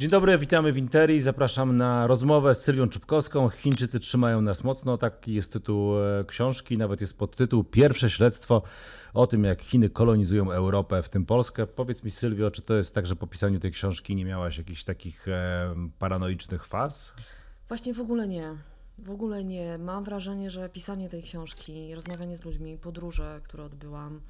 Dzień 0.00 0.10
dobry, 0.10 0.38
witamy 0.38 0.72
w 0.72 0.78
Interi. 0.78 1.20
Zapraszam 1.20 1.76
na 1.76 2.06
rozmowę 2.06 2.54
z 2.54 2.62
Sylwią 2.62 2.88
Czubkowską. 2.88 3.48
Chińczycy 3.48 4.00
trzymają 4.00 4.40
nas 4.40 4.64
mocno. 4.64 4.98
Taki 4.98 5.34
jest 5.34 5.52
tytuł 5.52 5.98
e, 5.98 6.24
książki, 6.24 6.78
nawet 6.78 7.00
jest 7.00 7.18
podtytuł 7.18 7.64
Pierwsze 7.64 8.10
śledztwo 8.10 8.62
o 9.14 9.26
tym, 9.26 9.44
jak 9.44 9.62
Chiny 9.62 9.90
kolonizują 9.90 10.52
Europę, 10.52 11.02
w 11.02 11.08
tym 11.08 11.26
Polskę. 11.26 11.66
Powiedz 11.66 12.04
mi, 12.04 12.10
Sylwio, 12.10 12.50
czy 12.50 12.62
to 12.62 12.74
jest 12.74 12.94
tak, 12.94 13.06
że 13.06 13.16
po 13.16 13.26
pisaniu 13.26 13.60
tej 13.60 13.70
książki 13.70 14.16
nie 14.16 14.24
miałaś 14.24 14.58
jakichś 14.58 14.84
takich 14.84 15.28
e, 15.28 15.74
paranoicznych 15.98 16.66
faz? 16.66 17.12
Właśnie 17.68 17.94
w 17.94 18.00
ogóle 18.00 18.28
nie. 18.28 18.54
W 18.98 19.10
ogóle 19.10 19.44
nie. 19.44 19.78
Mam 19.78 20.04
wrażenie, 20.04 20.50
że 20.50 20.68
pisanie 20.68 21.08
tej 21.08 21.22
książki, 21.22 21.94
rozmawianie 21.94 22.36
z 22.36 22.44
ludźmi, 22.44 22.78
podróże, 22.78 23.40
które 23.44 23.64
odbyłam, 23.64 24.20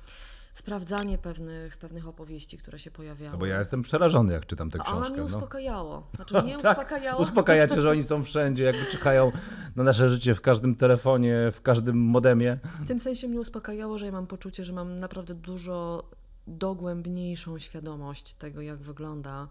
sprawdzanie 0.54 1.18
pewnych, 1.18 1.76
pewnych 1.76 2.08
opowieści, 2.08 2.58
które 2.58 2.78
się 2.78 2.90
pojawiały. 2.90 3.32
No 3.32 3.38
bo 3.38 3.46
ja 3.46 3.58
jestem 3.58 3.82
przerażony, 3.82 4.32
jak 4.32 4.46
czytam 4.46 4.70
tę 4.70 4.78
A 4.80 4.84
książkę. 4.84 5.10
mnie 5.12 5.20
no. 5.20 5.26
uspokajało. 5.26 6.06
Znaczy 6.14 6.34
mnie 6.42 6.58
Tak, 6.58 6.78
uspokajało. 6.78 7.22
Uspokajacie, 7.22 7.82
że 7.82 7.90
oni 7.90 8.02
są 8.02 8.22
wszędzie, 8.22 8.64
jakby 8.64 8.84
czekają 8.86 9.32
na 9.76 9.82
nasze 9.82 10.10
życie 10.10 10.34
w 10.34 10.40
każdym 10.40 10.76
telefonie, 10.76 11.36
w 11.52 11.62
każdym 11.62 11.96
modemie. 11.98 12.58
W 12.80 12.86
tym 12.86 13.00
sensie 13.00 13.28
mnie 13.28 13.40
uspokajało, 13.40 13.98
że 13.98 14.06
ja 14.06 14.12
mam 14.12 14.26
poczucie, 14.26 14.64
że 14.64 14.72
mam 14.72 14.98
naprawdę 15.00 15.34
dużo 15.34 16.04
dogłębniejszą 16.46 17.58
świadomość 17.58 18.34
tego, 18.34 18.60
jak 18.60 18.78
wygląda, 18.78 19.48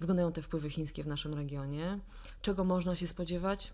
wyglądają 0.00 0.32
te 0.32 0.42
wpływy 0.42 0.70
chińskie 0.70 1.02
w 1.02 1.06
naszym 1.06 1.34
regionie, 1.34 1.98
czego 2.42 2.64
można 2.64 2.96
się 2.96 3.06
spodziewać, 3.06 3.72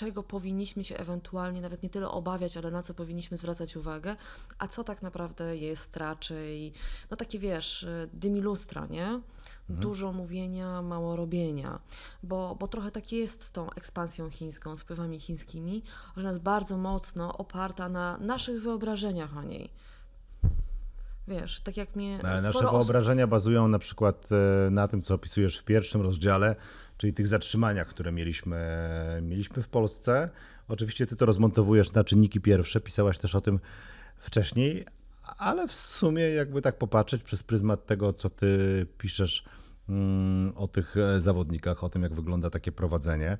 czego 0.00 0.22
powinniśmy 0.22 0.84
się 0.84 0.96
ewentualnie 0.96 1.60
nawet 1.60 1.82
nie 1.82 1.90
tyle 1.90 2.08
obawiać, 2.08 2.56
ale 2.56 2.70
na 2.70 2.82
co 2.82 2.94
powinniśmy 2.94 3.36
zwracać 3.36 3.76
uwagę, 3.76 4.16
a 4.58 4.68
co 4.68 4.84
tak 4.84 5.02
naprawdę 5.02 5.56
jest 5.56 5.96
raczej, 5.96 6.72
no 7.10 7.16
takie 7.16 7.38
wiesz, 7.38 7.86
dymi 8.12 8.40
lustra, 8.40 8.86
nie? 8.86 9.20
Dużo 9.68 10.12
mówienia, 10.12 10.82
mało 10.82 11.16
robienia, 11.16 11.78
bo, 12.22 12.56
bo 12.60 12.68
trochę 12.68 12.90
tak 12.90 13.12
jest 13.12 13.42
z 13.44 13.52
tą 13.52 13.70
ekspansją 13.70 14.30
chińską, 14.30 14.76
z 14.76 14.82
wpływami 14.82 15.20
chińskimi, 15.20 15.82
że 16.16 16.28
jest 16.28 16.40
bardzo 16.40 16.76
mocno 16.76 17.38
oparta 17.38 17.88
na 17.88 18.18
naszych 18.18 18.62
wyobrażeniach 18.62 19.36
o 19.36 19.42
niej. 19.42 19.70
Wiesz, 21.28 21.60
tak 21.60 21.76
jak 21.76 21.96
mnie. 21.96 22.18
Ale 22.22 22.42
nasze 22.42 22.52
sporo 22.52 22.68
osób- 22.68 22.78
wyobrażenia 22.78 23.26
bazują 23.26 23.68
na 23.68 23.78
przykład 23.78 24.28
e, 24.32 24.70
na 24.70 24.88
tym, 24.88 25.02
co 25.02 25.14
opisujesz 25.14 25.58
w 25.58 25.64
pierwszym 25.64 26.00
rozdziale, 26.00 26.56
czyli 27.00 27.12
tych 27.12 27.26
zatrzymaniach, 27.26 27.88
które 27.88 28.12
mieliśmy, 28.12 28.58
mieliśmy 29.22 29.62
w 29.62 29.68
Polsce. 29.68 30.30
Oczywiście 30.68 31.06
ty 31.06 31.16
to 31.16 31.26
rozmontowujesz 31.26 31.92
na 31.92 32.04
czynniki 32.04 32.40
pierwsze, 32.40 32.80
pisałaś 32.80 33.18
też 33.18 33.34
o 33.34 33.40
tym 33.40 33.60
wcześniej, 34.18 34.86
ale 35.38 35.68
w 35.68 35.74
sumie 35.74 36.22
jakby 36.22 36.62
tak 36.62 36.78
popatrzeć 36.78 37.22
przez 37.22 37.42
pryzmat 37.42 37.86
tego, 37.86 38.12
co 38.12 38.30
ty 38.30 38.86
piszesz 38.98 39.44
mm, 39.88 40.52
o 40.56 40.68
tych 40.68 40.96
e, 40.96 41.20
zawodnikach, 41.20 41.84
o 41.84 41.88
tym, 41.88 42.02
jak 42.02 42.14
wygląda 42.14 42.50
takie 42.50 42.72
prowadzenie, 42.72 43.38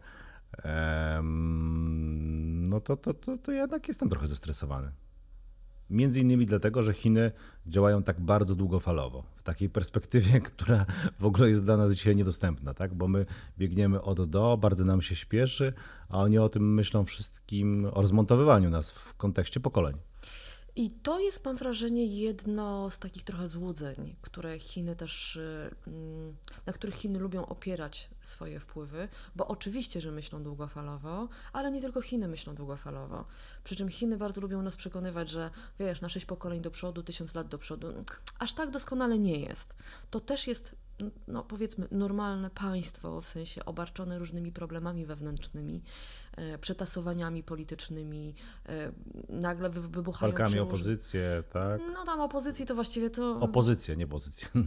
no 2.68 2.80
to, 2.80 2.96
to, 2.96 3.14
to, 3.14 3.38
to 3.38 3.52
jednak 3.52 3.88
jestem 3.88 4.08
trochę 4.08 4.28
zestresowany. 4.28 4.92
Między 5.90 6.20
innymi 6.20 6.46
dlatego, 6.46 6.82
że 6.82 6.92
Chiny 6.92 7.32
działają 7.66 8.02
tak 8.02 8.20
bardzo 8.20 8.54
długofalowo, 8.54 9.24
w 9.36 9.42
takiej 9.42 9.70
perspektywie, 9.70 10.40
która 10.50 10.86
w 11.20 11.26
ogóle 11.26 11.50
jest 11.50 11.64
dla 11.64 11.76
nas 11.76 11.92
dzisiaj 11.92 12.16
niedostępna, 12.16 12.74
tak? 12.74 12.94
bo 12.94 13.08
my 13.08 13.26
biegniemy 13.58 14.02
od 14.02 14.30
do, 14.30 14.56
bardzo 14.56 14.84
nam 14.84 15.02
się 15.02 15.16
śpieszy, 15.16 15.72
a 16.08 16.18
oni 16.18 16.38
o 16.38 16.48
tym 16.48 16.74
myślą 16.74 17.04
wszystkim, 17.04 17.86
o 17.92 18.02
rozmontowywaniu 18.02 18.70
nas 18.70 18.90
w 18.90 19.14
kontekście 19.14 19.60
pokoleń. 19.60 19.96
I 20.76 20.90
to 20.90 21.20
jest, 21.20 21.44
mam 21.44 21.56
wrażenie, 21.56 22.06
jedno 22.06 22.90
z 22.90 22.98
takich 22.98 23.24
trochę 23.24 23.48
złudzeń, 23.48 24.16
które 24.22 24.58
Chiny 24.58 24.96
też, 24.96 25.36
y, 25.36 25.70
mm, 25.86 26.36
na 26.66 26.72
których 26.72 26.94
Chiny 26.94 27.18
lubią 27.18 27.46
opierać 27.46 28.10
swoje 28.22 28.60
wpływy, 28.60 29.08
bo 29.36 29.48
oczywiście, 29.48 30.00
że 30.00 30.12
myślą 30.12 30.42
długofalowo, 30.42 31.28
ale 31.52 31.70
nie 31.70 31.80
tylko 31.80 32.00
Chiny 32.00 32.28
myślą 32.28 32.54
długofalowo. 32.54 33.24
Przy 33.64 33.76
czym 33.76 33.88
Chiny 33.88 34.16
bardzo 34.16 34.40
lubią 34.40 34.62
nas 34.62 34.76
przekonywać, 34.76 35.30
że 35.30 35.50
wiesz, 35.78 36.00
na 36.00 36.08
sześć 36.08 36.26
pokoleń 36.26 36.60
do 36.60 36.70
przodu, 36.70 37.02
tysiąc 37.02 37.34
lat 37.34 37.48
do 37.48 37.58
przodu, 37.58 37.86
aż 38.38 38.52
tak 38.52 38.70
doskonale 38.70 39.18
nie 39.18 39.40
jest. 39.40 39.74
To 40.10 40.20
też 40.20 40.46
jest, 40.46 40.76
no 41.28 41.44
powiedzmy, 41.44 41.88
normalne 41.90 42.50
państwo, 42.50 43.20
w 43.20 43.28
sensie 43.28 43.64
obarczone 43.64 44.18
różnymi 44.18 44.52
problemami 44.52 45.06
wewnętrznymi, 45.06 45.82
przetasowaniami 46.60 47.42
politycznymi, 47.42 48.34
e, 48.68 48.92
nagle 49.28 49.70
wy- 49.70 49.88
wybuchają 49.88 50.32
Walkami 50.32 50.50
przełoży- 50.54 50.62
opozycję, 50.62 51.42
tak? 51.52 51.80
no 51.94 52.04
tam 52.04 52.20
opozycji 52.20 52.66
to 52.66 52.74
właściwie 52.74 53.10
to 53.10 53.40
Opozycję, 53.40 53.96
nie 53.96 54.06
pozycję. 54.06 54.48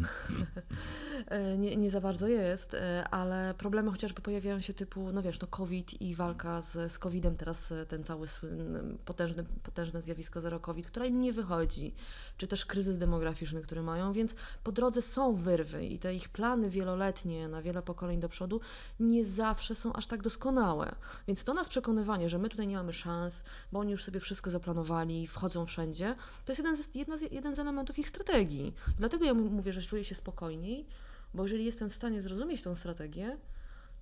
e, 1.27 1.57
nie, 1.57 1.75
nie 1.75 1.89
za 1.91 2.01
bardzo 2.01 2.27
jest, 2.27 2.73
e, 2.73 3.03
ale 3.11 3.53
problemy 3.57 3.91
chociażby 3.91 4.21
pojawiają 4.21 4.61
się 4.61 4.73
typu, 4.73 5.11
no 5.11 5.21
wiesz, 5.21 5.39
no 5.39 5.47
COVID 5.47 6.01
i 6.01 6.15
walka 6.15 6.61
z, 6.61 6.91
z 6.91 6.99
COVID-em, 6.99 7.35
teraz 7.37 7.71
e, 7.71 7.85
ten 7.85 8.03
cały 8.03 8.27
słynny, 8.27 8.97
potężny, 9.05 9.43
potężne 9.63 10.01
zjawisko 10.01 10.41
zero 10.41 10.59
COVID, 10.59 10.87
które 10.87 11.07
im 11.07 11.21
nie 11.21 11.33
wychodzi, 11.33 11.93
czy 12.37 12.47
też 12.47 12.65
kryzys 12.65 12.97
demograficzny, 12.97 13.61
który 13.61 13.81
mają, 13.81 14.13
więc 14.13 14.35
po 14.63 14.71
drodze 14.71 15.01
są 15.01 15.35
wyrwy 15.35 15.85
i 15.85 15.99
te 15.99 16.15
ich 16.15 16.29
plany 16.29 16.69
wieloletnie 16.69 17.47
na 17.47 17.61
wiele 17.61 17.81
pokoleń 17.81 18.19
do 18.19 18.29
przodu 18.29 18.61
nie 18.99 19.25
zawsze 19.25 19.75
są 19.75 19.93
aż 19.93 20.07
tak 20.07 20.21
doskonałe. 20.21 20.95
Więc 21.27 21.43
to 21.43 21.53
nas 21.53 21.62
przekonywanie, 21.69 22.29
że 22.29 22.37
my 22.39 22.49
tutaj 22.49 22.67
nie 22.67 22.75
mamy 22.75 22.93
szans, 22.93 23.43
bo 23.71 23.79
oni 23.79 23.91
już 23.91 24.03
sobie 24.03 24.19
wszystko 24.19 24.49
zaplanowali, 24.51 25.27
wchodzą 25.27 25.65
wszędzie, 25.65 26.15
to 26.45 26.51
jest 26.51 26.59
jeden 26.59 26.83
z, 26.83 26.95
jedna 26.95 27.17
z, 27.17 27.31
jeden 27.31 27.55
z 27.55 27.59
elementów 27.59 27.99
ich 27.99 28.07
strategii. 28.07 28.73
Dlatego 28.97 29.25
ja 29.25 29.33
mówię, 29.33 29.73
że 29.73 29.81
czuję 29.81 30.05
się 30.05 30.15
spokojniej, 30.15 30.87
bo 31.33 31.43
jeżeli 31.43 31.65
jestem 31.65 31.89
w 31.89 31.93
stanie 31.93 32.21
zrozumieć 32.21 32.61
tą 32.61 32.75
strategię, 32.75 33.37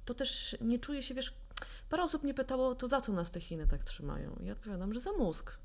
to 0.06 0.14
też 0.14 0.58
nie 0.62 0.80
czuję 0.80 1.04
się, 1.04 1.14
wiesz, 1.14 1.34
parę 1.90 2.04
osób 2.04 2.24
mnie 2.24 2.34
pytało, 2.34 2.76
to 2.76 2.88
za 2.88 3.02
co 3.02 3.12
nas 3.14 3.32
te 3.32 3.42
Chiny 3.42 3.68
tak 3.68 3.84
trzymają? 3.84 4.40
Ja 4.44 4.52
odpowiadam, 4.52 4.94
że 4.94 5.00
za 5.00 5.12
mózg. 5.12 5.58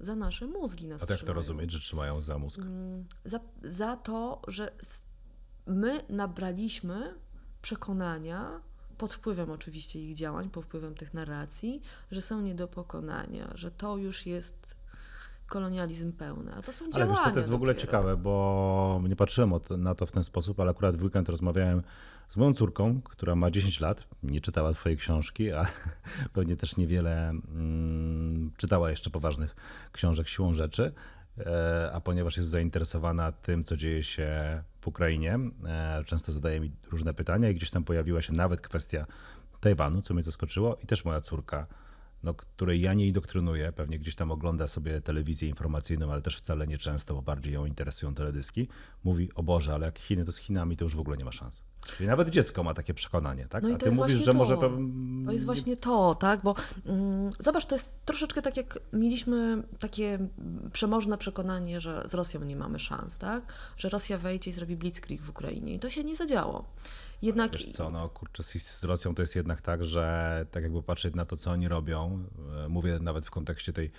Za 0.00 0.14
nasze 0.16 0.46
mózgi 0.46 0.88
nas 0.88 1.02
A 1.02 1.06
to 1.06 1.12
jak 1.12 1.20
to 1.20 1.24
trzymają. 1.24 1.34
rozumieć, 1.36 1.70
że 1.70 1.78
trzymają 1.80 2.20
za 2.20 2.38
mózg? 2.38 2.58
Mm, 2.58 3.04
Za, 3.24 3.40
za 3.62 3.96
to, 3.96 4.42
że 4.48 4.68
my 5.66 6.04
nabraliśmy 6.08 7.14
przekonania, 7.62 8.60
pod 8.98 9.14
wpływem 9.14 9.50
oczywiście 9.50 10.00
ich 10.00 10.14
działań, 10.14 10.50
pod 10.50 10.64
wpływem 10.64 10.94
tych 10.94 11.14
narracji, 11.14 11.82
że 12.10 12.20
są 12.20 12.40
nie 12.40 12.54
do 12.54 12.68
pokonania, 12.68 13.50
że 13.54 13.70
to 13.70 13.96
już 13.96 14.26
jest 14.26 14.76
kolonializm 15.46 16.12
pełny, 16.12 16.54
a 16.54 16.62
to 16.62 16.72
są 16.72 16.84
Ale 16.84 16.92
działania 16.92 17.14
wiesz 17.14 17.24
co, 17.24 17.30
to 17.30 17.38
jest 17.38 17.50
w 17.50 17.54
ogóle 17.54 17.74
dopiero. 17.74 17.86
ciekawe, 17.86 18.16
bo 18.16 19.02
nie 19.08 19.16
patrzyłem 19.16 19.52
na 19.78 19.94
to 19.94 20.06
w 20.06 20.12
ten 20.12 20.24
sposób, 20.24 20.60
ale 20.60 20.70
akurat 20.70 20.96
w 20.96 21.02
weekend 21.02 21.28
rozmawiałem 21.28 21.82
z 22.28 22.36
moją 22.36 22.54
córką, 22.54 23.00
która 23.04 23.34
ma 23.34 23.50
10 23.50 23.80
lat, 23.80 24.06
nie 24.22 24.40
czytała 24.40 24.72
twojej 24.72 24.98
książki, 24.98 25.52
a 25.52 25.66
pewnie 26.34 26.56
też 26.56 26.76
niewiele 26.76 27.28
mm, 27.28 28.52
czytała 28.56 28.90
jeszcze 28.90 29.10
poważnych 29.10 29.56
książek 29.92 30.28
siłą 30.28 30.54
rzeczy, 30.54 30.92
a 31.92 32.00
ponieważ 32.00 32.36
jest 32.36 32.48
zainteresowana 32.48 33.32
tym, 33.32 33.64
co 33.64 33.76
dzieje 33.76 34.02
się 34.02 34.62
w 34.80 34.88
Ukrainie, 34.88 35.38
e, 35.64 36.04
często 36.04 36.32
zadaje 36.32 36.60
mi 36.60 36.70
różne 36.90 37.14
pytania 37.14 37.50
i 37.50 37.54
gdzieś 37.54 37.70
tam 37.70 37.84
pojawiła 37.84 38.22
się 38.22 38.32
nawet 38.32 38.60
kwestia 38.60 39.06
Tajwanu, 39.60 40.02
co 40.02 40.14
mnie 40.14 40.22
zaskoczyło 40.22 40.76
i 40.82 40.86
też 40.86 41.04
moja 41.04 41.20
córka 41.20 41.66
no, 42.22 42.34
której 42.34 42.80
ja 42.80 42.94
nie 42.94 43.06
indoktrynuję, 43.06 43.72
pewnie 43.72 43.98
gdzieś 43.98 44.14
tam 44.14 44.30
ogląda 44.30 44.68
sobie 44.68 45.00
telewizję 45.00 45.48
informacyjną, 45.48 46.12
ale 46.12 46.22
też 46.22 46.36
wcale 46.36 46.66
nie 46.66 46.78
często, 46.78 47.14
bo 47.14 47.22
bardziej 47.22 47.54
ją 47.54 47.66
interesują 47.66 48.14
teledyski, 48.14 48.68
mówi, 49.04 49.28
o 49.34 49.42
Boże, 49.42 49.74
ale 49.74 49.86
jak 49.86 49.98
Chiny, 49.98 50.24
to 50.24 50.32
z 50.32 50.36
Chinami 50.36 50.76
to 50.76 50.84
już 50.84 50.94
w 50.94 51.00
ogóle 51.00 51.16
nie 51.16 51.24
ma 51.24 51.32
szans. 51.32 51.62
Czyli 51.86 52.08
nawet 52.08 52.30
dziecko 52.30 52.62
ma 52.62 52.74
takie 52.74 52.94
przekonanie, 52.94 53.46
tak? 53.48 53.62
No 53.62 53.68
A 53.68 53.72
to 53.72 53.78
ty 53.78 53.84
mówisz, 53.86 53.96
właśnie 53.96 54.18
że 54.18 54.32
to. 54.32 54.38
może 54.38 54.56
to... 54.56 54.70
To 55.26 55.32
jest 55.32 55.44
właśnie 55.44 55.76
to, 55.76 56.14
tak? 56.14 56.42
Bo 56.42 56.54
mm, 56.86 57.30
zobacz, 57.38 57.66
to 57.66 57.74
jest 57.74 57.88
troszeczkę 58.04 58.42
tak, 58.42 58.56
jak 58.56 58.78
mieliśmy 58.92 59.62
takie 59.78 60.18
przemożne 60.72 61.18
przekonanie, 61.18 61.80
że 61.80 62.04
z 62.08 62.14
Rosją 62.14 62.44
nie 62.44 62.56
mamy 62.56 62.78
szans, 62.78 63.18
tak? 63.18 63.44
Że 63.76 63.88
Rosja 63.88 64.18
wejdzie 64.18 64.50
i 64.50 64.52
zrobi 64.54 64.76
blitzkrieg 64.76 65.22
w 65.22 65.30
Ukrainie. 65.30 65.74
I 65.74 65.78
to 65.78 65.90
się 65.90 66.04
nie 66.04 66.16
zadziało. 66.16 66.64
Jednak 67.22 67.52
Wiesz 67.52 67.66
co, 67.66 67.90
no 67.90 68.08
kurczę, 68.08 68.42
z, 68.42 68.84
Rosją 68.84 69.14
to 69.14 69.22
jest 69.22 69.36
jednak 69.36 69.60
tak, 69.60 69.84
że 69.84 70.46
tak 70.50 70.62
jakby 70.62 70.82
patrzeć 70.82 71.14
na 71.14 71.24
to, 71.24 71.36
co 71.36 71.50
oni 71.50 71.68
robią, 71.68 72.24
e, 72.64 72.68
mówię 72.68 72.98
nawet 72.98 73.26
w 73.26 73.30
kontekście 73.30 73.72
tej 73.72 73.90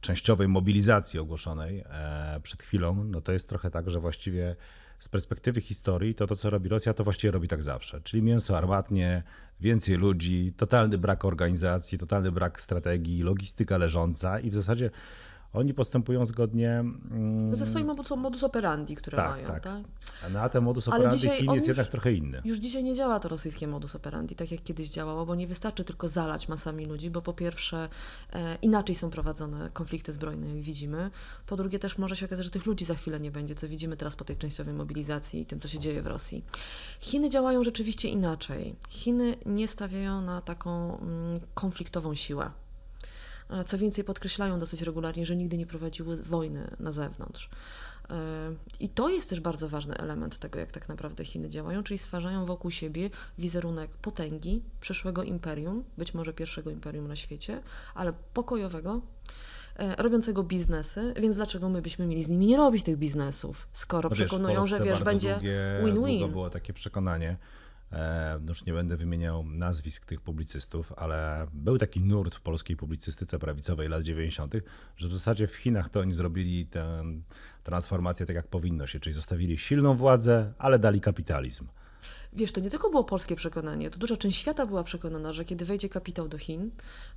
częściowej 0.00 0.48
mobilizacji 0.48 1.20
ogłoszonej 1.20 1.84
e, 1.86 2.40
przed 2.42 2.62
chwilą, 2.62 3.04
no 3.04 3.20
to 3.20 3.32
jest 3.32 3.48
trochę 3.48 3.70
tak, 3.70 3.90
że 3.90 4.00
właściwie 4.00 4.56
z 4.98 5.08
perspektywy 5.08 5.60
historii 5.60 6.14
to 6.14 6.26
to, 6.26 6.36
co 6.36 6.50
robi 6.50 6.68
Rosja, 6.68 6.94
to 6.94 7.04
właściwie 7.04 7.30
robi 7.30 7.48
tak 7.48 7.62
zawsze. 7.62 8.00
Czyli 8.00 8.22
mięso 8.22 8.58
armatnie, 8.58 9.22
więcej 9.60 9.96
ludzi, 9.96 10.52
totalny 10.56 10.98
brak 10.98 11.24
organizacji, 11.24 11.98
totalny 11.98 12.32
brak 12.32 12.60
strategii, 12.60 13.22
logistyka 13.22 13.78
leżąca 13.78 14.40
i 14.40 14.50
w 14.50 14.54
zasadzie 14.54 14.90
oni 15.54 15.74
postępują 15.74 16.26
zgodnie. 16.26 16.70
Mm, 16.70 17.50
no 17.50 17.56
ze 17.56 17.66
swoim 17.66 17.86
modus, 17.86 18.10
modus 18.10 18.42
operandi, 18.42 18.96
które 18.96 19.16
tak, 19.16 19.30
mają. 19.30 19.46
Tak. 19.46 19.62
tak? 19.62 19.82
No, 20.32 20.40
a 20.40 20.48
ten 20.48 20.64
modus 20.64 20.88
operandi 20.88 21.30
Chin 21.30 21.52
jest 21.52 21.68
jednak 21.68 21.88
trochę 21.88 22.12
inny. 22.12 22.42
Już 22.44 22.58
dzisiaj 22.58 22.84
nie 22.84 22.94
działa 22.94 23.20
to 23.20 23.28
rosyjskie 23.28 23.66
modus 23.66 23.94
operandi, 23.94 24.34
tak 24.34 24.50
jak 24.50 24.62
kiedyś 24.62 24.90
działało, 24.90 25.26
bo 25.26 25.34
nie 25.34 25.46
wystarczy 25.46 25.84
tylko 25.84 26.08
zalać 26.08 26.48
masami 26.48 26.86
ludzi, 26.86 27.10
bo 27.10 27.22
po 27.22 27.32
pierwsze 27.32 27.88
e, 28.32 28.56
inaczej 28.62 28.94
są 28.94 29.10
prowadzone 29.10 29.70
konflikty 29.72 30.12
zbrojne, 30.12 30.48
jak 30.48 30.60
widzimy. 30.60 31.10
Po 31.46 31.56
drugie 31.56 31.78
też 31.78 31.98
może 31.98 32.16
się 32.16 32.26
okazać, 32.26 32.44
że 32.44 32.50
tych 32.50 32.66
ludzi 32.66 32.84
za 32.84 32.94
chwilę 32.94 33.20
nie 33.20 33.30
będzie, 33.30 33.54
co 33.54 33.68
widzimy 33.68 33.96
teraz 33.96 34.16
po 34.16 34.24
tej 34.24 34.36
częściowej 34.36 34.74
mobilizacji 34.74 35.40
i 35.40 35.46
tym, 35.46 35.60
co 35.60 35.68
się 35.68 35.78
dzieje 35.78 36.02
w 36.02 36.06
Rosji. 36.06 36.44
Chiny 37.00 37.28
działają 37.28 37.64
rzeczywiście 37.64 38.08
inaczej. 38.08 38.74
Chiny 38.88 39.36
nie 39.46 39.68
stawiają 39.68 40.20
na 40.20 40.40
taką 40.40 40.98
mm, 40.98 41.40
konfliktową 41.54 42.14
siłę. 42.14 42.50
Co 43.66 43.78
więcej, 43.78 44.04
podkreślają 44.04 44.58
dosyć 44.58 44.82
regularnie, 44.82 45.26
że 45.26 45.36
nigdy 45.36 45.58
nie 45.58 45.66
prowadziły 45.66 46.16
wojny 46.16 46.70
na 46.80 46.92
zewnątrz. 46.92 47.50
E, 48.10 48.16
I 48.80 48.88
to 48.88 49.08
jest 49.08 49.30
też 49.30 49.40
bardzo 49.40 49.68
ważny 49.68 49.96
element 49.96 50.38
tego, 50.38 50.58
jak 50.58 50.72
tak 50.72 50.88
naprawdę 50.88 51.24
Chiny 51.24 51.48
działają, 51.48 51.82
czyli 51.82 51.98
stwarzają 51.98 52.46
wokół 52.46 52.70
siebie 52.70 53.10
wizerunek 53.38 53.90
potęgi, 53.90 54.62
przyszłego 54.80 55.22
imperium, 55.22 55.84
być 55.98 56.14
może 56.14 56.32
pierwszego 56.32 56.70
imperium 56.70 57.08
na 57.08 57.16
świecie, 57.16 57.62
ale 57.94 58.12
pokojowego, 58.34 59.00
e, 59.76 60.02
robiącego 60.02 60.42
biznesy, 60.42 61.14
więc 61.20 61.36
dlaczego 61.36 61.68
my 61.68 61.82
byśmy 61.82 62.06
mieli 62.06 62.24
z 62.24 62.28
nimi 62.28 62.46
nie 62.46 62.56
robić 62.56 62.82
tych 62.82 62.96
biznesów, 62.96 63.68
skoro 63.72 64.10
wiesz, 64.10 64.18
przekonują, 64.18 64.66
że 64.66 64.80
wiesz, 64.80 65.02
będzie 65.02 65.40
win-win. 65.84 66.30
było 66.30 66.50
takie 66.50 66.72
przekonanie, 66.72 67.28
E, 67.30 67.63
już 68.48 68.64
nie 68.64 68.72
będę 68.72 68.96
wymieniał 68.96 69.44
nazwisk 69.44 70.06
tych 70.06 70.20
publicystów, 70.20 70.92
ale 70.96 71.46
był 71.52 71.78
taki 71.78 72.00
nurt 72.00 72.34
w 72.34 72.40
polskiej 72.40 72.76
publicystyce 72.76 73.38
prawicowej 73.38 73.88
lat 73.88 74.02
90., 74.02 74.54
że 74.96 75.08
w 75.08 75.12
zasadzie 75.12 75.46
w 75.46 75.56
Chinach 75.56 75.88
to 75.88 76.00
oni 76.00 76.14
zrobili 76.14 76.66
tę 76.66 77.04
transformację 77.62 78.26
tak 78.26 78.36
jak 78.36 78.46
powinno 78.46 78.86
się, 78.86 79.00
czyli 79.00 79.14
zostawili 79.14 79.58
silną 79.58 79.94
władzę, 79.94 80.52
ale 80.58 80.78
dali 80.78 81.00
kapitalizm. 81.00 81.66
Wiesz, 82.32 82.52
to 82.52 82.60
nie 82.60 82.70
tylko 82.70 82.90
było 82.90 83.04
polskie 83.04 83.36
przekonanie, 83.36 83.90
to 83.90 83.98
duża 83.98 84.16
część 84.16 84.40
świata 84.40 84.66
była 84.66 84.84
przekonana, 84.84 85.32
że 85.32 85.44
kiedy 85.44 85.64
wejdzie 85.64 85.88
kapitał 85.88 86.28
do 86.28 86.38
Chin, 86.38 86.70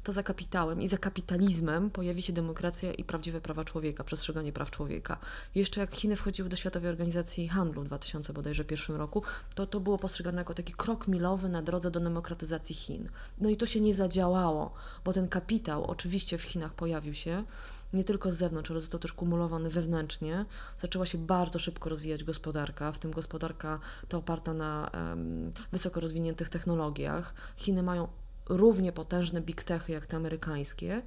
to 0.03 0.13
za 0.13 0.23
kapitałem 0.23 0.81
i 0.81 0.87
za 0.87 0.97
kapitalizmem 0.97 1.89
pojawi 1.89 2.21
się 2.21 2.33
demokracja 2.33 2.93
i 2.93 3.03
prawdziwe 3.03 3.41
prawa 3.41 3.65
człowieka, 3.65 4.03
przestrzeganie 4.03 4.53
praw 4.53 4.71
człowieka. 4.71 5.17
Jeszcze 5.55 5.81
jak 5.81 5.95
Chiny 5.95 6.15
wchodziły 6.15 6.49
do 6.49 6.55
Światowej 6.55 6.89
Organizacji 6.89 7.47
Handlu 7.47 7.81
w 7.81 7.85
2000 7.85 8.33
bodajże 8.33 8.65
pierwszym 8.65 8.95
roku, 8.95 9.23
to 9.55 9.67
to 9.67 9.79
było 9.79 9.97
postrzegane 9.97 10.37
jako 10.41 10.53
taki 10.53 10.73
krok 10.73 11.07
milowy 11.07 11.49
na 11.49 11.61
drodze 11.61 11.91
do 11.91 11.99
demokratyzacji 11.99 12.75
Chin. 12.75 13.09
No 13.41 13.49
i 13.49 13.57
to 13.57 13.65
się 13.65 13.81
nie 13.81 13.93
zadziałało, 13.93 14.73
bo 15.05 15.13
ten 15.13 15.27
kapitał 15.27 15.85
oczywiście 15.85 16.37
w 16.37 16.43
Chinach 16.43 16.73
pojawił 16.73 17.13
się, 17.13 17.43
nie 17.93 18.03
tylko 18.03 18.31
z 18.31 18.35
zewnątrz, 18.35 18.71
ale 18.71 18.81
został 18.81 18.99
też 18.99 19.13
kumulowany 19.13 19.69
wewnętrznie. 19.69 20.45
Zaczęła 20.79 21.05
się 21.05 21.17
bardzo 21.17 21.59
szybko 21.59 21.89
rozwijać 21.89 22.23
gospodarka, 22.23 22.91
w 22.91 22.99
tym 22.99 23.11
gospodarka 23.11 23.79
ta 24.07 24.17
oparta 24.17 24.53
na 24.53 24.91
um, 24.93 25.51
wysoko 25.71 25.99
rozwiniętych 25.99 26.49
technologiach. 26.49 27.33
Chiny 27.55 27.83
mają 27.83 28.07
równie 28.49 28.91
potężne 28.91 29.41
big 29.41 29.63
techy 29.63 29.91
jak 29.91 30.07
te 30.07 30.17
amerykańskie, 30.17 31.01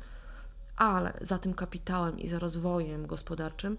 ale 0.77 1.13
za 1.21 1.39
tym 1.39 1.55
kapitałem 1.55 2.19
i 2.19 2.29
za 2.29 2.39
rozwojem 2.39 3.07
gospodarczym 3.07 3.79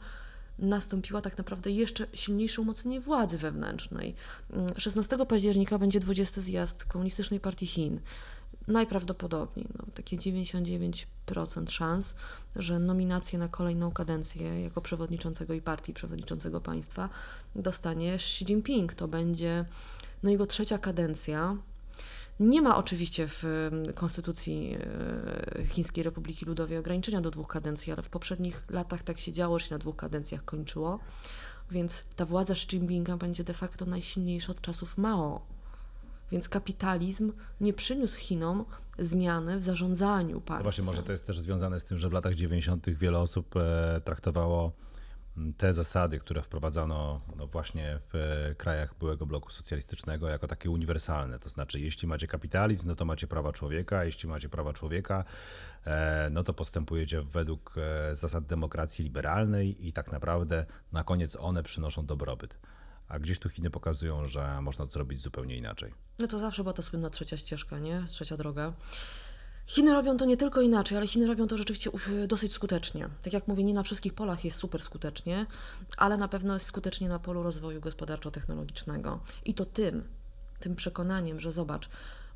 nastąpiła 0.59 1.21
tak 1.21 1.37
naprawdę 1.37 1.71
jeszcze 1.71 2.07
silniejsze 2.13 2.61
umocnienie 2.61 3.01
władzy 3.01 3.37
wewnętrznej. 3.37 4.15
16 4.77 5.15
mm, 5.15 5.27
października 5.27 5.79
będzie 5.79 5.99
20 5.99 6.41
zjazd 6.41 6.85
Komunistycznej 6.85 7.39
Partii 7.39 7.67
Chin 7.67 7.99
najprawdopodobniej, 8.67 9.67
no, 9.79 9.85
takie 9.93 10.17
99% 10.17 11.69
szans, 11.69 12.15
że 12.55 12.79
nominację 12.79 13.39
na 13.39 13.47
kolejną 13.47 13.91
kadencję 13.91 14.63
jako 14.63 14.81
przewodniczącego 14.81 15.53
i 15.53 15.61
partii 15.61 15.93
przewodniczącego 15.93 16.61
państwa 16.61 17.09
dostanie 17.55 18.13
Xi 18.13 18.45
Jinping. 18.45 18.93
To 18.93 19.07
będzie 19.07 19.65
no, 20.23 20.29
jego 20.29 20.47
trzecia 20.47 20.77
kadencja. 20.77 21.57
Nie 22.39 22.61
ma 22.61 22.77
oczywiście 22.77 23.27
w 23.27 23.69
Konstytucji 23.95 24.77
e, 25.57 25.65
Chińskiej 25.65 26.03
Republiki 26.03 26.45
Ludowej 26.45 26.77
ograniczenia 26.77 27.21
do 27.21 27.31
dwóch 27.31 27.47
kadencji, 27.47 27.93
ale 27.93 28.03
w 28.03 28.09
poprzednich 28.09 28.63
latach 28.69 29.03
tak 29.03 29.19
się 29.19 29.31
działo, 29.31 29.59
że 29.59 29.65
się 29.65 29.75
na 29.75 29.79
dwóch 29.79 29.95
kadencjach 29.95 30.45
kończyło. 30.45 30.99
Więc 31.71 32.03
ta 32.15 32.25
władza 32.25 32.53
Xi 32.53 32.75
Jinpinga 32.75 33.17
będzie 33.17 33.43
de 33.43 33.53
facto 33.53 33.85
najsilniejsza 33.85 34.51
od 34.51 34.61
czasów 34.61 34.97
Mao 34.97 35.41
więc 36.31 36.49
kapitalizm 36.49 37.33
nie 37.61 37.73
przyniósł 37.73 38.19
Chinom 38.19 38.65
zmiany 38.99 39.57
w 39.57 39.63
zarządzaniu 39.63 40.41
państwem. 40.41 40.57
No 40.57 40.63
właśnie, 40.63 40.83
może 40.83 41.03
to 41.03 41.11
jest 41.11 41.25
też 41.25 41.39
związane 41.39 41.79
z 41.79 41.85
tym, 41.85 41.97
że 41.97 42.09
w 42.09 42.13
latach 42.13 42.35
90. 42.35 42.89
wiele 42.89 43.19
osób 43.19 43.55
e, 43.55 44.01
traktowało 44.05 44.71
te 45.57 45.73
zasady, 45.73 46.19
które 46.19 46.41
wprowadzano 46.41 47.21
no 47.35 47.47
właśnie 47.47 47.99
w 48.13 48.15
e, 48.15 48.55
krajach 48.55 48.95
byłego 48.99 49.25
bloku 49.25 49.49
socjalistycznego 49.49 50.27
jako 50.27 50.47
takie 50.47 50.69
uniwersalne. 50.69 51.39
To 51.39 51.49
znaczy, 51.49 51.79
jeśli 51.79 52.07
macie 52.07 52.27
kapitalizm, 52.27 52.87
no 52.87 52.95
to 52.95 53.05
macie 53.05 53.27
prawa 53.27 53.53
człowieka, 53.53 54.05
jeśli 54.05 54.29
macie 54.29 54.49
prawa 54.49 54.73
człowieka, 54.73 55.23
e, 55.85 56.29
no 56.31 56.43
to 56.43 56.53
postępujecie 56.53 57.21
według 57.21 57.75
zasad 58.13 58.45
demokracji 58.45 59.03
liberalnej 59.03 59.87
i 59.87 59.93
tak 59.93 60.11
naprawdę 60.11 60.65
na 60.91 61.03
koniec 61.03 61.35
one 61.35 61.63
przynoszą 61.63 62.05
dobrobyt 62.05 62.57
a 63.11 63.19
gdzieś 63.19 63.39
tu 63.39 63.49
Chiny 63.49 63.69
pokazują, 63.69 64.25
że 64.25 64.61
można 64.61 64.85
to 64.85 64.91
zrobić 64.91 65.21
zupełnie 65.21 65.57
inaczej. 65.57 65.93
No 66.19 66.27
to 66.27 66.39
zawsze 66.39 66.63
była 66.63 66.73
ta 66.73 66.81
słynna 66.81 67.09
trzecia 67.09 67.37
ścieżka, 67.37 67.79
nie? 67.79 68.03
Trzecia 68.09 68.37
droga. 68.37 68.73
Chiny 69.67 69.93
robią 69.93 70.17
to 70.17 70.25
nie 70.25 70.37
tylko 70.37 70.61
inaczej, 70.61 70.97
ale 70.97 71.07
Chiny 71.07 71.27
robią 71.27 71.47
to 71.47 71.57
rzeczywiście 71.57 71.91
dosyć 72.27 72.53
skutecznie. 72.53 73.09
Tak 73.23 73.33
jak 73.33 73.47
mówię, 73.47 73.63
nie 73.63 73.73
na 73.73 73.83
wszystkich 73.83 74.13
polach 74.13 74.45
jest 74.45 74.57
super 74.57 74.83
skutecznie, 74.83 75.45
ale 75.97 76.17
na 76.17 76.27
pewno 76.27 76.53
jest 76.53 76.65
skutecznie 76.65 77.09
na 77.09 77.19
polu 77.19 77.43
rozwoju 77.43 77.81
gospodarczo-technologicznego. 77.81 79.19
I 79.45 79.53
to 79.53 79.65
tym, 79.65 80.03
tym 80.59 80.75
przekonaniem, 80.75 81.39
że 81.39 81.51
zobacz, 81.51 81.89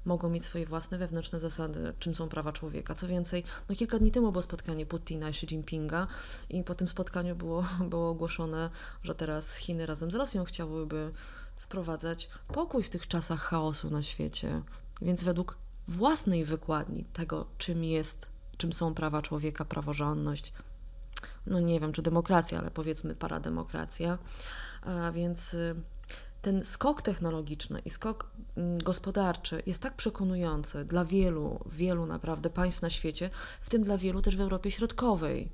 mogą 0.06 0.30
mieć 0.30 0.46
swoje 0.46 0.66
własne 0.66 0.98
wewnętrzne 0.98 1.40
zasady, 1.40 1.94
czym 2.00 2.16
są 2.16 2.30
prawa 2.30 2.52
człowieka. 2.52 2.96
Co 2.96 3.08
więcej, 3.08 3.44
no 3.70 3.76
kilka 3.76 4.00
dni 4.00 4.12
temu 4.12 4.32
było 4.32 4.42
spotkanie 4.42 4.86
Putina 4.86 5.28
i 5.28 5.30
Xi 5.30 5.46
Jinpinga 5.46 6.08
i 6.50 6.64
po 6.64 6.76
tym 6.76 6.88
spotkaniu 6.88 7.36
było, 7.36 7.66
było 7.90 8.10
ogłoszone, 8.10 8.70
że 9.04 9.16
teraz 9.16 9.56
Chiny 9.56 9.86
razem 9.86 10.12
z 10.12 10.16
Rosją 10.16 10.44
chciałyby 10.44 11.12
wprowadzać 11.58 12.30
pokój 12.48 12.84
w 12.84 12.90
tych 12.90 13.08
czasach 13.08 13.42
chaosu 13.42 13.90
na 13.90 14.04
świecie. 14.04 14.62
Więc 15.02 15.24
według 15.24 15.58
własnej 15.88 16.46
wykładni 16.46 17.06
tego, 17.14 17.48
czym 17.58 17.84
jest, 17.84 18.30
czym 18.58 18.74
są 18.74 18.94
prawa 18.94 19.22
człowieka, 19.22 19.66
praworządność, 19.66 20.54
no 21.48 21.60
nie 21.60 21.80
wiem, 21.80 21.92
czy 21.92 22.02
demokracja, 22.02 22.60
ale 22.60 22.72
powiedzmy 22.72 23.16
parademokracja, 23.16 24.18
a 24.82 25.12
więc 25.12 25.54
y, 25.54 25.76
ten 26.46 26.64
skok 26.64 27.02
technologiczny 27.02 27.80
i 27.80 27.90
skok 27.90 28.32
mm, 28.58 28.78
gospodarczy 28.80 29.62
jest 29.66 29.82
tak 29.82 29.96
przekonujący 29.96 30.86
dla 30.86 31.06
wielu, 31.06 31.60
wielu 31.72 32.06
naprawdę 32.06 32.50
państw 32.50 32.82
na 32.82 32.90
świecie, 32.90 33.30
w 33.62 33.70
tym 33.70 33.84
dla 33.84 33.98
wielu 33.98 34.22
też 34.22 34.38
w 34.38 34.42
Europie 34.42 34.72
Środkowej. 34.72 35.50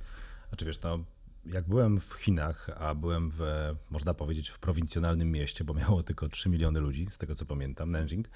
Znaczy 0.49 0.65
wiesz, 0.65 0.81
no, 0.81 0.99
jak 1.45 1.67
byłem 1.67 1.99
w 1.99 2.13
Chinach, 2.13 2.69
a 2.79 2.95
byłem 2.95 3.31
w, 3.31 3.41
można 3.89 4.13
powiedzieć, 4.13 4.49
w 4.49 4.59
prowincjonalnym 4.59 5.31
mieście, 5.31 5.63
bo 5.63 5.73
miało 5.73 6.03
tylko 6.03 6.29
3 6.29 6.49
miliony 6.49 6.79
ludzi, 6.79 7.07
z 7.09 7.17
tego 7.17 7.35
co 7.35 7.45
pamiętam, 7.45 7.91
Nanjing, 7.91 8.27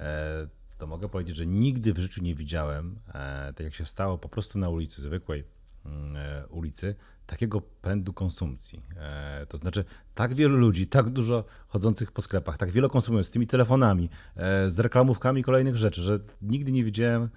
e, 0.00 0.48
to 0.78 0.86
mogę 0.86 1.08
powiedzieć, 1.08 1.36
że 1.36 1.46
nigdy 1.46 1.92
w 1.92 1.98
życiu 1.98 2.22
nie 2.22 2.34
widziałem, 2.34 2.98
e, 3.08 3.52
tak 3.52 3.60
jak 3.60 3.74
się 3.74 3.84
stało 3.84 4.18
po 4.18 4.28
prostu 4.28 4.58
na 4.58 4.68
ulicy, 4.68 5.02
zwykłej 5.02 5.44
mm, 5.84 6.16
e, 6.16 6.46
ulicy, 6.46 6.94
takiego 7.30 7.60
pędu 7.60 8.12
konsumpcji. 8.12 8.82
E, 8.96 9.46
to 9.46 9.58
znaczy, 9.58 9.84
tak 10.14 10.34
wielu 10.34 10.56
ludzi, 10.56 10.86
tak 10.86 11.10
dużo 11.10 11.44
chodzących 11.68 12.12
po 12.12 12.22
sklepach, 12.22 12.58
tak 12.58 12.70
wiele 12.70 12.88
konsumują 12.88 13.24
z 13.24 13.30
tymi 13.30 13.46
telefonami, 13.46 14.10
e, 14.36 14.70
z 14.70 14.78
reklamówkami 14.78 15.42
kolejnych 15.42 15.76
rzeczy, 15.76 16.02
że 16.02 16.18
nigdy 16.42 16.72
nie 16.72 16.84
widziałem 16.84 17.28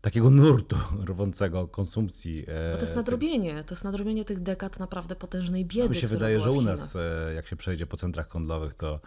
takiego 0.00 0.30
nurtu 0.30 0.76
rwącego 1.10 1.68
konsumpcji. 1.68 2.44
E, 2.48 2.74
to 2.74 2.80
jest 2.80 2.96
nadrobienie, 2.96 3.64
to 3.64 3.74
jest 3.74 3.84
nadrobienie 3.84 4.24
tych 4.24 4.40
dekad 4.40 4.78
naprawdę 4.78 5.16
potężnej 5.16 5.64
biedy. 5.64 5.88
Mi 5.88 5.94
się 5.94 6.08
wydaje, 6.08 6.40
że 6.40 6.50
u 6.50 6.62
nas, 6.62 6.96
jak 7.34 7.46
się 7.46 7.56
przejdzie 7.56 7.86
po 7.86 7.96
centrach 7.96 8.28
handlowych, 8.28 8.74
to 8.74 9.00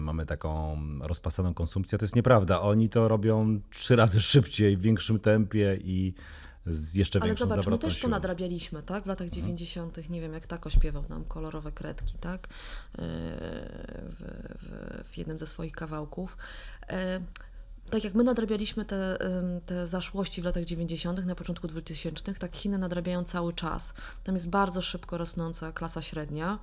mamy 0.00 0.26
taką 0.26 0.78
rozpasaną 1.02 1.54
konsumpcję. 1.54 1.98
To 1.98 2.04
jest 2.04 2.16
nieprawda. 2.16 2.60
Oni 2.60 2.88
to 2.88 3.08
robią 3.08 3.60
trzy 3.70 3.96
razy 3.96 4.20
szybciej, 4.32 4.76
w 4.76 4.80
większym 4.80 5.20
tempie 5.20 5.78
i 5.80 6.14
z 6.68 6.94
jeszcze 6.94 7.22
Ale 7.22 7.34
zobacz, 7.34 7.66
my 7.66 7.78
też 7.78 8.00
to 8.00 8.08
nadrabialiśmy, 8.08 8.82
tak? 8.82 9.04
W 9.04 9.06
latach 9.06 9.30
90., 9.30 9.98
mhm. 9.98 10.14
nie 10.14 10.20
wiem 10.20 10.32
jak 10.32 10.46
tako 10.46 10.70
śpiewał 10.70 11.04
nam 11.08 11.24
kolorowe 11.24 11.72
kredki, 11.72 12.14
tak? 12.20 12.46
E, 12.46 12.48
w, 14.08 14.22
w, 14.60 15.08
w 15.10 15.18
jednym 15.18 15.38
ze 15.38 15.46
swoich 15.46 15.72
kawałków. 15.72 16.36
E, 16.88 17.20
tak 17.90 18.04
jak 18.04 18.14
my 18.14 18.24
nadrabialiśmy 18.24 18.84
te, 18.84 19.18
te 19.66 19.88
zaszłości 19.88 20.42
w 20.42 20.44
latach 20.44 20.64
90., 20.64 21.26
na 21.26 21.34
początku 21.34 21.68
2000., 21.68 22.34
tak 22.34 22.56
Chiny 22.56 22.78
nadrabiają 22.78 23.24
cały 23.24 23.52
czas. 23.52 23.94
Tam 24.24 24.34
jest 24.34 24.48
bardzo 24.48 24.82
szybko 24.82 25.18
rosnąca 25.18 25.72
klasa 25.72 26.02
średnia. 26.02 26.58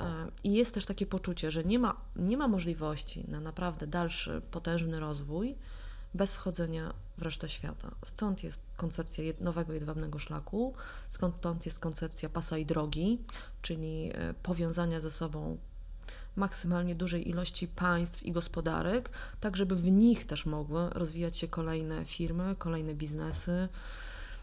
E, 0.00 0.04
I 0.44 0.52
jest 0.52 0.74
też 0.74 0.84
takie 0.84 1.06
poczucie, 1.06 1.50
że 1.50 1.64
nie 1.64 1.78
ma, 1.78 1.96
nie 2.16 2.36
ma 2.36 2.48
możliwości 2.48 3.24
na 3.28 3.40
naprawdę 3.40 3.86
dalszy, 3.86 4.42
potężny 4.50 5.00
rozwój, 5.00 5.56
bez 6.14 6.34
wchodzenia 6.34 6.94
w 7.18 7.22
resztę 7.22 7.48
świata. 7.48 7.90
Stąd 8.04 8.44
jest 8.44 8.62
koncepcja 8.76 9.24
nowego 9.40 9.72
jedwabnego 9.72 10.18
szlaku, 10.18 10.74
stąd 11.08 11.66
jest 11.66 11.78
koncepcja 11.78 12.28
pasa 12.28 12.58
i 12.58 12.66
drogi, 12.66 13.18
czyli 13.62 14.10
e, 14.14 14.34
powiązania 14.34 15.00
ze 15.00 15.10
sobą 15.10 15.58
maksymalnie 16.36 16.94
dużej 16.94 17.28
ilości 17.28 17.68
państw 17.68 18.22
i 18.22 18.32
gospodarek, 18.32 19.10
tak 19.40 19.56
żeby 19.56 19.76
w 19.76 19.90
nich 19.90 20.24
też 20.24 20.46
mogły 20.46 20.90
rozwijać 20.90 21.38
się 21.38 21.48
kolejne 21.48 22.04
firmy, 22.04 22.54
kolejne 22.58 22.94
biznesy 22.94 23.68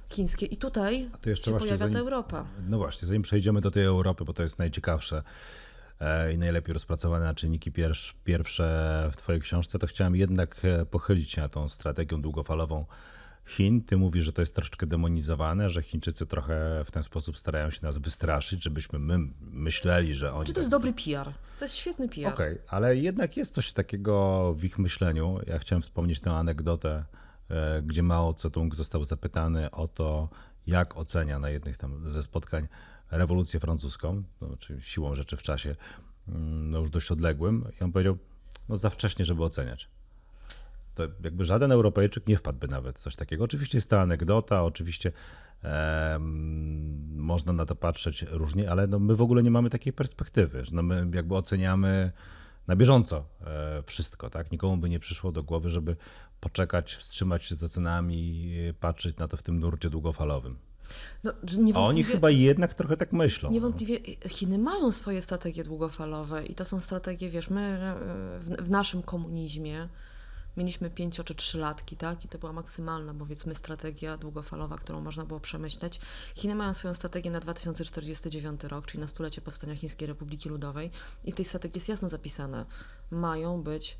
chińskie. 0.09 0.45
I 0.45 0.57
tutaj 0.57 1.09
się 1.43 1.51
pojawia 1.51 1.77
zanim, 1.77 1.93
ta 1.93 1.99
Europa. 1.99 2.45
No 2.69 2.77
właśnie, 2.77 3.07
zanim 3.07 3.21
przejdziemy 3.21 3.61
do 3.61 3.71
tej 3.71 3.83
Europy, 3.83 4.25
bo 4.25 4.33
to 4.33 4.43
jest 4.43 4.59
najciekawsze 4.59 5.23
i 6.33 6.37
najlepiej 6.37 6.73
rozpracowane 6.73 7.25
na 7.25 7.33
czynniki 7.33 7.71
pierwsze 8.23 9.09
w 9.13 9.17
Twojej 9.17 9.41
książce, 9.41 9.79
to 9.79 9.87
chciałem 9.87 10.15
jednak 10.15 10.65
e, 10.65 10.85
pochylić 10.85 11.31
się 11.31 11.41
na 11.41 11.49
tą 11.49 11.69
strategią 11.69 12.21
długofalową 12.21 12.85
Chin. 13.47 13.81
Ty 13.81 13.97
mówisz, 13.97 14.25
że 14.25 14.33
to 14.33 14.41
jest 14.41 14.55
troszeczkę 14.55 14.87
demonizowane, 14.87 15.69
że 15.69 15.81
Chińczycy 15.81 16.25
trochę 16.25 16.83
w 16.85 16.91
ten 16.91 17.03
sposób 17.03 17.37
starają 17.37 17.69
się 17.69 17.79
nas 17.83 17.97
wystraszyć, 17.97 18.63
żebyśmy 18.63 18.99
my 18.99 19.17
myśleli, 19.41 20.13
że 20.13 20.33
oni. 20.33 20.45
Czy 20.45 20.53
to 20.53 20.59
jest 20.59 20.71
tak... 20.71 20.81
dobry 20.81 20.93
PR? 20.93 21.33
To 21.59 21.65
jest 21.65 21.75
świetny 21.75 22.09
PR. 22.09 22.33
Okej, 22.33 22.53
okay, 22.53 22.59
ale 22.67 22.95
jednak 22.95 23.37
jest 23.37 23.53
coś 23.53 23.73
takiego 23.73 24.53
w 24.53 24.63
ich 24.63 24.79
myśleniu. 24.79 25.39
Ja 25.47 25.59
chciałem 25.59 25.81
wspomnieć 25.81 26.19
tę 26.19 26.31
anegdotę, 26.31 27.05
e, 27.49 27.81
gdzie 27.81 28.03
Mao 28.03 28.33
Tse-tung 28.33 28.75
został 28.75 29.03
zapytany 29.03 29.71
o 29.71 29.87
to, 29.87 30.29
jak 30.67 30.97
ocenia 30.97 31.39
na 31.39 31.49
jednych 31.49 31.77
tam 31.77 32.11
ze 32.11 32.23
spotkań 32.23 32.67
rewolucję 33.11 33.59
francuską, 33.59 34.23
no, 34.41 34.57
czyli 34.57 34.81
siłą 34.81 35.15
rzeczy 35.15 35.37
w 35.37 35.43
czasie 35.43 35.75
mm, 36.27 36.69
no 36.69 36.79
już 36.79 36.89
dość 36.89 37.11
odległym. 37.11 37.65
I 37.81 37.83
on 37.83 37.91
powiedział, 37.91 38.17
no 38.69 38.77
za 38.77 38.89
wcześnie, 38.89 39.25
żeby 39.25 39.43
oceniać 39.43 39.89
to 40.97 41.03
jakby 41.23 41.45
żaden 41.45 41.71
Europejczyk 41.71 42.27
nie 42.27 42.37
wpadłby 42.37 42.67
nawet 42.67 42.97
coś 42.97 43.15
takiego. 43.15 43.43
Oczywiście 43.43 43.77
jest 43.77 43.89
to 43.89 44.01
anegdota, 44.01 44.63
oczywiście 44.63 45.11
e, 45.63 46.17
można 47.15 47.53
na 47.53 47.65
to 47.65 47.75
patrzeć 47.75 48.25
różnie, 48.29 48.71
ale 48.71 48.87
no 48.87 48.99
my 48.99 49.15
w 49.15 49.21
ogóle 49.21 49.43
nie 49.43 49.51
mamy 49.51 49.69
takiej 49.69 49.93
perspektywy, 49.93 50.65
że 50.65 50.71
no 50.75 50.83
my 50.83 51.07
jakby 51.13 51.35
oceniamy 51.35 52.11
na 52.67 52.75
bieżąco 52.75 53.25
e, 53.41 53.83
wszystko, 53.85 54.29
tak? 54.29 54.51
Nikomu 54.51 54.77
by 54.77 54.89
nie 54.89 54.99
przyszło 54.99 55.31
do 55.31 55.43
głowy, 55.43 55.69
żeby 55.69 55.95
poczekać, 56.39 56.95
wstrzymać 56.95 57.45
się 57.45 57.55
z 57.55 57.63
ocenami, 57.63 58.51
patrzeć 58.79 59.17
na 59.17 59.27
to 59.27 59.37
w 59.37 59.43
tym 59.43 59.59
nurcie 59.59 59.89
długofalowym. 59.89 60.57
No, 61.23 61.33
A 61.73 61.79
oni 61.79 62.03
chyba 62.03 62.29
jednak 62.29 62.73
trochę 62.73 62.97
tak 62.97 63.13
myślą. 63.13 63.49
No. 63.49 63.53
Niewątpliwie 63.53 63.99
Chiny 64.29 64.57
mają 64.57 64.91
swoje 64.91 65.21
strategie 65.21 65.63
długofalowe 65.63 66.45
i 66.45 66.55
to 66.55 66.65
są 66.65 66.79
strategie, 66.79 67.29
wiesz, 67.29 67.49
my 67.49 67.61
e, 67.61 67.95
w, 68.39 68.65
w 68.67 68.69
naszym 68.69 69.03
komunizmie 69.03 69.89
mieliśmy 70.57 70.89
pięcio 70.89 71.23
czy 71.23 71.35
trzylatki, 71.35 71.97
tak? 71.97 72.25
I 72.25 72.27
to 72.27 72.37
była 72.37 72.53
maksymalna, 72.53 73.13
powiedzmy, 73.13 73.55
strategia 73.55 74.17
długofalowa, 74.17 74.77
którą 74.77 75.01
można 75.01 75.25
było 75.25 75.39
przemyśleć. 75.39 75.99
Chiny 76.35 76.55
mają 76.55 76.73
swoją 76.73 76.93
strategię 76.93 77.31
na 77.31 77.39
2049 77.39 78.63
rok, 78.63 78.85
czyli 78.85 79.01
na 79.01 79.07
stulecie 79.07 79.41
powstania 79.41 79.75
Chińskiej 79.75 80.07
Republiki 80.07 80.49
Ludowej 80.49 80.91
i 81.25 81.31
w 81.31 81.35
tej 81.35 81.45
strategii 81.45 81.77
jest 81.77 81.89
jasno 81.89 82.09
zapisane, 82.09 82.65
mają 83.11 83.63
być 83.63 83.97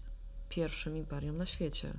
pierwszym 0.50 0.98
imperium 0.98 1.38
na 1.38 1.46
świecie. 1.46 1.94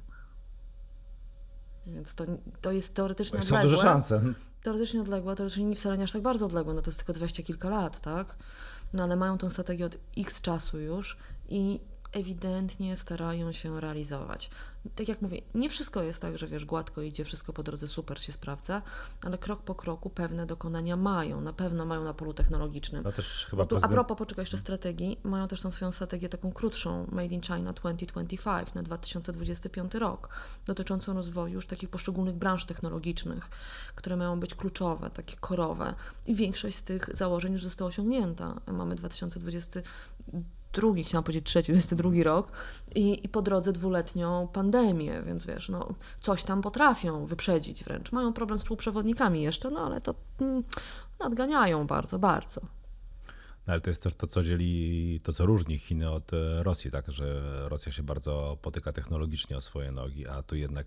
Więc 1.87 2.15
to, 2.15 2.25
to 2.61 2.73
jest 2.73 2.95
teoretycznie 2.95 3.39
odległe. 3.39 3.63
Są 3.63 3.69
duże 3.69 3.83
szanse. 3.83 4.23
Teoretycznie 4.63 5.01
odległe, 5.01 5.37
teoretycznie 5.37 5.65
nie 5.65 5.77
wcale 5.77 5.99
nie 5.99 6.05
aż 6.05 6.13
tak 6.13 6.23
bardzo 6.23 6.47
odległe, 6.47 6.75
no 6.75 6.83
to 6.83 6.91
jest 6.91 6.99
tylko 6.99 7.13
dwadzieścia 7.13 7.43
kilka 7.43 7.69
lat, 7.69 8.01
tak? 8.01 8.37
No 8.93 9.05
ale 9.05 9.17
mają 9.17 9.39
tą 9.39 9.51
strategię 9.51 9.87
od 9.87 9.97
x 10.19 10.41
czasu 10.41 10.79
już 10.79 11.17
i 11.49 11.81
ewidentnie 12.13 12.97
starają 12.97 13.53
się 13.53 13.81
realizować. 13.81 14.51
Tak 14.95 15.09
jak 15.09 15.23
mówię, 15.23 15.41
nie 15.55 15.71
wszystko 15.71 16.03
jest 16.03 16.23
tak, 16.23 16.39
że 16.39 16.47
wiesz, 16.47 16.65
gładko 16.65 17.03
idzie, 17.03 17.25
wszystko 17.25 17.53
po 17.53 17.63
drodze 17.63 17.89
super 17.89 18.23
się 18.23 18.33
sprawdza, 18.33 18.83
ale 19.23 19.39
krok 19.39 19.63
po 19.63 19.75
kroku 19.75 20.11
pewne 20.11 20.47
dokonania 20.47 20.97
mają, 20.97 21.41
na 21.41 21.53
pewno 21.53 21.87
mają 21.87 22.05
na 22.05 22.15
polu 22.15 22.35
technologicznym. 22.35 23.05
No 23.05 23.13
też 23.13 23.47
chyba 23.51 23.63
tu, 23.63 23.69
prezydent... 23.69 23.93
A 23.93 23.95
propos, 23.95 24.19
poczekaj 24.19 24.43
jeszcze 24.43 24.59
strategii, 24.59 25.21
mają 25.25 25.49
też 25.49 25.61
tą 25.61 25.71
swoją 25.71 25.93
strategię 25.93 26.29
taką 26.29 26.53
krótszą, 26.53 27.07
Made 27.13 27.35
in 27.35 27.41
China 27.41 27.73
2025 27.73 28.75
na 28.75 28.83
2025 28.83 29.95
rok, 29.95 30.29
dotyczącą 30.67 31.15
rozwoju 31.15 31.55
już 31.55 31.67
takich 31.67 31.89
poszczególnych 31.89 32.37
branż 32.37 32.65
technologicznych, 32.65 33.49
które 33.95 34.17
mają 34.17 34.41
być 34.41 34.55
kluczowe, 34.55 35.11
takie 35.11 35.37
korowe 35.37 35.95
i 36.27 36.35
większość 36.35 36.77
z 36.77 36.83
tych 36.83 37.17
założeń 37.17 37.53
już 37.53 37.65
została 37.65 37.89
osiągnięta. 37.89 38.61
Mamy 38.67 38.95
2020 38.95 39.81
drugi, 40.73 41.05
chciałam 41.05 41.25
powiedzieć 41.25 41.47
trzeci, 41.47 41.73
22 41.73 42.11
rok 42.23 42.53
i, 42.95 43.25
i 43.25 43.29
po 43.29 43.43
drodze 43.43 43.73
dwuletnią 43.73 44.49
pandemię, 44.53 45.23
więc 45.27 45.47
wiesz, 45.47 45.69
no 45.69 45.95
coś 46.21 46.43
tam 46.43 46.63
potrafią 46.63 47.27
wyprzedzić 47.27 47.85
wręcz. 47.85 48.13
Mają 48.13 48.33
problem 48.33 48.59
z 48.59 48.65
półprzewodnikami 48.65 49.43
jeszcze, 49.43 49.71
no 49.71 49.81
ale 49.81 50.01
to 50.01 50.15
mm, 50.41 50.63
nadganiają 51.21 51.87
bardzo, 51.87 52.19
bardzo. 52.19 52.61
No, 53.69 53.73
ale 53.73 53.81
to 53.81 53.91
jest 53.91 54.03
też 54.03 54.15
to, 54.15 54.27
co 54.27 54.43
dzieli, 54.43 55.21
to 55.23 55.33
co 55.33 55.47
różni 55.47 55.79
Chiny 55.79 56.11
od 56.11 56.33
e, 56.33 56.63
Rosji, 56.63 56.91
tak, 56.91 57.11
że 57.11 57.43
Rosja 57.69 57.93
się 57.93 58.03
bardzo 58.03 58.59
potyka 58.63 58.93
technologicznie 58.93 59.57
o 59.57 59.61
swoje 59.61 59.93
nogi, 59.93 60.27
a 60.27 60.43
tu 60.43 60.57
jednak 60.57 60.87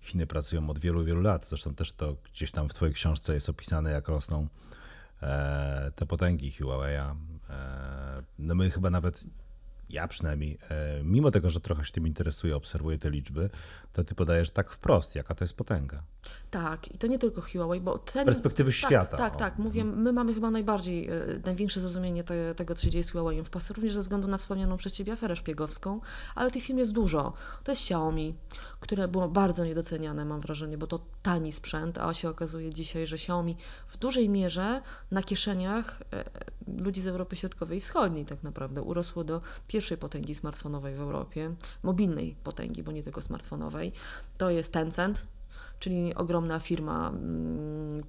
Chiny 0.00 0.26
pracują 0.26 0.70
od 0.70 0.78
wielu, 0.78 1.04
wielu 1.04 1.20
lat. 1.20 1.46
Zresztą 1.46 1.74
też 1.74 1.92
to 1.92 2.16
gdzieś 2.32 2.50
tam 2.50 2.68
w 2.68 2.74
Twojej 2.74 2.94
książce 2.94 3.34
jest 3.34 3.48
opisane, 3.48 3.90
jak 3.90 4.08
rosną 4.08 4.46
e, 5.22 5.92
te 5.96 6.06
potęgi 6.06 6.52
Huawei'a, 6.52 7.14
no 8.38 8.54
my 8.54 8.70
chyba 8.70 8.90
nawet 8.90 9.24
ja 9.90 10.08
przynajmniej, 10.08 10.58
e, 10.68 11.00
mimo 11.04 11.30
tego, 11.30 11.50
że 11.50 11.60
trochę 11.60 11.84
się 11.84 11.92
tym 11.92 12.06
interesuję, 12.06 12.56
obserwuję 12.56 12.98
te 12.98 13.10
liczby, 13.10 13.50
to 13.92 14.04
ty 14.04 14.14
podajesz 14.14 14.50
tak 14.50 14.70
wprost, 14.70 15.14
jaka 15.14 15.34
to 15.34 15.44
jest 15.44 15.56
potęga. 15.56 16.02
Tak, 16.50 16.94
i 16.94 16.98
to 16.98 17.06
nie 17.06 17.18
tylko 17.18 17.40
Huawei, 17.40 17.80
bo 17.80 17.98
ten... 17.98 18.22
Z 18.22 18.26
perspektywy 18.26 18.70
tak, 18.70 18.76
świata. 18.76 19.16
Tak, 19.16 19.36
tak, 19.36 19.58
mówię, 19.58 19.84
my 19.84 20.12
mamy 20.12 20.34
chyba 20.34 20.50
najbardziej, 20.50 21.08
e, 21.08 21.12
największe 21.44 21.80
zrozumienie 21.80 22.24
te, 22.24 22.54
tego, 22.54 22.74
co 22.74 22.82
się 22.82 22.90
dzieje 22.90 23.04
z 23.04 23.10
Huawei 23.10 23.42
w 23.42 23.50
Polsce, 23.50 23.74
również 23.74 23.94
ze 23.94 24.00
względu 24.00 24.28
na 24.28 24.38
wspomnianą 24.38 24.76
przez 24.76 24.92
Ciebie 24.92 25.12
aferę 25.12 25.36
szpiegowską, 25.36 26.00
ale 26.34 26.50
tych 26.50 26.62
firm 26.62 26.78
jest 26.78 26.92
dużo. 26.92 27.32
To 27.64 27.72
jest 27.72 27.82
Xiaomi, 27.82 28.34
które 28.80 29.08
było 29.08 29.28
bardzo 29.28 29.64
niedoceniane, 29.64 30.24
mam 30.24 30.40
wrażenie, 30.40 30.78
bo 30.78 30.86
to 30.86 31.00
tani 31.22 31.52
sprzęt, 31.52 31.98
a 31.98 32.14
się 32.14 32.28
okazuje 32.28 32.74
dzisiaj, 32.74 33.06
że 33.06 33.16
Xiaomi 33.16 33.56
w 33.88 33.96
dużej 33.96 34.28
mierze 34.28 34.82
na 35.10 35.22
kieszeniach 35.22 36.02
ludzi 36.78 37.00
z 37.00 37.06
Europy 37.06 37.36
Środkowej 37.36 37.78
i 37.78 37.80
Wschodniej 37.80 38.24
tak 38.24 38.42
naprawdę 38.42 38.82
urosło 38.82 39.24
do 39.24 39.40
pierwszej 39.68 39.98
potęgi 39.98 40.34
smartfonowej 40.34 40.94
w 40.94 41.00
Europie, 41.00 41.54
mobilnej 41.82 42.36
potęgi, 42.44 42.82
bo 42.82 42.92
nie 42.92 43.02
tylko 43.02 43.22
smartfonowej. 43.22 43.92
To 44.38 44.50
jest 44.50 44.72
Tencent, 44.72 45.26
czyli 45.78 46.14
ogromna 46.14 46.60
firma 46.60 47.08
mm, 47.08 48.02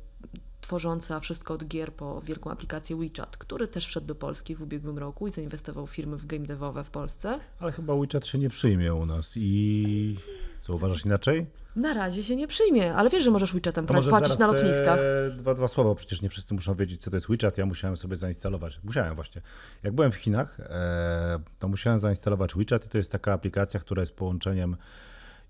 tworząca 0.62 1.20
wszystko 1.20 1.54
od 1.54 1.66
gier 1.68 1.94
po 1.94 2.22
wielką 2.22 2.52
aplikację 2.52 2.96
WeChat, 2.96 3.38
który 3.38 3.68
też 3.68 3.88
wszedł 3.88 4.08
do 4.08 4.16
Polski 4.16 4.56
w 4.56 4.62
ubiegłym 4.62 4.98
roku 4.98 5.28
i 5.28 5.32
zainwestował 5.32 5.88
w 5.88 5.92
firmy 5.92 6.18
w 6.18 6.26
game 6.26 6.46
devowe 6.46 6.84
w 6.84 6.90
Polsce. 6.90 7.40
Ale 7.60 7.72
chyba 7.72 7.96
WeChat 7.96 8.28
się 8.28 8.38
nie 8.38 8.50
przyjmie 8.50 8.94
u 8.94 9.06
nas 9.06 9.34
i 9.36 10.16
co 10.62 10.76
uważasz 10.76 11.06
inaczej? 11.06 11.46
Na 11.76 11.94
razie 11.94 12.24
się 12.24 12.36
nie 12.36 12.48
przyjmie, 12.48 12.94
ale 12.94 13.10
wiesz, 13.10 13.24
że 13.24 13.32
możesz 13.32 13.54
WeChatem 13.54 13.86
płacić 13.86 14.38
na 14.40 14.48
lotniskach. 14.48 15.00
E, 15.00 15.32
dwa, 15.38 15.54
dwa 15.54 15.68
słowa, 15.68 15.96
przecież 15.96 16.22
nie 16.22 16.30
wszyscy 16.30 16.54
muszą 16.54 16.76
wiedzieć, 16.76 17.02
co 17.02 17.10
to 17.10 17.18
jest 17.18 17.28
WeChat. 17.28 17.58
Ja 17.58 17.66
musiałem 17.66 17.98
sobie 17.98 18.16
zainstalować. 18.16 18.80
Musiałem 18.84 19.16
właśnie. 19.16 19.42
Jak 19.84 19.94
byłem 19.94 20.12
w 20.12 20.16
Chinach, 20.16 20.60
e, 20.60 21.40
to 21.60 21.68
musiałem 21.68 22.00
zainstalować 22.00 22.56
WeChat 22.56 22.86
i 22.86 22.90
to 22.90 22.98
jest 22.98 23.12
taka 23.12 23.34
aplikacja, 23.34 23.80
która 23.80 24.02
jest 24.02 24.16
połączeniem 24.16 24.78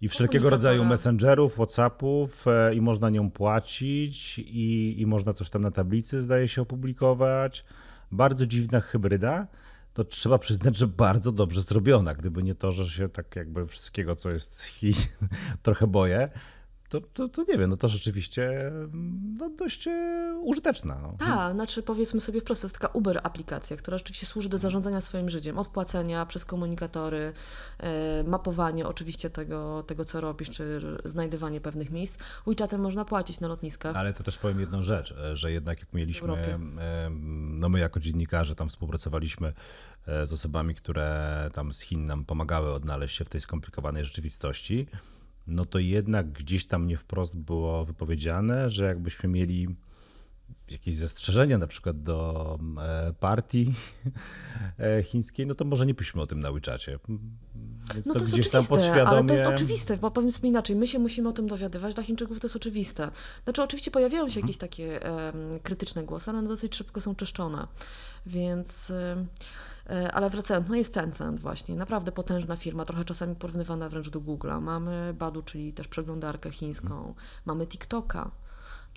i 0.01 0.10
wszelkiego 0.10 0.50
rodzaju 0.50 0.86
messengerów, 0.86 1.54
WhatsAppów 1.54 2.48
e, 2.48 2.75
i 2.75 2.82
można 2.82 3.10
nią 3.10 3.32
płacić 3.32 4.39
i, 4.39 4.96
i 5.01 5.06
można 5.06 5.34
coś 5.34 5.50
tam 5.50 5.62
na 5.62 5.72
tablicy 5.72 6.22
zdaje 6.22 6.48
się 6.48 6.62
opublikować. 6.62 7.66
Bardzo 8.12 8.46
dziwna 8.46 8.82
hybryda 8.82 9.48
to 9.94 10.04
trzeba 10.04 10.38
przyznać, 10.38 10.75
że 10.77 10.88
bardzo 10.88 11.32
dobrze 11.32 11.62
zrobiona. 11.62 12.13
Gdyby 12.13 12.44
nie 12.44 12.56
to, 12.56 12.72
że 12.72 12.86
się 12.86 13.10
tak 13.10 13.36
jakby 13.36 13.68
wszystkiego, 13.68 14.16
co 14.16 14.30
jest 14.30 14.63
Chin, 14.63 14.94
trochę 15.63 15.88
boję, 15.88 16.30
to, 16.89 17.01
to, 17.01 17.29
to 17.29 17.44
nie 17.44 17.58
wiem, 17.58 17.70
no 17.70 17.77
to 17.77 17.88
rzeczywiście 17.88 18.72
no, 19.39 19.50
dość 19.50 19.88
e, 19.88 20.34
użyteczna. 20.41 21.00
No. 21.01 21.15
Tak, 21.20 21.53
znaczy 21.53 21.84
powiedzmy 21.84 22.22
sobie 22.22 22.41
wprost, 22.41 22.62
to 22.62 22.67
jest 22.67 22.79
taka 22.79 22.94
Uber 22.94 23.20
aplikacja, 23.24 23.77
która 23.77 23.98
rzeczywiście 23.98 24.25
służy 24.25 24.50
do 24.50 24.58
zarządzania 24.58 25.01
swoim 25.01 25.29
życiem, 25.29 25.58
od 25.58 25.67
płacenia 25.67 26.25
przez 26.25 26.46
komunikatory, 26.46 27.34
e, 27.79 28.24
mapowanie 28.24 28.88
oczywiście 28.88 29.29
tego, 29.29 29.84
tego, 29.84 30.06
co 30.06 30.22
robisz, 30.22 30.50
czy 30.50 30.82
znajdywanie 31.06 31.62
pewnych 31.62 31.89
miejsc. 31.89 32.17
WeChatem 32.48 32.82
można 32.82 33.06
płacić 33.06 33.39
na 33.39 33.48
lotniskach. 33.48 33.96
Ale 33.96 34.13
to 34.13 34.24
też 34.24 34.38
powiem 34.38 34.60
jedną 34.60 34.84
rzecz, 34.84 35.12
e, 35.12 35.36
że 35.36 35.51
jednak 35.51 35.79
jak 35.79 35.94
mieliśmy, 35.94 36.27
no 37.50 37.70
my 37.70 37.79
jako 37.79 38.00
dziennikarze 38.00 38.56
tam 38.56 38.70
współpracowaliśmy 38.70 39.53
z 40.24 40.34
osobami, 40.34 40.75
które 40.75 41.50
tam 41.53 41.74
z 41.74 41.79
Chin 41.79 42.06
nam 42.06 42.25
pomagały 42.25 42.74
odnaleźć 42.74 43.17
się 43.17 43.25
w 43.25 43.29
tej 43.29 43.41
skomplikowanej 43.41 44.06
rzeczywistości, 44.06 44.88
no 45.48 45.66
to 45.66 45.80
jednak 45.80 46.32
gdzieś 46.32 46.66
tam 46.66 46.88
nie 46.88 46.98
wprost 46.98 47.38
było 47.38 47.86
wypowiedziane, 47.86 48.70
że 48.70 48.86
jakbyśmy 48.86 49.30
mieli 49.30 49.68
jakieś 50.72 50.96
zastrzeżenia 50.96 51.58
na 51.58 51.68
przykład 51.68 52.04
do 52.04 52.60
e, 52.82 53.13
partii 53.20 53.74
e, 54.80 55.04
chińskiej, 55.04 55.48
no 55.48 55.56
to 55.56 55.66
może 55.66 55.86
nie 55.86 55.94
piszmy 55.94 56.22
o 56.22 56.27
tym 56.27 56.39
na 56.39 56.51
WeChacie. 56.51 57.00
Więc 57.94 58.06
no 58.06 58.13
to, 58.13 58.20
to 58.20 58.25
jest 58.25 58.34
gdzieś 58.34 58.48
oczywiste, 58.48 58.51
tam 58.51 58.66
podświadomie... 58.66 59.08
ale 59.08 59.24
to 59.24 59.34
jest 59.34 59.46
oczywiste, 59.46 59.98
bo 59.98 60.12
powiedzmy 60.12 60.50
inaczej, 60.50 60.75
my 60.75 60.88
się 60.88 61.00
musimy 61.00 61.30
o 61.30 61.34
tym 61.34 61.48
dowiadywać, 61.48 61.96
dla 61.96 62.04
Chińczyków 62.04 62.39
to 62.39 62.48
jest 62.48 62.56
oczywiste. 62.56 63.12
Znaczy 63.44 63.63
oczywiście 63.63 63.92
pojawiają 63.92 64.24
się 64.30 64.39
mhm. 64.39 64.44
jakieś 64.44 64.58
takie 64.58 65.00
um, 65.00 65.60
krytyczne 65.60 66.04
głosy, 66.04 66.30
ale 66.30 66.39
one 66.39 66.48
dosyć 66.48 66.75
szybko 66.75 67.01
są 67.01 67.16
czyszczone, 67.16 67.68
więc... 68.25 68.89
Um, 68.89 69.27
ale 70.13 70.29
wracając, 70.29 70.70
no 70.70 70.75
jest 70.75 70.94
Tencent 70.94 71.39
właśnie, 71.39 71.75
naprawdę 71.75 72.12
potężna 72.12 72.56
firma, 72.56 72.86
trochę 72.86 73.03
czasami 73.03 73.36
porównywana 73.36 73.89
wręcz 73.89 74.10
do 74.10 74.22
Google'a. 74.22 74.62
Mamy 74.62 75.13
Badu, 75.13 75.41
czyli 75.41 75.74
też 75.74 75.88
przeglądarkę 75.88 76.51
chińską, 76.51 77.13
mamy 77.46 77.67
TikToka, 77.67 78.32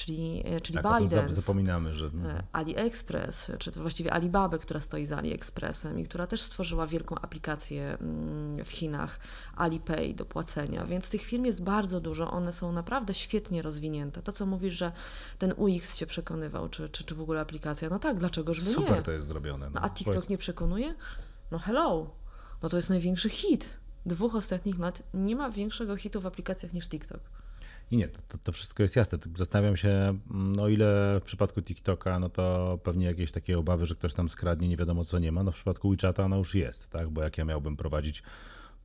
czyli, 0.00 0.42
e, 0.44 0.60
czyli 0.60 0.78
tak, 0.82 1.02
Biden. 1.02 1.32
Zapominamy, 1.32 1.94
że. 1.94 2.10
No. 2.12 2.28
AliExpress, 2.52 3.50
czy 3.58 3.72
to 3.72 3.80
właściwie 3.80 4.12
Alibaba, 4.12 4.58
która 4.58 4.80
stoi 4.80 5.06
za 5.06 5.16
AliExpressem 5.16 5.98
i 5.98 6.04
która 6.04 6.26
też 6.26 6.42
stworzyła 6.42 6.86
wielką 6.86 7.18
aplikację 7.18 7.98
mm, 8.00 8.64
w 8.64 8.68
Chinach, 8.68 9.20
Alipay 9.56 10.14
do 10.14 10.24
płacenia. 10.24 10.84
Więc 10.84 11.10
tych 11.10 11.22
firm 11.22 11.44
jest 11.44 11.62
bardzo 11.62 12.00
dużo, 12.00 12.30
one 12.30 12.52
są 12.52 12.72
naprawdę 12.72 13.14
świetnie 13.14 13.62
rozwinięte. 13.62 14.22
To, 14.22 14.32
co 14.32 14.46
mówisz, 14.46 14.74
że 14.74 14.92
ten 15.38 15.54
UX 15.56 15.96
się 15.96 16.06
przekonywał, 16.06 16.68
czy, 16.68 16.88
czy, 16.88 17.04
czy 17.04 17.14
w 17.14 17.20
ogóle 17.20 17.40
aplikacja, 17.40 17.88
no 17.90 17.98
tak, 17.98 18.18
dlaczego 18.18 18.54
żeby 18.54 18.70
Super 18.70 18.82
nie? 18.82 18.88
Super 18.88 19.02
to 19.02 19.12
jest 19.12 19.26
zrobione. 19.26 19.66
No. 19.66 19.72
no 19.74 19.80
a 19.80 19.90
TikTok 19.90 20.28
nie 20.28 20.38
przekonuje? 20.38 20.94
No 21.50 21.58
hello, 21.58 22.10
no 22.62 22.68
to 22.68 22.76
jest 22.76 22.90
największy 22.90 23.28
hit 23.28 23.80
dwóch 24.06 24.34
ostatnich 24.34 24.78
lat. 24.78 25.02
Nie 25.14 25.36
ma 25.36 25.50
większego 25.50 25.96
hitu 25.96 26.20
w 26.20 26.26
aplikacjach 26.26 26.72
niż 26.72 26.88
TikTok. 26.88 27.20
Nie, 27.92 27.98
nie, 27.98 28.08
to, 28.08 28.38
to 28.38 28.52
wszystko 28.52 28.82
jest 28.82 28.96
jasne. 28.96 29.18
Zastanawiam 29.36 29.76
się, 29.76 30.18
no 30.30 30.68
ile 30.68 31.18
w 31.20 31.24
przypadku 31.24 31.62
TikToka, 31.62 32.18
no 32.18 32.28
to 32.28 32.78
pewnie 32.82 33.06
jakieś 33.06 33.32
takie 33.32 33.58
obawy, 33.58 33.86
że 33.86 33.94
ktoś 33.94 34.14
tam 34.14 34.28
skradnie, 34.28 34.68
nie 34.68 34.76
wiadomo 34.76 35.04
co 35.04 35.18
nie 35.18 35.32
ma. 35.32 35.42
No 35.42 35.50
w 35.52 35.54
przypadku 35.54 35.90
WeChata 35.90 36.28
no 36.28 36.36
już 36.36 36.54
jest, 36.54 36.90
tak? 36.90 37.10
Bo 37.10 37.22
jak 37.22 37.38
ja 37.38 37.44
miałbym 37.44 37.76
prowadzić 37.76 38.22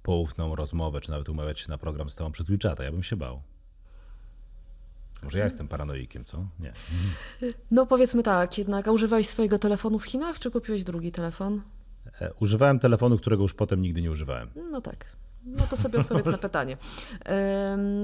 poufną 0.03 0.55
rozmowę, 0.55 1.01
czy 1.01 1.11
nawet 1.11 1.29
umawiać 1.29 1.59
się 1.59 1.69
na 1.69 1.77
program 1.77 2.09
z 2.09 2.15
tobą 2.15 2.31
przez 2.31 2.49
WeChata, 2.49 2.83
ja 2.83 2.91
bym 2.91 3.03
się 3.03 3.15
bał. 3.15 3.41
Może 5.23 5.39
ja 5.39 5.45
jestem 5.45 5.67
paranoikiem, 5.67 6.23
co? 6.23 6.45
Nie. 6.59 6.73
No 7.71 7.85
powiedzmy 7.85 8.23
tak, 8.23 8.57
jednak, 8.57 8.87
a 8.87 8.91
używałeś 8.91 9.29
swojego 9.29 9.59
telefonu 9.59 9.99
w 9.99 10.05
Chinach, 10.05 10.39
czy 10.39 10.51
kupiłeś 10.51 10.83
drugi 10.83 11.11
telefon? 11.11 11.61
E, 12.21 12.33
używałem 12.33 12.79
telefonu, 12.79 13.17
którego 13.17 13.43
już 13.43 13.53
potem 13.53 13.81
nigdy 13.81 14.01
nie 14.01 14.11
używałem. 14.11 14.49
No 14.71 14.81
tak. 14.81 15.05
No 15.45 15.67
to 15.67 15.77
sobie 15.77 15.99
odpowiedz 15.99 16.25
na 16.25 16.37
pytanie. 16.47 16.77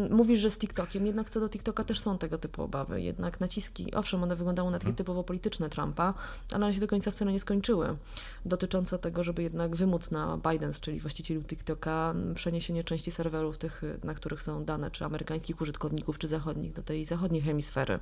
Mówisz, 0.09 0.39
że 0.39 0.51
z 0.51 0.57
TikTokiem, 0.57 1.05
jednak 1.05 1.29
co 1.29 1.39
do 1.39 1.49
TikToka 1.49 1.83
też 1.83 1.99
są 1.99 2.17
tego 2.17 2.37
typu 2.37 2.63
obawy. 2.63 3.01
Jednak 3.01 3.39
naciski, 3.39 3.93
owszem, 3.93 4.23
one 4.23 4.35
wyglądały 4.35 4.71
na 4.71 4.77
takie 4.77 4.89
mhm. 4.89 4.95
typowo 4.95 5.23
polityczne 5.23 5.69
Trumpa, 5.69 6.13
ale 6.51 6.65
one 6.65 6.73
się 6.73 6.79
do 6.79 6.87
końca 6.87 7.11
wcale 7.11 7.31
nie 7.31 7.39
skończyły. 7.39 7.97
Dotyczące 8.45 8.99
tego, 8.99 9.23
żeby 9.23 9.43
jednak 9.43 9.75
wymóc 9.75 10.11
na 10.11 10.39
Bidens, 10.51 10.79
czyli 10.79 10.99
właścicielu 10.99 11.43
TikToka, 11.43 12.13
przeniesienie 12.35 12.83
części 12.83 13.11
serwerów 13.11 13.57
tych, 13.57 13.81
na 14.03 14.13
których 14.13 14.41
są 14.41 14.65
dane, 14.65 14.91
czy 14.91 15.05
amerykańskich 15.05 15.61
użytkowników, 15.61 16.19
czy 16.19 16.27
zachodnich, 16.27 16.73
do 16.73 16.83
tej 16.83 17.05
zachodniej 17.05 17.41
hemisfery. 17.41 17.99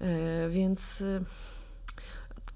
E, 0.00 0.48
więc 0.50 1.04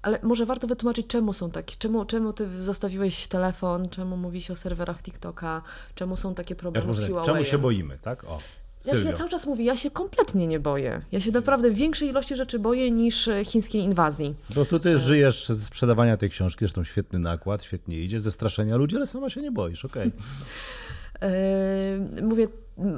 ale 0.05 0.19
może 0.23 0.45
warto 0.45 0.67
wytłumaczyć, 0.67 1.07
czemu 1.07 1.33
są 1.33 1.51
takie, 1.51 1.75
czemu, 1.79 2.05
czemu 2.05 2.33
ty 2.33 2.61
zostawiłeś 2.61 3.27
telefon, 3.27 3.89
czemu 3.89 4.17
mówisz 4.17 4.51
o 4.51 4.55
serwerach 4.55 5.01
TikToka, 5.01 5.61
czemu 5.95 6.15
są 6.15 6.33
takie 6.33 6.55
problemy 6.55 6.87
ja 6.87 6.93
z 6.93 7.07
Huawei. 7.07 7.25
Czemu 7.25 7.45
się 7.45 7.57
boimy, 7.57 7.97
tak? 8.01 8.23
O. 8.23 8.39
Ja 8.85 8.95
się 8.95 9.13
cały 9.13 9.29
czas 9.29 9.45
mówię, 9.45 9.65
ja 9.65 9.75
się 9.75 9.91
kompletnie 9.91 10.47
nie 10.47 10.59
boję. 10.59 11.01
Ja 11.11 11.19
się 11.19 11.31
naprawdę 11.31 11.71
w 11.71 11.75
większej 11.75 12.09
ilości 12.09 12.35
rzeczy 12.35 12.59
boję 12.59 12.91
niż 12.91 13.27
e, 13.27 13.45
chińskiej 13.45 13.81
inwazji. 13.81 14.35
Po 14.47 14.53
prostu 14.53 14.79
ty 14.79 14.99
żyjesz 14.99 15.47
ze 15.47 15.55
sprzedawania 15.55 16.17
tej 16.17 16.29
książki, 16.29 16.59
zresztą 16.59 16.83
świetny 16.83 17.19
nakład, 17.19 17.63
świetnie 17.63 17.99
idzie, 17.99 18.19
ze 18.19 18.31
straszenia 18.31 18.75
ludzi, 18.75 18.95
ale 18.95 19.07
sama 19.07 19.29
się 19.29 19.41
nie 19.41 19.51
boisz, 19.51 19.85
okej. 19.85 20.07
Okay. 20.07 20.21
Yy, 21.21 22.21
mówię, 22.21 22.47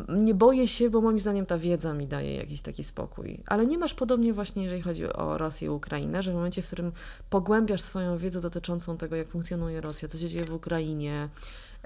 nie 0.10 0.34
boję 0.34 0.68
się, 0.68 0.90
bo 0.90 1.02
moim 1.02 1.20
zdaniem 1.20 1.46
ta 1.46 1.58
wiedza 1.58 1.94
mi 1.94 2.08
daje 2.08 2.36
jakiś 2.36 2.62
taki 2.62 2.84
spokój. 2.84 3.44
Ale 3.46 3.66
nie 3.66 3.78
masz 3.78 3.94
podobnie 3.94 4.34
właśnie, 4.34 4.64
jeżeli 4.64 4.82
chodzi 4.82 5.14
o 5.14 5.38
Rosję 5.38 5.66
i 5.66 5.70
Ukrainę, 5.70 6.24
że 6.24 6.32
w 6.32 6.36
momencie, 6.36 6.62
w 6.62 6.68
którym 6.68 6.92
pogłębiasz 7.30 7.82
swoją 7.82 8.18
wiedzę 8.18 8.42
dotyczącą 8.42 8.98
tego, 8.98 9.16
jak 9.16 9.28
funkcjonuje 9.28 9.82
Rosja, 9.82 10.08
co 10.08 10.18
się 10.18 10.30
dzieje 10.30 10.46
w 10.46 10.54
Ukrainie, 10.54 11.30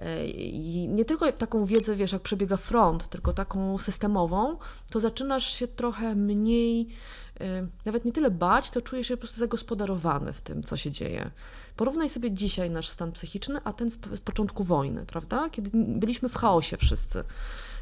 yy, 0.01 0.25
i 0.27 0.87
nie 0.87 1.05
tylko 1.05 1.31
taką 1.31 1.65
wiedzę, 1.65 1.95
wiesz, 1.95 2.11
jak 2.11 2.21
przebiega 2.21 2.57
front, 2.57 3.09
tylko 3.09 3.33
taką 3.33 3.77
systemową, 3.77 4.57
to 4.91 4.99
zaczynasz 4.99 5.53
się 5.53 5.67
trochę 5.67 6.15
mniej, 6.15 6.87
yy, 7.39 7.67
nawet 7.85 8.05
nie 8.05 8.11
tyle 8.11 8.31
bać, 8.31 8.69
to 8.69 8.81
czujesz 8.81 9.07
się 9.07 9.17
po 9.17 9.21
prostu 9.21 9.39
zagospodarowany 9.39 10.33
w 10.33 10.41
tym, 10.41 10.63
co 10.63 10.77
się 10.77 10.91
dzieje. 10.91 11.31
Porównaj 11.75 12.09
sobie 12.09 12.31
dzisiaj 12.31 12.69
nasz 12.69 12.89
stan 12.89 13.11
psychiczny, 13.11 13.59
a 13.63 13.73
ten 13.73 13.91
z, 13.91 13.97
z 14.15 14.21
początku 14.21 14.63
wojny, 14.63 15.05
prawda? 15.05 15.49
Kiedy 15.49 15.69
byliśmy 15.73 16.29
w 16.29 16.35
chaosie 16.35 16.77
wszyscy. 16.77 17.23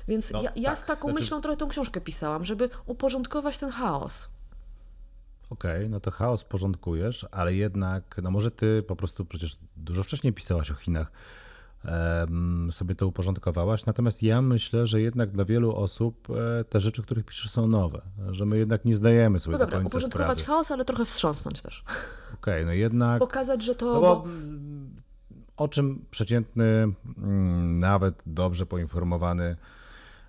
Więc 0.07 0.31
no, 0.31 0.41
ja, 0.41 0.51
ja 0.55 0.69
tak. 0.69 0.79
z 0.79 0.85
taką 0.85 1.07
znaczy... 1.07 1.21
myślą 1.21 1.41
trochę 1.41 1.57
tą 1.57 1.67
książkę 1.67 2.01
pisałam, 2.01 2.45
żeby 2.45 2.69
uporządkować 2.85 3.57
ten 3.57 3.71
chaos. 3.71 4.29
Okej, 5.49 5.77
okay, 5.77 5.89
no 5.89 5.99
to 5.99 6.11
chaos 6.11 6.43
porządkujesz, 6.43 7.25
ale 7.31 7.53
jednak, 7.53 8.19
no 8.23 8.31
może 8.31 8.51
ty 8.51 8.83
po 8.87 8.95
prostu 8.95 9.25
przecież 9.25 9.57
dużo 9.77 10.03
wcześniej 10.03 10.33
pisałaś 10.33 10.71
o 10.71 10.75
Chinach, 10.75 11.11
sobie 12.71 12.95
to 12.95 13.07
uporządkowałaś, 13.07 13.85
natomiast 13.85 14.23
ja 14.23 14.41
myślę, 14.41 14.87
że 14.87 15.01
jednak 15.01 15.31
dla 15.31 15.45
wielu 15.45 15.75
osób 15.75 16.27
e, 16.29 16.63
te 16.63 16.79
rzeczy, 16.79 17.01
których 17.03 17.25
piszesz 17.25 17.51
są 17.51 17.67
nowe, 17.67 18.01
że 18.29 18.45
my 18.45 18.57
jednak 18.57 18.85
nie 18.85 18.95
zdajemy 18.95 19.39
sobie 19.39 19.53
no 19.53 19.59
dobra, 19.59 19.77
do 19.77 19.81
końca 19.81 19.97
uporządkować 19.97 20.39
sprawy. 20.39 20.53
chaos, 20.53 20.71
ale 20.71 20.85
trochę 20.85 21.05
wstrząsnąć 21.05 21.61
też. 21.61 21.83
Okej, 22.41 22.53
okay, 22.53 22.65
no 22.65 22.71
jednak... 22.71 23.19
Pokazać, 23.19 23.63
że 23.63 23.75
to... 23.75 23.93
No 23.93 24.01
bo, 24.01 24.25
o 25.57 25.67
czym 25.67 26.05
przeciętny, 26.11 26.93
mm, 27.17 27.79
nawet 27.79 28.23
dobrze 28.25 28.65
poinformowany 28.65 29.55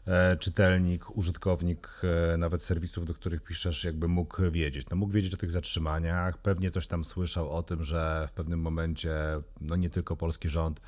e, 0.07 0.37
czytelnik, 0.37 1.17
użytkownik 1.17 1.89
e, 2.33 2.37
nawet 2.37 2.63
serwisów, 2.63 3.05
do 3.05 3.15
których 3.15 3.43
piszesz, 3.43 3.85
jakby 3.85 4.09
mógł 4.09 4.51
wiedzieć. 4.51 4.87
No 4.91 4.97
mógł 4.97 5.13
wiedzieć 5.13 5.35
o 5.35 5.37
tych 5.37 5.51
zatrzymaniach, 5.51 6.39
pewnie 6.39 6.71
coś 6.71 6.87
tam 6.87 7.05
słyszał 7.05 7.51
o 7.51 7.63
tym, 7.63 7.83
że 7.83 8.29
w 8.31 8.33
pewnym 8.33 8.61
momencie, 8.61 9.15
no 9.61 9.77
nie 9.77 9.91
tylko 9.91 10.17
polski 10.17 10.49
rząd, 10.49 10.81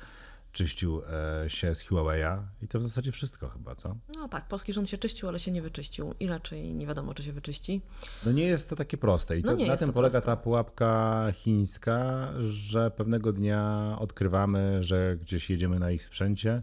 czyścił 0.53 1.01
e, 1.43 1.49
się 1.49 1.75
z 1.75 1.83
Huawei'a 1.83 2.43
i 2.61 2.67
to 2.67 2.79
w 2.79 2.81
zasadzie 2.81 3.11
wszystko 3.11 3.49
chyba, 3.49 3.75
co? 3.75 3.95
No 4.15 4.27
tak, 4.27 4.47
polski 4.47 4.73
rząd 4.73 4.89
się 4.89 4.97
czyścił, 4.97 5.27
ale 5.29 5.39
się 5.39 5.51
nie 5.51 5.61
wyczyścił 5.61 6.13
i 6.19 6.27
raczej 6.27 6.73
nie 6.73 6.87
wiadomo, 6.87 7.13
czy 7.13 7.23
się 7.23 7.33
wyczyści. 7.33 7.81
No 8.25 8.31
nie 8.31 8.43
jest 8.43 8.69
to 8.69 8.75
takie 8.75 8.97
proste 8.97 9.39
i 9.39 9.43
no 9.43 9.55
to, 9.55 9.65
na 9.65 9.77
tym 9.77 9.93
polega 9.93 10.11
proste. 10.11 10.31
ta 10.31 10.35
pułapka 10.37 11.27
chińska, 11.31 12.29
że 12.43 12.91
pewnego 12.91 13.33
dnia 13.33 13.95
odkrywamy, 13.99 14.83
że 14.83 15.17
gdzieś 15.17 15.49
jedziemy 15.49 15.79
na 15.79 15.91
ich 15.91 16.03
sprzęcie. 16.03 16.61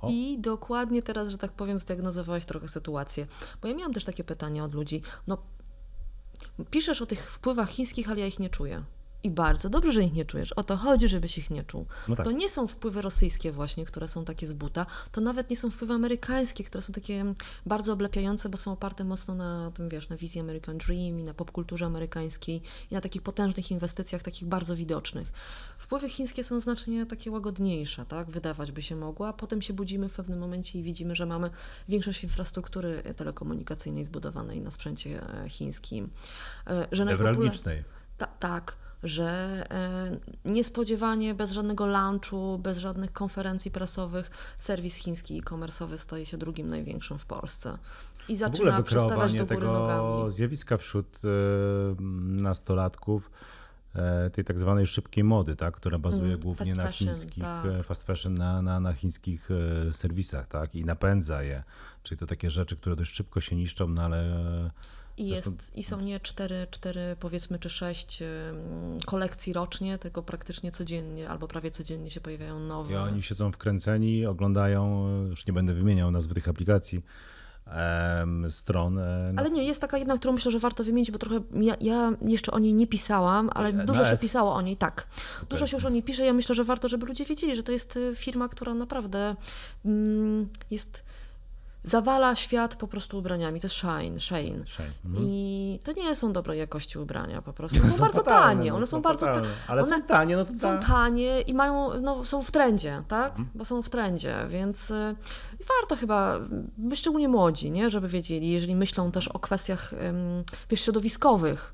O. 0.00 0.08
I 0.10 0.38
dokładnie 0.38 1.02
teraz, 1.02 1.28
że 1.28 1.38
tak 1.38 1.52
powiem, 1.52 1.78
zdiagnozowałeś 1.78 2.44
trochę 2.44 2.68
sytuację. 2.68 3.26
Bo 3.62 3.68
ja 3.68 3.74
miałam 3.74 3.92
też 3.92 4.04
takie 4.04 4.24
pytania 4.24 4.64
od 4.64 4.74
ludzi. 4.74 5.02
No, 5.26 5.38
piszesz 6.70 7.02
o 7.02 7.06
tych 7.06 7.32
wpływach 7.32 7.70
chińskich, 7.70 8.10
ale 8.10 8.20
ja 8.20 8.26
ich 8.26 8.38
nie 8.38 8.50
czuję. 8.50 8.84
I 9.26 9.30
bardzo 9.30 9.70
dobrze, 9.70 9.92
że 9.92 10.02
ich 10.02 10.12
nie 10.12 10.24
czujesz. 10.24 10.52
O 10.52 10.64
to 10.64 10.76
chodzi, 10.76 11.08
żebyś 11.08 11.38
ich 11.38 11.50
nie 11.50 11.64
czuł. 11.64 11.86
No 12.08 12.16
tak. 12.16 12.24
To 12.24 12.32
nie 12.32 12.48
są 12.48 12.66
wpływy 12.66 13.02
rosyjskie 13.02 13.52
właśnie, 13.52 13.84
które 13.84 14.08
są 14.08 14.24
takie 14.24 14.46
z 14.46 14.52
buta. 14.52 14.86
To 15.12 15.20
nawet 15.20 15.50
nie 15.50 15.56
są 15.56 15.70
wpływy 15.70 15.94
amerykańskie, 15.94 16.64
które 16.64 16.82
są 16.82 16.92
takie 16.92 17.24
bardzo 17.66 17.92
oblepiające, 17.92 18.48
bo 18.48 18.56
są 18.58 18.72
oparte 18.72 19.04
mocno 19.04 19.34
na 19.34 19.70
tym, 19.74 19.88
wiesz, 19.88 20.08
na 20.08 20.16
wizji 20.16 20.40
American 20.40 20.78
Dream 20.78 21.20
i 21.20 21.22
na 21.22 21.34
popkulturze 21.34 21.86
amerykańskiej 21.86 22.62
i 22.90 22.94
na 22.94 23.00
takich 23.00 23.22
potężnych 23.22 23.70
inwestycjach, 23.70 24.22
takich 24.22 24.48
bardzo 24.48 24.76
widocznych. 24.76 25.32
Wpływy 25.78 26.08
chińskie 26.08 26.44
są 26.44 26.60
znacznie 26.60 27.06
takie 27.06 27.30
łagodniejsze, 27.30 28.04
tak? 28.04 28.30
Wydawać 28.30 28.72
by 28.72 28.82
się 28.82 28.96
mogło, 28.96 29.28
a 29.28 29.32
potem 29.32 29.62
się 29.62 29.74
budzimy 29.74 30.08
w 30.08 30.12
pewnym 30.12 30.38
momencie 30.38 30.78
i 30.78 30.82
widzimy, 30.82 31.16
że 31.16 31.26
mamy 31.26 31.50
większość 31.88 32.22
infrastruktury 32.22 33.02
telekomunikacyjnej 33.16 34.04
zbudowanej 34.04 34.60
na 34.60 34.70
sprzęcie 34.70 35.22
e, 35.44 35.48
chińskim. 35.48 36.10
E, 36.66 36.88
że. 36.92 37.04
Ta, 38.18 38.26
tak 38.26 38.85
że 39.02 39.26
e, 40.44 40.50
niespodziewanie, 40.50 41.34
bez 41.34 41.52
żadnego 41.52 41.86
launchu, 41.86 42.58
bez 42.58 42.78
żadnych 42.78 43.12
konferencji 43.12 43.70
prasowych, 43.70 44.30
serwis 44.58 44.96
chiński 44.96 45.38
e-commerce'owy 45.38 45.98
staje 45.98 46.26
się 46.26 46.38
drugim 46.38 46.68
największym 46.68 47.18
w 47.18 47.26
Polsce. 47.26 47.78
I 48.28 48.36
zaczyna 48.36 48.82
przestawać 48.82 49.32
do 49.32 49.46
góry 49.46 49.60
tego 49.60 49.72
nogami. 49.72 50.30
zjawiska 50.30 50.76
wśród 50.76 51.20
e, 51.24 51.28
nastolatków, 52.42 53.30
e, 53.94 54.30
tej 54.30 54.44
tak 54.44 54.58
zwanej 54.58 54.86
szybkiej 54.86 55.24
mody, 55.24 55.56
tak, 55.56 55.76
która 55.76 55.98
bazuje 55.98 56.26
mm, 56.26 56.40
głównie 56.40 56.74
na 56.74 56.86
fashion, 56.86 57.08
chińskich, 57.08 57.44
tak. 57.44 57.84
fast 57.84 58.04
fashion, 58.04 58.34
na, 58.34 58.62
na, 58.62 58.80
na 58.80 58.92
chińskich 58.92 59.48
serwisach, 59.92 60.48
tak, 60.48 60.74
i 60.74 60.84
napędza 60.84 61.42
je. 61.42 61.62
Czyli 62.02 62.18
to 62.18 62.26
takie 62.26 62.50
rzeczy, 62.50 62.76
które 62.76 62.96
dość 62.96 63.14
szybko 63.14 63.40
się 63.40 63.56
niszczą, 63.56 63.88
no 63.88 64.02
ale 64.02 64.70
i, 65.16 65.28
jest, 65.28 65.76
I 65.76 65.82
są 65.82 66.00
nie 66.00 66.20
cztery, 66.20 66.66
cztery, 66.70 67.16
powiedzmy, 67.20 67.58
czy 67.58 67.70
sześć 67.70 68.22
kolekcji 69.06 69.52
rocznie, 69.52 69.98
tylko 69.98 70.22
praktycznie 70.22 70.72
codziennie 70.72 71.28
albo 71.28 71.48
prawie 71.48 71.70
codziennie 71.70 72.10
się 72.10 72.20
pojawiają 72.20 72.60
nowe. 72.60 72.92
I 72.92 72.96
oni 72.96 73.22
siedzą 73.22 73.52
wkręceni, 73.52 74.26
oglądają, 74.26 75.08
już 75.28 75.46
nie 75.46 75.52
będę 75.52 75.74
wymieniał 75.74 76.10
nazwy 76.10 76.34
tych 76.34 76.48
aplikacji, 76.48 77.02
stron. 78.48 78.98
e, 78.98 79.32
Ale 79.36 79.50
nie, 79.50 79.64
jest 79.64 79.80
taka 79.80 79.98
jedna, 79.98 80.18
którą 80.18 80.32
myślę, 80.32 80.50
że 80.50 80.58
warto 80.58 80.84
wymienić, 80.84 81.10
bo 81.10 81.18
trochę 81.18 81.40
ja, 81.60 81.76
ja 81.80 82.12
jeszcze 82.22 82.52
o 82.52 82.58
niej 82.58 82.74
nie 82.74 82.86
pisałam, 82.86 83.50
ale 83.54 83.72
dużo 83.72 84.04
się 84.04 84.16
pisało 84.16 84.54
o 84.54 84.62
niej, 84.62 84.76
tak. 84.76 85.06
Dużo 85.48 85.66
się 85.66 85.76
już 85.76 85.84
o 85.84 85.88
niej 85.88 86.02
pisze. 86.02 86.26
Ja 86.26 86.32
myślę, 86.32 86.54
że 86.54 86.64
warto, 86.64 86.88
żeby 86.88 87.06
ludzie 87.06 87.24
wiedzieli, 87.24 87.56
że 87.56 87.62
to 87.62 87.72
jest 87.72 87.96
y, 87.96 88.12
firma, 88.16 88.48
która 88.48 88.74
naprawdę 88.74 89.36
mm, 89.84 90.48
jest. 90.70 91.02
Zawala 91.86 92.36
świat 92.36 92.76
po 92.76 92.88
prostu 92.88 93.18
ubraniami. 93.18 93.60
To 93.60 93.66
jest 93.66 93.76
Shine, 93.76 94.20
Shane. 94.20 94.66
Shane, 94.66 94.90
mhm. 95.04 95.24
I 95.28 95.78
to 95.84 95.92
nie 95.92 96.16
są 96.16 96.32
dobrej 96.32 96.58
jakości 96.58 96.98
ubrania 96.98 97.42
po 97.42 97.52
prostu. 97.52 97.78
One 97.82 97.92
są, 97.92 97.98
Są 97.98 98.04
bardzo 98.04 98.22
fatalne, 98.22 98.46
tanie. 98.56 98.70
no, 98.70 98.76
One 98.76 98.86
są, 98.86 99.02
bardzo 99.02 99.26
ta- 99.26 99.34
fatalne. 99.34 99.54
Ale 99.68 99.82
one 99.82 99.92
są 99.96 100.02
tanie, 100.02 100.36
no 100.36 100.44
to 100.44 100.52
są 100.52 100.58
tak. 100.78 100.86
tanie 100.86 101.40
i 101.40 101.54
mają, 101.54 102.00
no, 102.00 102.24
są 102.24 102.42
w 102.42 102.50
trendzie, 102.50 103.02
tak? 103.08 103.28
Mhm. 103.30 103.48
Bo 103.54 103.64
są 103.64 103.82
w 103.82 103.90
trendzie, 103.90 104.34
więc 104.48 104.90
y, 104.90 105.16
warto 105.80 105.96
chyba, 105.96 106.40
y, 106.92 106.96
szczególnie 106.96 107.28
młodzi, 107.28 107.70
nie? 107.70 107.90
żeby 107.90 108.08
wiedzieli, 108.08 108.50
jeżeli 108.50 108.76
myślą 108.76 109.10
też 109.10 109.28
o 109.28 109.38
kwestiach 109.38 109.94
wiesz, 110.70 110.80
środowiskowych, 110.80 111.72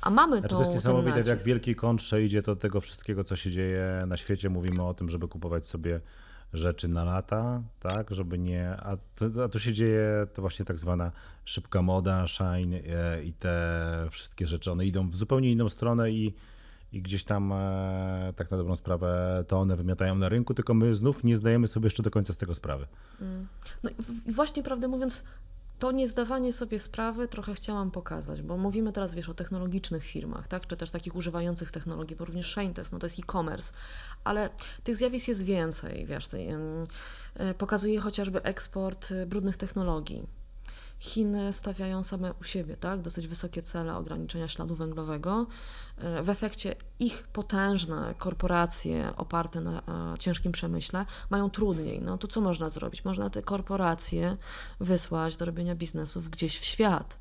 a 0.00 0.10
mamy 0.10 0.38
Znaczy, 0.38 0.48
tą, 0.50 0.56
to 0.56 0.62
jest 0.62 0.74
niesamowite, 0.74 1.16
jak 1.16 1.24
w 1.26 1.28
nacisk. 1.28 1.46
wielkiej 1.46 1.74
kontrze 1.76 2.22
idzie 2.22 2.42
do 2.42 2.56
tego 2.56 2.80
wszystkiego, 2.80 3.24
co 3.24 3.36
się 3.36 3.50
dzieje 3.50 4.04
na 4.06 4.16
świecie. 4.16 4.48
Mówimy 4.50 4.82
o 4.82 4.94
tym, 4.94 5.08
żeby 5.10 5.28
kupować 5.28 5.66
sobie 5.66 6.00
rzeczy 6.52 6.88
na 6.88 7.04
lata, 7.04 7.62
tak, 7.80 8.10
żeby 8.14 8.38
nie... 8.38 8.70
A, 8.70 8.96
to, 9.14 9.44
a 9.44 9.48
tu 9.48 9.58
się 9.58 9.72
dzieje 9.72 10.26
to 10.34 10.42
właśnie 10.42 10.64
tak 10.64 10.78
zwana 10.78 11.12
szybka 11.44 11.82
moda, 11.82 12.26
shine 12.26 12.74
e, 12.76 13.24
i 13.24 13.32
te 13.32 14.06
wszystkie 14.10 14.46
rzeczy, 14.46 14.70
one 14.72 14.86
idą 14.86 15.10
w 15.10 15.16
zupełnie 15.16 15.52
inną 15.52 15.68
stronę 15.68 16.10
i, 16.10 16.34
i 16.92 17.02
gdzieś 17.02 17.24
tam 17.24 17.52
e, 17.52 18.32
tak 18.36 18.50
na 18.50 18.56
dobrą 18.56 18.76
sprawę 18.76 19.44
to 19.48 19.58
one 19.60 19.76
wymiatają 19.76 20.14
na 20.14 20.28
rynku, 20.28 20.54
tylko 20.54 20.74
my 20.74 20.94
znów 20.94 21.24
nie 21.24 21.36
zdajemy 21.36 21.68
sobie 21.68 21.86
jeszcze 21.86 22.02
do 22.02 22.10
końca 22.10 22.32
z 22.32 22.36
tego 22.38 22.54
sprawy. 22.54 22.86
No 23.82 23.90
i 23.90 23.94
w- 24.02 24.26
i 24.28 24.32
właśnie, 24.32 24.62
prawdę 24.62 24.88
mówiąc, 24.88 25.24
to 25.78 25.92
niezdawanie 25.92 26.52
sobie 26.52 26.80
sprawy 26.80 27.28
trochę 27.28 27.54
chciałam 27.54 27.90
pokazać, 27.90 28.42
bo 28.42 28.56
mówimy 28.56 28.92
teraz, 28.92 29.14
wiesz, 29.14 29.28
o 29.28 29.34
technologicznych 29.34 30.04
firmach, 30.04 30.48
tak, 30.48 30.66
czy 30.66 30.76
też 30.76 30.90
takich 30.90 31.16
używających 31.16 31.70
technologii, 31.70 32.16
bo 32.16 32.24
również 32.24 32.50
Shane 32.50 32.72
no 32.92 32.98
to 32.98 33.06
jest 33.06 33.18
e-commerce, 33.18 33.72
ale 34.24 34.50
tych 34.84 34.96
zjawisk 34.96 35.28
jest 35.28 35.42
więcej, 35.42 36.06
wiesz, 36.06 36.28
e, 37.34 37.54
pokazuje 37.54 38.00
chociażby 38.00 38.42
eksport 38.42 39.10
y, 39.10 39.26
brudnych 39.26 39.56
technologii. 39.56 40.41
Chiny 41.02 41.52
stawiają 41.52 42.02
same 42.02 42.32
u 42.40 42.44
siebie 42.44 42.76
tak, 42.76 43.00
dosyć 43.00 43.26
wysokie 43.26 43.62
cele 43.62 43.96
ograniczenia 43.96 44.48
śladu 44.48 44.74
węglowego. 44.74 45.46
E, 45.98 46.22
W 46.22 46.30
efekcie 46.30 46.74
ich 46.98 47.22
potężne 47.22 48.14
korporacje 48.18 49.16
oparte 49.16 49.60
na 49.60 49.78
e, 49.78 50.18
ciężkim 50.18 50.52
przemyśle 50.52 51.06
mają 51.30 51.50
trudniej. 51.50 52.02
No 52.02 52.18
to 52.18 52.28
co 52.28 52.40
można 52.40 52.70
zrobić? 52.70 53.04
Można 53.04 53.30
te 53.30 53.42
korporacje 53.42 54.36
wysłać 54.80 55.36
do 55.36 55.44
robienia 55.44 55.74
biznesów 55.74 56.30
gdzieś 56.30 56.58
w 56.58 56.64
świat. 56.64 57.18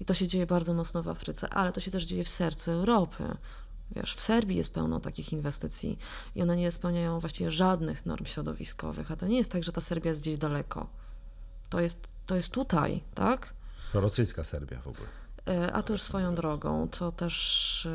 I 0.00 0.04
to 0.04 0.14
się 0.14 0.28
dzieje 0.28 0.46
bardzo 0.46 0.74
mocno 0.74 1.02
w 1.02 1.08
Afryce, 1.08 1.48
ale 1.50 1.72
to 1.72 1.80
się 1.80 1.90
też 1.90 2.04
dzieje 2.04 2.24
w 2.24 2.28
sercu 2.28 2.70
Europy. 2.70 3.24
Wiesz, 3.96 4.14
w 4.14 4.20
Serbii 4.20 4.56
jest 4.56 4.72
pełno 4.72 5.00
takich 5.00 5.32
inwestycji 5.32 5.98
i 6.34 6.42
one 6.42 6.56
nie 6.56 6.70
spełniają 6.70 7.20
właściwie 7.20 7.50
żadnych 7.50 8.06
norm 8.06 8.24
środowiskowych, 8.24 9.10
a 9.10 9.16
to 9.16 9.26
nie 9.26 9.36
jest 9.36 9.50
tak, 9.50 9.64
że 9.64 9.72
ta 9.72 9.80
Serbia 9.80 10.08
jest 10.08 10.20
gdzieś 10.20 10.36
daleko. 10.36 10.86
To 11.70 11.80
jest, 11.80 12.08
to 12.30 12.36
jest 12.36 12.48
tutaj, 12.48 13.02
tak? 13.14 13.54
Rosyjska 13.94 14.44
Serbia 14.44 14.80
w 14.80 14.86
ogóle. 14.88 15.08
E, 15.48 15.72
A 15.72 15.82
to 15.82 15.92
już 15.92 16.02
swoją 16.02 16.34
drogą, 16.34 16.88
co 16.92 17.12
też. 17.12 17.86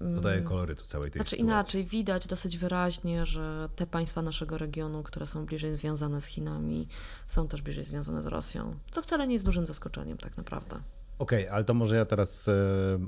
e, 0.00 0.14
Dodaje 0.14 0.42
kolorytu 0.42 0.84
całej 0.84 1.10
tej 1.10 1.18
Znaczy 1.18 1.30
sytuacji. 1.30 1.44
inaczej, 1.44 1.84
widać 1.84 2.26
dosyć 2.26 2.58
wyraźnie, 2.58 3.26
że 3.26 3.68
te 3.76 3.86
państwa 3.86 4.22
naszego 4.22 4.58
regionu, 4.58 5.02
które 5.02 5.26
są 5.26 5.46
bliżej 5.46 5.74
związane 5.74 6.20
z 6.20 6.26
Chinami, 6.26 6.88
są 7.26 7.48
też 7.48 7.62
bliżej 7.62 7.84
związane 7.84 8.22
z 8.22 8.26
Rosją, 8.26 8.78
co 8.90 9.02
wcale 9.02 9.26
nie 9.26 9.32
jest 9.32 9.44
dużym 9.44 9.66
zaskoczeniem 9.66 10.18
tak 10.18 10.36
naprawdę. 10.36 10.80
Okej, 11.18 11.48
ale 11.48 11.64
to 11.64 11.74
może 11.74 11.96
ja 11.96 12.04
teraz 12.04 12.48
e, 12.48 12.52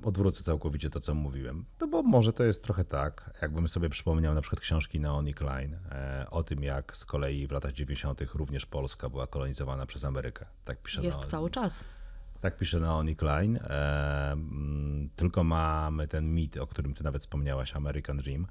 odwrócę 0.05 0.43
całkowicie 0.43 0.91
to, 0.91 1.01
co 1.01 1.15
mówiłem. 1.15 1.65
No 1.81 1.87
bo 1.87 2.03
może 2.03 2.33
to 2.33 2.45
jest 2.45 2.63
trochę 2.63 2.85
tak, 2.85 3.39
jakbym 3.43 3.69
sobie 3.69 3.89
przypomniał 3.89 4.35
na 4.35 4.41
przykład 4.41 4.61
książki 4.61 5.01
Naomi 5.01 5.35
Klein 5.35 5.75
e, 5.75 6.27
o 6.31 6.43
tym, 6.43 6.63
jak 6.63 6.97
z 6.97 7.05
kolei 7.05 7.47
w 7.47 7.51
latach 7.53 7.73
90. 7.73 8.21
również 8.35 8.67
Polska 8.67 9.09
była 9.09 9.27
kolonizowana 9.27 9.87
przez 9.87 10.05
Amerykę. 10.05 10.47
Tak 10.65 10.83
pisze, 10.83 11.03
Jest 11.03 11.19
Naomi, 11.19 11.31
cały 11.31 11.51
czas. 11.51 11.85
tak 12.41 12.57
pisze 12.57 12.81
Naomi 12.81 13.17
Klein. 13.17 13.57
E, 13.57 14.37
tylko 15.17 15.45
mamy 15.45 16.09
ten 16.09 16.35
mit, 16.35 16.57
o 16.57 16.67
którym 16.67 16.95
ty 16.95 17.05
nawet 17.05 17.23
wspomniałaś, 17.23 17.77
American 17.77 18.17
Dream. 18.17 18.47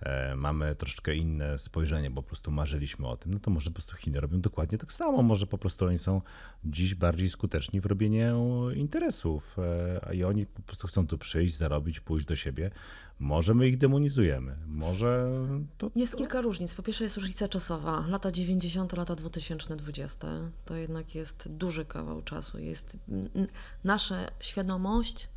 E, 0.00 0.36
mamy 0.36 0.74
troszeczkę 0.74 1.14
inne 1.14 1.58
spojrzenie, 1.58 2.10
bo 2.10 2.22
po 2.22 2.28
prostu 2.28 2.50
marzyliśmy 2.50 3.08
o 3.08 3.16
tym. 3.16 3.34
No 3.34 3.40
to 3.40 3.50
może 3.50 3.70
po 3.70 3.74
prostu 3.74 3.96
Chiny 3.96 4.20
robią 4.20 4.40
dokładnie 4.40 4.78
tak 4.78 4.92
samo. 4.92 5.22
Może 5.22 5.46
po 5.46 5.58
prostu 5.58 5.86
oni 5.86 5.98
są 5.98 6.22
dziś 6.64 6.94
bardziej 6.94 7.30
skuteczni 7.30 7.80
w 7.80 7.86
robieniu 7.86 8.70
interesów 8.70 9.56
e, 9.58 10.00
a 10.08 10.12
i 10.12 10.24
oni 10.24 10.46
po 10.46 10.62
prostu 10.62 10.86
chcą 10.86 11.06
tu 11.06 11.18
przyjść, 11.18 11.56
zarobić, 11.56 12.00
pójść 12.00 12.26
do 12.26 12.36
siebie. 12.36 12.70
Może 13.18 13.54
my 13.54 13.68
ich 13.68 13.78
demonizujemy. 13.78 14.56
Może 14.66 15.30
to... 15.78 15.90
Jest 15.96 16.16
kilka 16.16 16.40
różnic. 16.40 16.74
Po 16.74 16.82
pierwsze 16.82 17.04
jest 17.04 17.16
różnica 17.16 17.48
czasowa. 17.48 18.04
Lata 18.08 18.32
90., 18.32 18.92
lata 18.96 19.16
2020 19.16 20.28
to 20.64 20.76
jednak 20.76 21.14
jest 21.14 21.48
duży 21.48 21.84
kawał 21.84 22.22
czasu. 22.22 22.58
Jest 22.58 22.96
nasza 23.84 24.16
świadomość, 24.40 25.28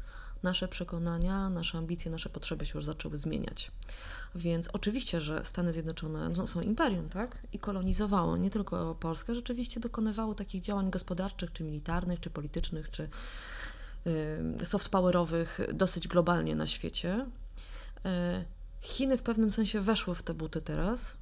nasze 0.44 0.68
przekonania, 0.68 1.50
nasze 1.50 1.78
ambicje, 1.78 2.12
nasze 2.12 2.30
potrzeby 2.30 2.66
się 2.66 2.72
już 2.76 2.86
zaczęły 2.86 3.18
zmieniać. 3.18 3.72
Więc 4.36 4.70
oczywiście, 4.74 5.22
że 5.22 5.46
Stany 5.46 5.74
Zjednoczone 5.74 6.30
no, 6.30 6.48
są 6.48 6.62
imperium, 6.62 7.10
tak? 7.10 7.38
I 7.54 7.60
kolonizowało 7.60 8.38
nie 8.38 8.50
tylko 8.50 8.96
Polskę, 8.96 9.36
rzeczywiście 9.36 9.80
dokonywało 9.80 10.36
takich 10.36 10.62
działań 10.62 10.90
gospodarczych, 10.92 11.54
czy 11.54 11.64
militarnych, 11.64 12.20
czy 12.20 12.30
politycznych, 12.30 12.92
czy 12.92 13.10
y, 14.62 14.66
soft 14.66 14.90
powerowych 14.90 15.60
dosyć 15.74 16.08
globalnie 16.08 16.56
na 16.56 16.68
świecie. 16.68 17.26
Y, 18.06 18.62
Chiny 18.82 19.18
w 19.18 19.22
pewnym 19.22 19.52
sensie 19.52 19.82
weszły 19.82 20.16
w 20.16 20.24
te 20.24 20.34
buty 20.34 20.62
teraz. 20.62 21.18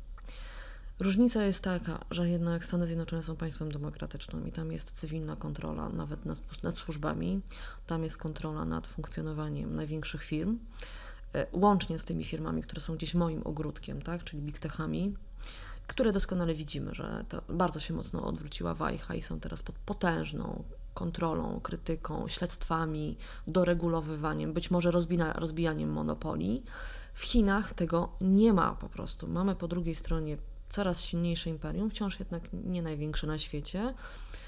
Różnica 0.99 1.43
jest 1.43 1.63
taka, 1.63 2.05
że 2.11 2.29
jednak 2.29 2.65
Stany 2.65 2.87
Zjednoczone 2.87 3.23
są 3.23 3.35
państwem 3.35 3.71
demokratycznym 3.71 4.47
i 4.47 4.51
tam 4.51 4.71
jest 4.71 4.91
cywilna 4.91 5.35
kontrola 5.35 5.89
nawet 5.89 6.25
nad, 6.25 6.63
nad 6.63 6.77
służbami, 6.77 7.41
tam 7.87 8.03
jest 8.03 8.17
kontrola 8.17 8.65
nad 8.65 8.87
funkcjonowaniem 8.87 9.75
największych 9.75 10.23
firm, 10.23 10.59
e, 11.35 11.47
łącznie 11.51 11.99
z 11.99 12.03
tymi 12.03 12.23
firmami, 12.23 12.61
które 12.61 12.81
są 12.81 12.95
gdzieś 12.95 13.15
moim 13.15 13.41
ogródkiem, 13.45 14.01
tak, 14.01 14.23
czyli 14.23 14.41
big 14.41 14.59
techami, 14.59 15.15
które 15.87 16.11
doskonale 16.11 16.53
widzimy, 16.53 16.95
że 16.95 17.25
to 17.29 17.41
bardzo 17.49 17.79
się 17.79 17.93
mocno 17.93 18.25
odwróciła 18.25 18.73
wajcha 18.73 19.15
i 19.15 19.21
są 19.21 19.39
teraz 19.39 19.63
pod 19.63 19.75
potężną 19.75 20.63
kontrolą, 20.93 21.59
krytyką, 21.63 22.27
śledztwami, 22.27 23.17
doregulowywaniem, 23.47 24.53
być 24.53 24.71
może 24.71 24.91
rozbina, 24.91 25.33
rozbijaniem 25.33 25.89
monopolii. 25.89 26.63
W 27.13 27.23
Chinach 27.23 27.73
tego 27.73 28.11
nie 28.21 28.53
ma 28.53 28.75
po 28.75 28.89
prostu. 28.89 29.27
Mamy 29.27 29.55
po 29.55 29.67
drugiej 29.67 29.95
stronie 29.95 30.37
coraz 30.69 31.01
silniejsze 31.01 31.49
imperium, 31.49 31.89
wciąż 31.89 32.19
jednak 32.19 32.43
nie 32.53 32.81
największe 32.81 33.27
na 33.27 33.39
świecie, 33.39 33.93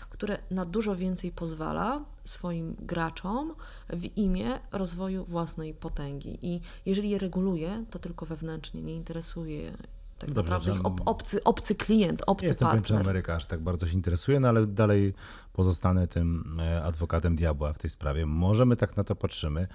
które 0.09 0.37
na 0.51 0.65
dużo 0.65 0.95
więcej 0.95 1.31
pozwala 1.31 2.05
swoim 2.25 2.75
graczom 2.79 3.55
w 3.89 4.17
imię 4.17 4.59
rozwoju 4.71 5.25
własnej 5.25 5.73
potęgi. 5.73 6.37
I 6.41 6.61
jeżeli 6.85 7.09
je 7.09 7.19
reguluje, 7.19 7.85
to 7.89 7.99
tylko 7.99 8.25
wewnętrznie, 8.25 8.81
nie 8.81 8.95
interesuje 8.95 9.77
tak 10.21 10.31
Dobrze, 10.31 10.53
naprawdę 10.53 10.83
ob, 10.83 11.01
obcy, 11.05 11.43
obcy 11.43 11.75
klient, 11.75 12.23
obcy 12.27 12.45
jestem 12.45 12.67
partner. 12.67 13.01
Ameryka 13.01 13.35
aż 13.35 13.45
tak 13.45 13.61
bardzo 13.61 13.87
się 13.87 13.93
interesuje, 13.93 14.39
no 14.39 14.47
ale 14.47 14.67
dalej 14.67 15.13
pozostanę 15.53 16.07
tym 16.07 16.59
e, 16.59 16.83
adwokatem 16.83 17.35
diabła 17.35 17.73
w 17.73 17.77
tej 17.77 17.89
sprawie. 17.89 18.25
Może 18.25 18.65
my 18.65 18.75
tak 18.75 18.97
na 18.97 19.03
to 19.03 19.15
patrzymy, 19.15 19.67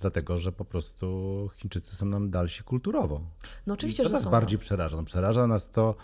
dlatego 0.00 0.38
że 0.38 0.52
po 0.52 0.64
prostu 0.64 1.50
Chińczycy 1.56 1.96
są 1.96 2.06
nam 2.06 2.30
dalsi 2.30 2.64
kulturowo. 2.64 3.20
No 3.66 3.74
oczywiście, 3.74 4.02
I 4.02 4.04
to 4.04 4.08
że 4.08 4.14
nas 4.14 4.22
są. 4.24 4.30
bardziej 4.30 4.58
przeraża. 4.58 4.96
No, 4.96 5.04
przeraża 5.04 5.46
nas 5.46 5.70
to, 5.70 5.94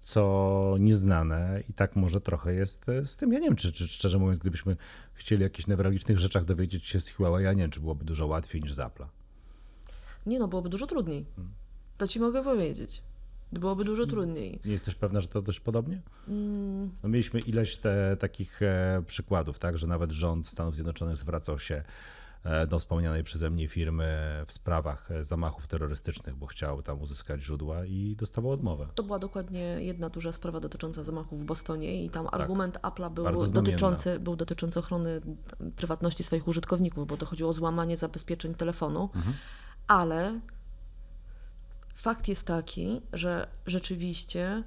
co 0.00 0.76
nieznane 0.80 1.62
i 1.68 1.72
tak 1.72 1.96
może 1.96 2.20
trochę 2.20 2.54
jest 2.54 2.88
e, 2.88 3.06
z 3.06 3.16
tym. 3.16 3.32
Ja 3.32 3.38
nie 3.38 3.46
wiem, 3.46 3.56
czy, 3.56 3.72
czy 3.72 3.88
szczerze 3.88 4.18
mówiąc, 4.18 4.40
gdybyśmy 4.40 4.76
chcieli 5.12 5.42
o 5.42 5.46
jakichś 5.46 5.66
newralgicznych 5.66 6.18
rzeczach 6.18 6.44
dowiedzieć 6.44 6.86
się 6.86 7.00
z 7.00 7.08
Huawei, 7.10 7.44
ja 7.44 7.52
nie 7.52 7.62
wiem, 7.62 7.70
czy 7.70 7.80
byłoby 7.80 8.04
dużo 8.04 8.26
łatwiej 8.26 8.62
niż 8.62 8.72
z 8.72 8.78
Apple'a. 8.78 9.06
Nie 10.26 10.38
no, 10.38 10.48
byłoby 10.48 10.68
dużo 10.68 10.86
trudniej. 10.86 11.26
Hmm. 11.36 11.54
To 11.98 12.08
ci 12.08 12.20
mogę 12.20 12.44
powiedzieć. 12.44 13.02
Byłoby 13.60 13.84
dużo 13.84 14.06
trudniej. 14.06 14.60
Nie 14.64 14.72
jesteś 14.72 14.94
pewna, 14.94 15.20
że 15.20 15.26
to 15.28 15.42
dość 15.42 15.60
podobnie? 15.60 16.02
Mm, 16.28 16.90
No 17.02 17.08
mieliśmy 17.08 17.40
ileś 17.40 17.76
te, 17.76 18.16
takich 18.20 18.62
e, 18.62 19.02
przykładów, 19.06 19.58
tak, 19.58 19.78
że 19.78 19.86
nawet 19.86 20.10
rząd 20.12 20.48
Stanów 20.48 20.74
Zjednoczonych 20.74 21.16
zwracał 21.16 21.58
się 21.58 21.82
e, 22.44 22.66
do 22.66 22.78
wspomnianej 22.78 23.24
przeze 23.24 23.50
mnie 23.50 23.68
firmy 23.68 24.18
w 24.46 24.52
sprawach 24.52 25.10
e, 25.10 25.24
zamachów 25.24 25.66
terrorystycznych, 25.66 26.36
bo 26.36 26.46
chciał 26.46 26.82
tam 26.82 27.02
uzyskać 27.02 27.42
źródła 27.42 27.84
i 27.84 28.16
dostawał 28.16 28.50
odmowę. 28.52 28.86
To 28.94 29.02
była 29.02 29.18
dokładnie 29.18 29.60
jedna 29.60 30.08
duża 30.10 30.32
sprawa 30.32 30.60
dotycząca 30.60 31.04
zamachów 31.04 31.40
w 31.40 31.44
Bostonie 31.44 32.04
i 32.04 32.10
tam 32.10 32.26
argument 32.32 32.78
Apple'a 32.78 33.10
był 33.12 33.24
Tak. 33.24 33.34
Dotyczący, 33.50 34.20
był 34.20 34.36
dotyczący 34.36 34.78
ochrony 34.78 35.20
prywatności 35.76 36.24
swoich 36.24 36.48
użytkowników, 36.48 37.06
bo 37.06 37.16
to 37.16 37.26
chodziło 37.26 37.50
o 37.50 37.52
złamanie 37.52 37.96
zabezpieczeń 37.96 38.54
telefonu, 38.54 39.10
Mhm. 39.14 39.34
ale 39.88 40.40
fakt 41.94 42.28
jest 42.28 42.46
taki, 42.46 43.00
że 43.12 43.48
rzeczywiście 43.66 44.62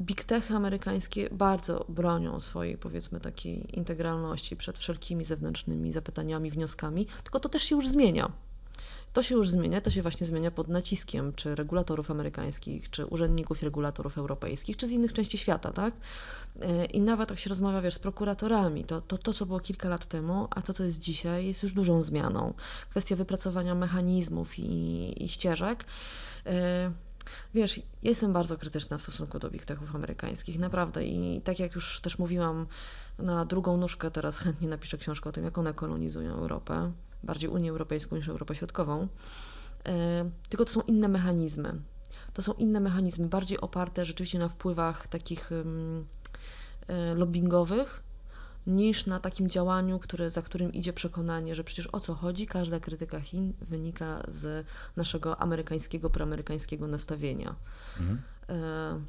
Big 0.00 0.24
techy 0.24 0.54
amerykańskie 0.54 1.28
bardzo 1.32 1.84
bronią 1.88 2.40
swojej, 2.40 2.78
powiedzmy, 2.78 3.20
takiej 3.20 3.78
integralności 3.78 4.56
przed 4.56 4.78
wszelkimi 4.78 5.24
zewnętrznymi 5.24 5.92
zapytaniami, 5.92 6.50
wnioskami, 6.50 7.06
tylko 7.22 7.40
to 7.40 7.48
też 7.48 7.62
się 7.62 7.74
już 7.76 7.88
zmienia. 7.88 8.32
To 9.12 9.22
się 9.22 9.34
już 9.34 9.50
zmienia, 9.50 9.80
to 9.80 9.90
się 9.90 10.02
właśnie 10.02 10.26
zmienia 10.26 10.50
pod 10.50 10.68
naciskiem 10.68 11.32
czy 11.32 11.54
regulatorów 11.54 12.10
amerykańskich, 12.10 12.90
czy 12.90 13.06
urzędników 13.06 13.62
regulatorów 13.62 14.18
europejskich, 14.18 14.76
czy 14.76 14.86
z 14.86 14.90
innych 14.90 15.12
części 15.12 15.38
świata, 15.38 15.72
tak? 15.72 15.94
I 16.92 17.00
nawet 17.00 17.30
jak 17.30 17.38
się 17.38 17.50
rozmawia, 17.50 17.80
wiesz, 17.80 17.94
z 17.94 17.98
prokuratorami, 17.98 18.84
to, 18.84 19.00
to 19.00 19.18
to, 19.18 19.34
co 19.34 19.46
było 19.46 19.60
kilka 19.60 19.88
lat 19.88 20.06
temu, 20.06 20.48
a 20.50 20.62
to, 20.62 20.72
co 20.72 20.84
jest 20.84 20.98
dzisiaj, 20.98 21.46
jest 21.46 21.62
już 21.62 21.72
dużą 21.72 22.02
zmianą. 22.02 22.54
Kwestia 22.90 23.16
wypracowania 23.16 23.74
mechanizmów 23.74 24.58
i, 24.58 25.24
i 25.24 25.28
ścieżek. 25.28 25.84
Wiesz, 27.54 27.80
jestem 28.02 28.32
bardzo 28.32 28.58
krytyczna 28.58 28.98
w 28.98 29.02
stosunku 29.02 29.38
do 29.38 29.50
big 29.50 29.64
techów 29.64 29.94
amerykańskich, 29.94 30.58
naprawdę. 30.58 31.04
I 31.04 31.40
tak 31.40 31.58
jak 31.58 31.74
już 31.74 32.00
też 32.00 32.18
mówiłam, 32.18 32.66
na 33.18 33.44
drugą 33.44 33.76
nóżkę 33.76 34.10
teraz 34.10 34.38
chętnie 34.38 34.68
napiszę 34.68 34.98
książkę 34.98 35.28
o 35.28 35.32
tym, 35.32 35.44
jak 35.44 35.58
one 35.58 35.74
kolonizują 35.74 36.34
Europę, 36.34 36.92
bardziej 37.22 37.50
Unię 37.50 37.70
Europejską 37.70 38.16
niż 38.16 38.28
Europę 38.28 38.54
Środkową. 38.54 39.08
E, 39.86 40.30
tylko 40.48 40.64
to 40.64 40.72
są 40.72 40.80
inne 40.80 41.08
mechanizmy. 41.08 41.80
To 42.34 42.42
są 42.42 42.52
inne 42.52 42.80
mechanizmy, 42.80 43.28
bardziej 43.28 43.60
oparte 43.60 44.04
rzeczywiście 44.04 44.38
na 44.38 44.48
wpływach 44.48 45.06
takich 45.06 45.50
e, 45.52 47.14
lobbyingowych, 47.14 48.02
niż 48.66 49.06
na 49.06 49.20
takim 49.20 49.48
działaniu, 49.48 49.98
które, 49.98 50.30
za 50.30 50.42
którym 50.42 50.72
idzie 50.72 50.92
przekonanie, 50.92 51.54
że 51.54 51.64
przecież 51.64 51.88
o 51.92 52.00
co 52.00 52.14
chodzi, 52.14 52.46
każda 52.46 52.80
krytyka 52.80 53.20
Chin 53.20 53.52
wynika 53.60 54.22
z 54.28 54.66
naszego 54.96 55.42
amerykańskiego, 55.42 56.10
proamerykańskiego 56.10 56.86
nastawienia. 56.86 57.54
Mhm. 58.00 58.22
E, 58.48 59.00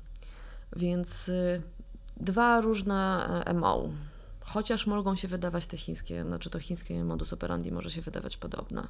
więc 0.76 1.30
y, 1.30 1.62
dwa 2.18 2.62
różne 2.62 3.28
MO. 3.56 3.90
Chociaż 4.42 4.88
mogą 4.88 5.16
się 5.16 5.28
wydawać 5.28 5.68
te 5.68 5.78
chińskie, 5.78 6.24
znaczy 6.24 6.50
to 6.50 6.60
chińskie 6.60 7.04
modus 7.04 7.34
operandi 7.34 7.72
może 7.72 7.90
się 7.90 8.02
wydawać 8.02 8.38
podobne. 8.38 8.88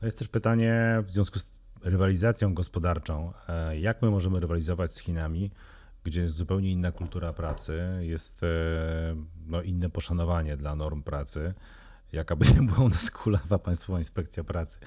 To 0.00 0.06
jest 0.06 0.18
też 0.18 0.28
pytanie 0.28 1.02
w 1.06 1.10
związku 1.10 1.38
z 1.38 1.46
rywalizacją 1.82 2.54
gospodarczą. 2.54 3.32
E, 3.48 3.80
jak 3.80 4.02
my 4.02 4.10
możemy 4.10 4.40
rywalizować 4.40 4.92
z 4.92 4.98
Chinami? 4.98 5.50
gdzie 6.04 6.20
jest 6.20 6.34
zupełnie 6.34 6.70
inna 6.70 6.92
kultura 6.92 7.32
pracy, 7.32 7.82
jest 8.00 8.42
e, 8.42 8.46
no, 9.46 9.62
inne 9.62 9.90
poszanowanie 9.90 10.56
dla 10.56 10.76
norm 10.76 11.02
pracy. 11.02 11.54
Jaka 12.12 12.36
by 12.36 12.46
nie 12.46 12.62
była 12.62 12.78
u 12.78 12.88
nas 12.88 13.10
kulawa 13.10 13.58
Państwowa 13.58 13.98
Inspekcja 13.98 14.44
Pracy 14.44 14.78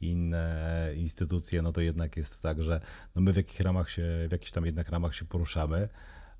i 0.00 0.06
inne 0.06 0.90
instytucje, 0.96 1.62
no 1.62 1.72
to 1.72 1.80
jednak 1.80 2.16
jest 2.16 2.42
tak, 2.42 2.62
że 2.62 2.80
no 3.14 3.22
my 3.22 3.32
w 3.32 3.36
jakich 3.36 3.60
ramach 3.60 3.90
się, 3.90 4.02
w 4.28 4.32
jakichś 4.32 4.50
tam 4.50 4.66
jednak 4.66 4.88
ramach 4.88 5.14
się 5.14 5.24
poruszamy, 5.24 5.88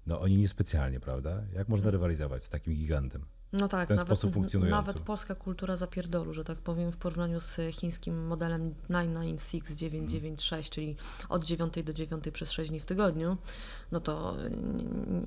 no 0.07 0.21
oni 0.21 0.37
niespecjalnie, 0.37 1.01
prawda? 1.01 1.43
Jak 1.53 1.69
można 1.69 1.91
rywalizować 1.91 2.45
z 2.45 2.49
takim 2.49 2.75
gigantem? 2.75 3.25
No 3.53 3.69
tak, 3.69 3.89
nawet. 3.89 4.25
Nawet 4.71 5.01
polska 5.01 5.35
kultura 5.35 5.77
zapierdolu, 5.77 6.33
że 6.33 6.45
tak 6.45 6.59
powiem, 6.59 6.93
w 6.93 6.97
porównaniu 6.97 7.41
z 7.41 7.57
chińskim 7.73 8.27
modelem 8.27 8.75
996, 8.91 9.79
996, 9.79 10.71
czyli 10.71 10.97
od 11.29 11.45
9 11.45 11.83
do 11.85 11.93
9 11.93 12.25
przez 12.33 12.51
6 12.51 12.71
dni 12.71 12.81
w 12.81 12.87
tygodniu, 12.87 13.37
no 13.93 14.01
to 14.01 14.37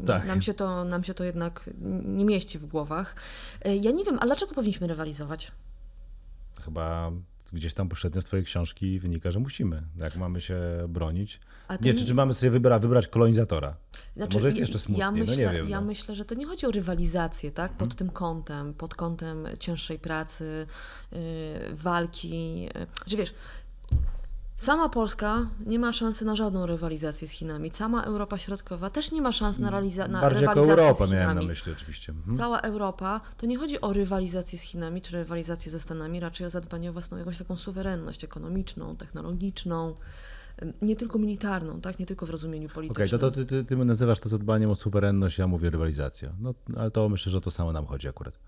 tak. 0.06 0.28
nam, 0.28 0.42
się 0.42 0.54
to, 0.54 0.84
nam 0.84 1.04
się 1.04 1.14
to 1.14 1.24
jednak 1.24 1.70
nie 2.06 2.26
mieści 2.26 2.60
w 2.60 2.66
głowach. 2.66 3.16
E, 3.62 3.76
ja 3.76 3.92
nie 3.92 4.04
wiem, 4.04 4.18
a 4.22 4.26
dlaczego 4.26 4.56
powinniśmy 4.56 4.88
rywalizować? 4.88 5.52
Chyba 6.62 7.12
gdzieś 7.54 7.74
tam 7.74 7.90
pośrednio 7.90 8.22
z 8.22 8.26
Twojej 8.26 8.46
książki 8.46 9.00
wynika, 9.00 9.32
że 9.32 9.40
musimy. 9.40 9.84
Jak 9.98 10.16
mamy 10.16 10.42
się 10.42 10.60
bronić. 10.90 11.40
Nie, 11.82 11.94
czy, 11.94 12.06
czy 12.06 12.14
mamy 12.14 12.34
sobie 12.34 12.50
wybra, 12.50 12.80
wybrać 12.80 13.08
kolonizatora? 13.08 13.76
Znaczy, 14.18 14.38
Może 14.38 14.48
jest 14.48 14.60
jeszcze 14.60 14.80
smutnie, 14.80 15.00
ja 15.00 15.12
myślę, 15.12 15.46
no 15.46 15.52
nie 15.52 15.58
wiem. 15.58 15.70
Ja 15.70 15.80
no. 15.82 15.88
myślę, 15.88 16.16
że 16.16 16.26
to 16.26 16.36
nie 16.36 16.46
chodzi 16.46 16.66
o 16.66 16.72
rywalizację, 16.72 17.52
tak? 17.52 17.72
Pod 17.72 17.80
hmm. 17.80 17.98
tym 17.98 18.10
kątem, 18.10 18.74
pod 18.74 18.96
kątem 18.96 19.48
cięższej 19.60 20.00
pracy, 20.00 20.68
yy, 21.12 21.20
walki. 21.74 22.62
Yy, 22.62 22.70
że 23.08 23.18
wiesz, 23.18 23.34
Sama 24.58 24.90
Polska 24.90 25.48
nie 25.66 25.80
ma 25.80 25.94
szansy 25.94 26.26
na 26.26 26.36
żadną 26.36 26.66
rywalizację 26.66 27.28
z 27.28 27.32
Chinami. 27.32 27.70
Sama 27.70 28.04
Europa 28.04 28.38
Środkowa 28.38 28.90
też 28.90 29.12
nie 29.12 29.22
ma 29.22 29.32
szans 29.32 29.60
na, 29.60 29.72
realiza- 29.72 30.10
na 30.10 30.22
Bardziej 30.22 30.40
rywalizację 30.40 30.70
jako 30.70 30.82
Europa 30.82 31.06
z 31.06 31.10
Chinami. 31.10 31.26
miałem 31.26 31.40
na 31.40 31.44
myśli 31.44 31.72
oczywiście. 31.72 32.12
Mhm. 32.12 32.38
Cała 32.38 32.62
Europa, 32.62 33.22
to 33.38 33.46
nie 33.46 33.58
chodzi 33.58 33.82
o 33.82 33.94
rywalizację 33.94 34.60
z 34.60 34.62
Chinami 34.62 35.02
czy 35.02 35.12
rywalizację 35.12 35.72
ze 35.72 35.80
Stanami, 35.80 36.20
raczej 36.20 36.48
o 36.48 36.50
zadbanie 36.50 36.90
o 36.90 36.94
własną 36.94 37.18
jakąś 37.18 37.38
taką 37.38 37.56
suwerenność 37.56 38.24
ekonomiczną, 38.24 38.96
technologiczną 38.96 39.96
nie 40.82 40.96
tylko 40.96 41.20
militarną, 41.20 41.82
tak? 41.82 42.00
nie 42.00 42.06
tylko 42.06 42.26
w 42.26 42.30
rozumieniu 42.30 42.70
politycznym. 42.70 43.08
Okej, 43.08 43.20
okay, 43.20 43.32
to, 43.32 43.46
to 43.46 43.46
ty, 43.46 43.66
ty 43.66 43.86
nazywasz 43.86 44.20
to 44.20 44.30
zadbaniem 44.30 44.70
o 44.70 44.76
suwerenność, 44.76 45.38
ja 45.38 45.48
mówię 45.48 45.70
rywalizacja. 45.70 46.34
No, 46.40 46.54
ale 46.78 46.92
to 46.92 47.10
myślę, 47.10 47.32
że 47.32 47.42
to 47.42 47.52
samo 47.52 47.72
nam 47.72 47.86
chodzi 47.86 48.08
akurat. 48.08 48.40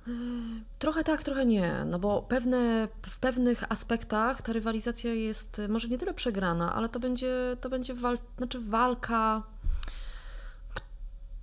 Trochę 0.79 1.03
tak, 1.03 1.23
trochę 1.23 1.45
nie, 1.45 1.85
no 1.85 1.99
bo 1.99 2.21
pewne, 2.21 2.87
w 3.01 3.19
pewnych 3.19 3.71
aspektach 3.71 4.41
ta 4.41 4.53
rywalizacja 4.53 5.13
jest 5.13 5.61
może 5.69 5.87
nie 5.87 5.97
tyle 5.97 6.13
przegrana, 6.13 6.75
ale 6.75 6.89
to 6.89 6.99
będzie, 6.99 7.57
to 7.61 7.69
będzie 7.69 7.93
wal, 7.93 8.17
znaczy 8.37 8.59
walka 8.59 9.43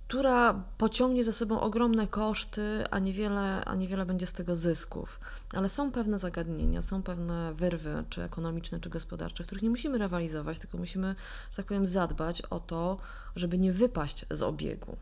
która 0.07 0.63
pociągnie 0.77 1.23
za 1.23 1.33
sobą 1.33 1.59
ogromne 1.59 2.07
koszty, 2.07 2.83
a 2.91 2.99
niewiele, 2.99 3.65
a 3.65 3.75
niewiele 3.75 4.05
będzie 4.05 4.25
z 4.25 4.33
tego 4.33 4.55
zysków. 4.55 5.19
Ale 5.53 5.69
są 5.69 5.91
pewne 5.91 6.19
zagadnienia, 6.19 6.81
są 6.81 7.03
pewne 7.03 7.53
wyrwy, 7.53 8.03
czy 8.09 8.23
ekonomiczne, 8.23 8.79
czy 8.79 8.89
gospodarcze, 8.89 9.43
których 9.43 9.63
nie 9.63 9.69
musimy 9.69 9.97
rywalizować, 9.97 10.59
tylko 10.59 10.77
musimy, 10.77 11.15
że 11.51 11.57
tak 11.57 11.65
powiem, 11.65 11.87
zadbać 11.87 12.41
o 12.41 12.59
to, 12.59 12.97
żeby 13.35 13.57
nie 13.57 13.73
wypaść 13.73 14.25
z 14.31 14.41
obiegu, 14.41 14.97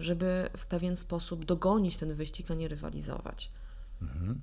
żeby 0.00 0.50
w 0.56 0.66
pewien 0.66 0.96
sposób 0.96 1.44
dogonić 1.44 1.96
ten 1.96 2.14
wyścig, 2.14 2.50
a 2.50 2.54
nie 2.54 2.68
rywalizować. 2.68 3.50
Mhm. 4.02 4.40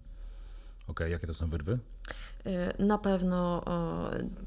Okej, 0.87 1.05
okay, 1.05 1.09
jakie 1.09 1.27
to 1.27 1.33
są 1.33 1.49
wyrwy? 1.49 1.79
Y, 2.47 2.83
na 2.83 2.97
pewno 2.97 3.63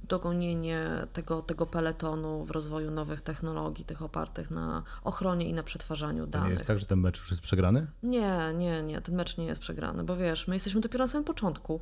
dogonienie 0.08 0.88
tego, 1.12 1.42
tego 1.42 1.66
peletonu 1.66 2.44
w 2.44 2.50
rozwoju 2.50 2.90
nowych 2.90 3.20
technologii, 3.20 3.84
tych 3.84 4.02
opartych 4.02 4.50
na 4.50 4.82
ochronie 5.04 5.46
i 5.46 5.52
na 5.52 5.62
przetwarzaniu 5.62 6.26
danych. 6.26 6.44
To 6.44 6.48
nie 6.48 6.52
jest 6.52 6.66
tak, 6.66 6.78
że 6.78 6.86
ten 6.86 7.00
mecz 7.00 7.18
już 7.18 7.30
jest 7.30 7.42
przegrany? 7.42 7.86
Nie, 8.02 8.38
nie, 8.54 8.82
nie, 8.82 9.00
ten 9.00 9.14
mecz 9.14 9.36
nie 9.36 9.46
jest 9.46 9.60
przegrany, 9.60 10.04
bo 10.04 10.16
wiesz, 10.16 10.48
my 10.48 10.56
jesteśmy 10.56 10.80
dopiero 10.80 11.04
na 11.04 11.08
samym 11.08 11.24
początku. 11.24 11.80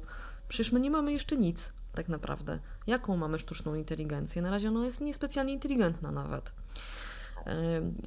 Przecież 0.49 0.73
my 0.73 0.81
nie 0.81 0.91
mamy 0.91 1.13
jeszcze 1.13 1.37
nic, 1.37 1.73
tak 1.95 2.09
naprawdę. 2.09 2.59
Jaką 2.87 3.17
mamy 3.17 3.39
sztuczną 3.39 3.75
inteligencję? 3.75 4.43
Na 4.43 4.51
razie 4.51 4.69
ona 4.69 4.87
jest 4.87 5.01
niespecjalnie 5.01 5.53
inteligentna 5.53 6.11
nawet. 6.11 6.53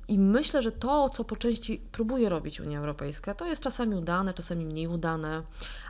I 0.08 0.20
myślę, 0.20 0.62
że 0.62 0.72
to, 0.72 1.10
co 1.10 1.26
po 1.26 1.36
części 1.36 1.82
próbuje 1.92 2.30
robić 2.30 2.60
Unia 2.60 2.80
Europejska, 2.80 3.36
to 3.36 3.46
jest 3.46 3.62
czasami 3.62 3.96
udane, 3.96 4.34
czasami 4.34 4.66
mniej 4.66 4.88
udane, 4.88 5.44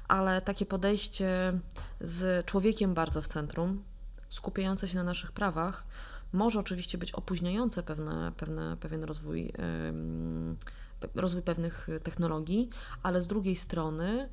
ale 0.10 0.42
takie 0.42 0.66
podejście 0.66 1.60
z 2.02 2.46
człowiekiem 2.46 2.94
bardzo 2.94 3.22
w 3.22 3.28
centrum, 3.28 3.84
skupiające 4.30 4.88
się 4.88 4.96
na 4.96 5.04
naszych 5.04 5.32
prawach, 5.32 5.84
może 6.34 6.60
oczywiście 6.60 6.98
być 6.98 7.12
opóźniające 7.12 7.84
pewne, 7.84 8.32
pewne, 8.38 8.78
pewien 8.78 9.04
rozwój, 9.04 9.54
rozwój 11.16 11.42
pewnych 11.42 11.88
technologii, 12.04 12.70
ale 13.04 13.22
z 13.22 13.28
drugiej 13.28 13.56
strony 13.56 14.30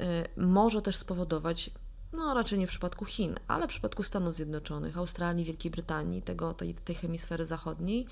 y, 0.00 0.04
może 0.36 0.82
też 0.82 0.96
spowodować 0.96 1.70
no 2.12 2.34
raczej 2.34 2.58
nie 2.58 2.66
w 2.66 2.70
przypadku 2.70 3.04
Chin, 3.04 3.34
ale 3.48 3.66
w 3.66 3.70
przypadku 3.70 4.02
Stanów 4.02 4.34
Zjednoczonych, 4.34 4.98
Australii, 4.98 5.44
Wielkiej 5.44 5.70
Brytanii, 5.70 6.22
tego, 6.22 6.54
tej, 6.54 6.74
tej 6.74 6.94
hemisfery 6.96 7.46
zachodniej, 7.46 8.06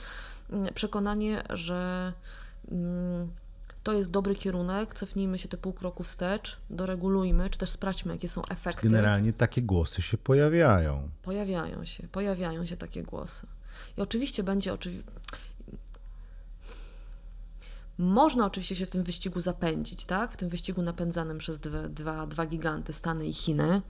mm, 0.50 0.74
przekonanie, 0.74 1.42
że 1.50 2.12
mm, 2.70 3.30
to 3.82 3.94
jest 3.94 4.10
dobry 4.10 4.34
kierunek, 4.34 4.94
cofnijmy 4.94 5.38
się 5.38 5.48
te 5.48 5.56
pół 5.56 5.72
kroku 5.72 6.02
wstecz, 6.02 6.56
doregulujmy, 6.70 7.50
czy 7.50 7.58
też 7.58 7.70
sprawdźmy, 7.70 8.12
jakie 8.12 8.28
są 8.28 8.42
efekty. 8.50 8.88
Generalnie 8.88 9.32
takie 9.32 9.62
głosy 9.62 10.02
się 10.02 10.18
pojawiają. 10.18 11.08
Pojawiają 11.22 11.84
się, 11.84 12.08
pojawiają 12.08 12.66
się 12.66 12.76
takie 12.76 13.02
głosy. 13.02 13.46
I 13.98 14.00
oczywiście 14.00 14.42
będzie, 14.42 14.72
oczywiście 14.72 15.10
można 18.00 18.46
oczywiście 18.46 18.76
się 18.76 18.86
w 18.86 18.90
tym 18.90 19.02
wyścigu 19.02 19.40
zapędzić, 19.40 20.04
tak? 20.04 20.32
w 20.32 20.36
tym 20.36 20.48
wyścigu 20.48 20.82
napędzanym 20.82 21.38
przez 21.38 21.60
dwa, 21.60 21.88
dwa, 21.88 22.26
dwa 22.26 22.46
giganty, 22.46 22.92
Stany 22.92 23.26
i 23.26 23.34
Chiny, 23.34 23.82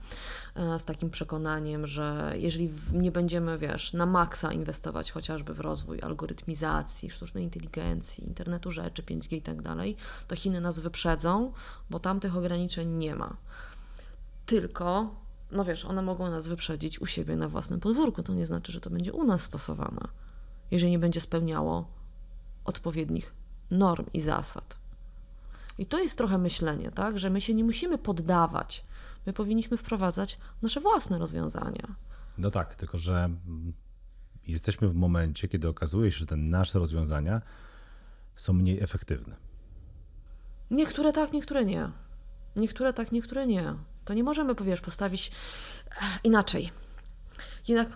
e, 0.55 0.79
z 0.79 0.85
takim 0.85 1.09
przekonaniem, 1.09 1.87
że 1.87 2.33
jeżeli 2.37 2.71
nie 2.93 3.11
będziemy, 3.11 3.57
wiesz, 3.57 3.93
na 3.93 4.05
maksa 4.05 4.53
inwestować 4.53 5.11
chociażby 5.11 5.53
w 5.53 5.59
rozwój 5.59 6.01
algorytmizacji, 6.01 7.09
sztucznej 7.09 7.43
inteligencji, 7.43 8.27
internetu 8.27 8.71
rzeczy, 8.71 9.03
5G 9.03 9.35
i 9.35 9.41
tak 9.41 9.61
dalej, 9.61 9.95
to 10.27 10.35
Chiny 10.35 10.61
nas 10.61 10.79
wyprzedzą, 10.79 11.53
bo 11.89 11.99
tam 11.99 12.19
tych 12.19 12.37
ograniczeń 12.37 12.89
nie 12.89 13.15
ma. 13.15 13.37
Tylko, 14.45 15.15
no 15.51 15.65
wiesz, 15.65 15.85
one 15.85 16.01
mogą 16.01 16.29
nas 16.29 16.47
wyprzedzić 16.47 17.01
u 17.01 17.05
siebie 17.05 17.35
na 17.35 17.49
własnym 17.49 17.79
podwórku. 17.79 18.23
To 18.23 18.33
nie 18.33 18.45
znaczy, 18.45 18.71
że 18.71 18.81
to 18.81 18.89
będzie 18.89 19.13
u 19.13 19.23
nas 19.23 19.41
stosowane, 19.41 20.07
jeżeli 20.71 20.91
nie 20.91 20.99
będzie 20.99 21.21
spełniało 21.21 21.87
odpowiednich 22.65 23.40
norm 23.71 24.05
i 24.13 24.21
zasad. 24.21 24.77
I 25.77 25.85
to 25.85 25.99
jest 25.99 26.17
trochę 26.17 26.37
myślenie, 26.37 26.91
tak, 26.91 27.19
że 27.19 27.29
my 27.29 27.41
się 27.41 27.53
nie 27.53 27.63
musimy 27.63 27.97
poddawać. 27.97 28.85
My 29.25 29.33
powinniśmy 29.33 29.77
wprowadzać 29.77 30.39
nasze 30.61 30.79
własne 30.79 31.19
rozwiązania. 31.19 31.95
No 32.37 32.51
tak, 32.51 32.75
tylko 32.75 32.97
że 32.97 33.29
jesteśmy 34.47 34.87
w 34.87 34.95
momencie, 34.95 35.47
kiedy 35.47 35.67
okazuje 35.67 36.11
się, 36.11 36.17
że 36.17 36.25
te 36.25 36.35
nasze 36.35 36.79
rozwiązania 36.79 37.41
są 38.35 38.53
mniej 38.53 38.83
efektywne. 38.83 39.35
Niektóre 40.71 41.13
tak, 41.13 41.33
niektóre 41.33 41.65
nie. 41.65 41.91
Niektóre 42.55 42.93
tak, 42.93 43.11
niektóre 43.11 43.47
nie. 43.47 43.73
To 44.05 44.13
nie 44.13 44.23
możemy, 44.23 44.55
powiesz, 44.55 44.81
postawić 44.81 45.31
e, 45.89 45.93
inaczej. 46.23 46.71
Jednak 47.67 47.89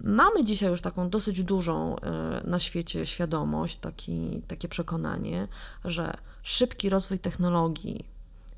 mamy 0.00 0.44
dzisiaj 0.44 0.70
już 0.70 0.80
taką 0.80 1.10
dosyć 1.10 1.42
dużą 1.42 1.96
e, 1.96 2.40
na 2.44 2.58
świecie 2.58 3.06
świadomość, 3.06 3.76
taki, 3.76 4.42
takie 4.48 4.68
przekonanie, 4.68 5.48
że 5.84 6.16
szybki 6.42 6.90
rozwój 6.90 7.18
technologii 7.18 8.04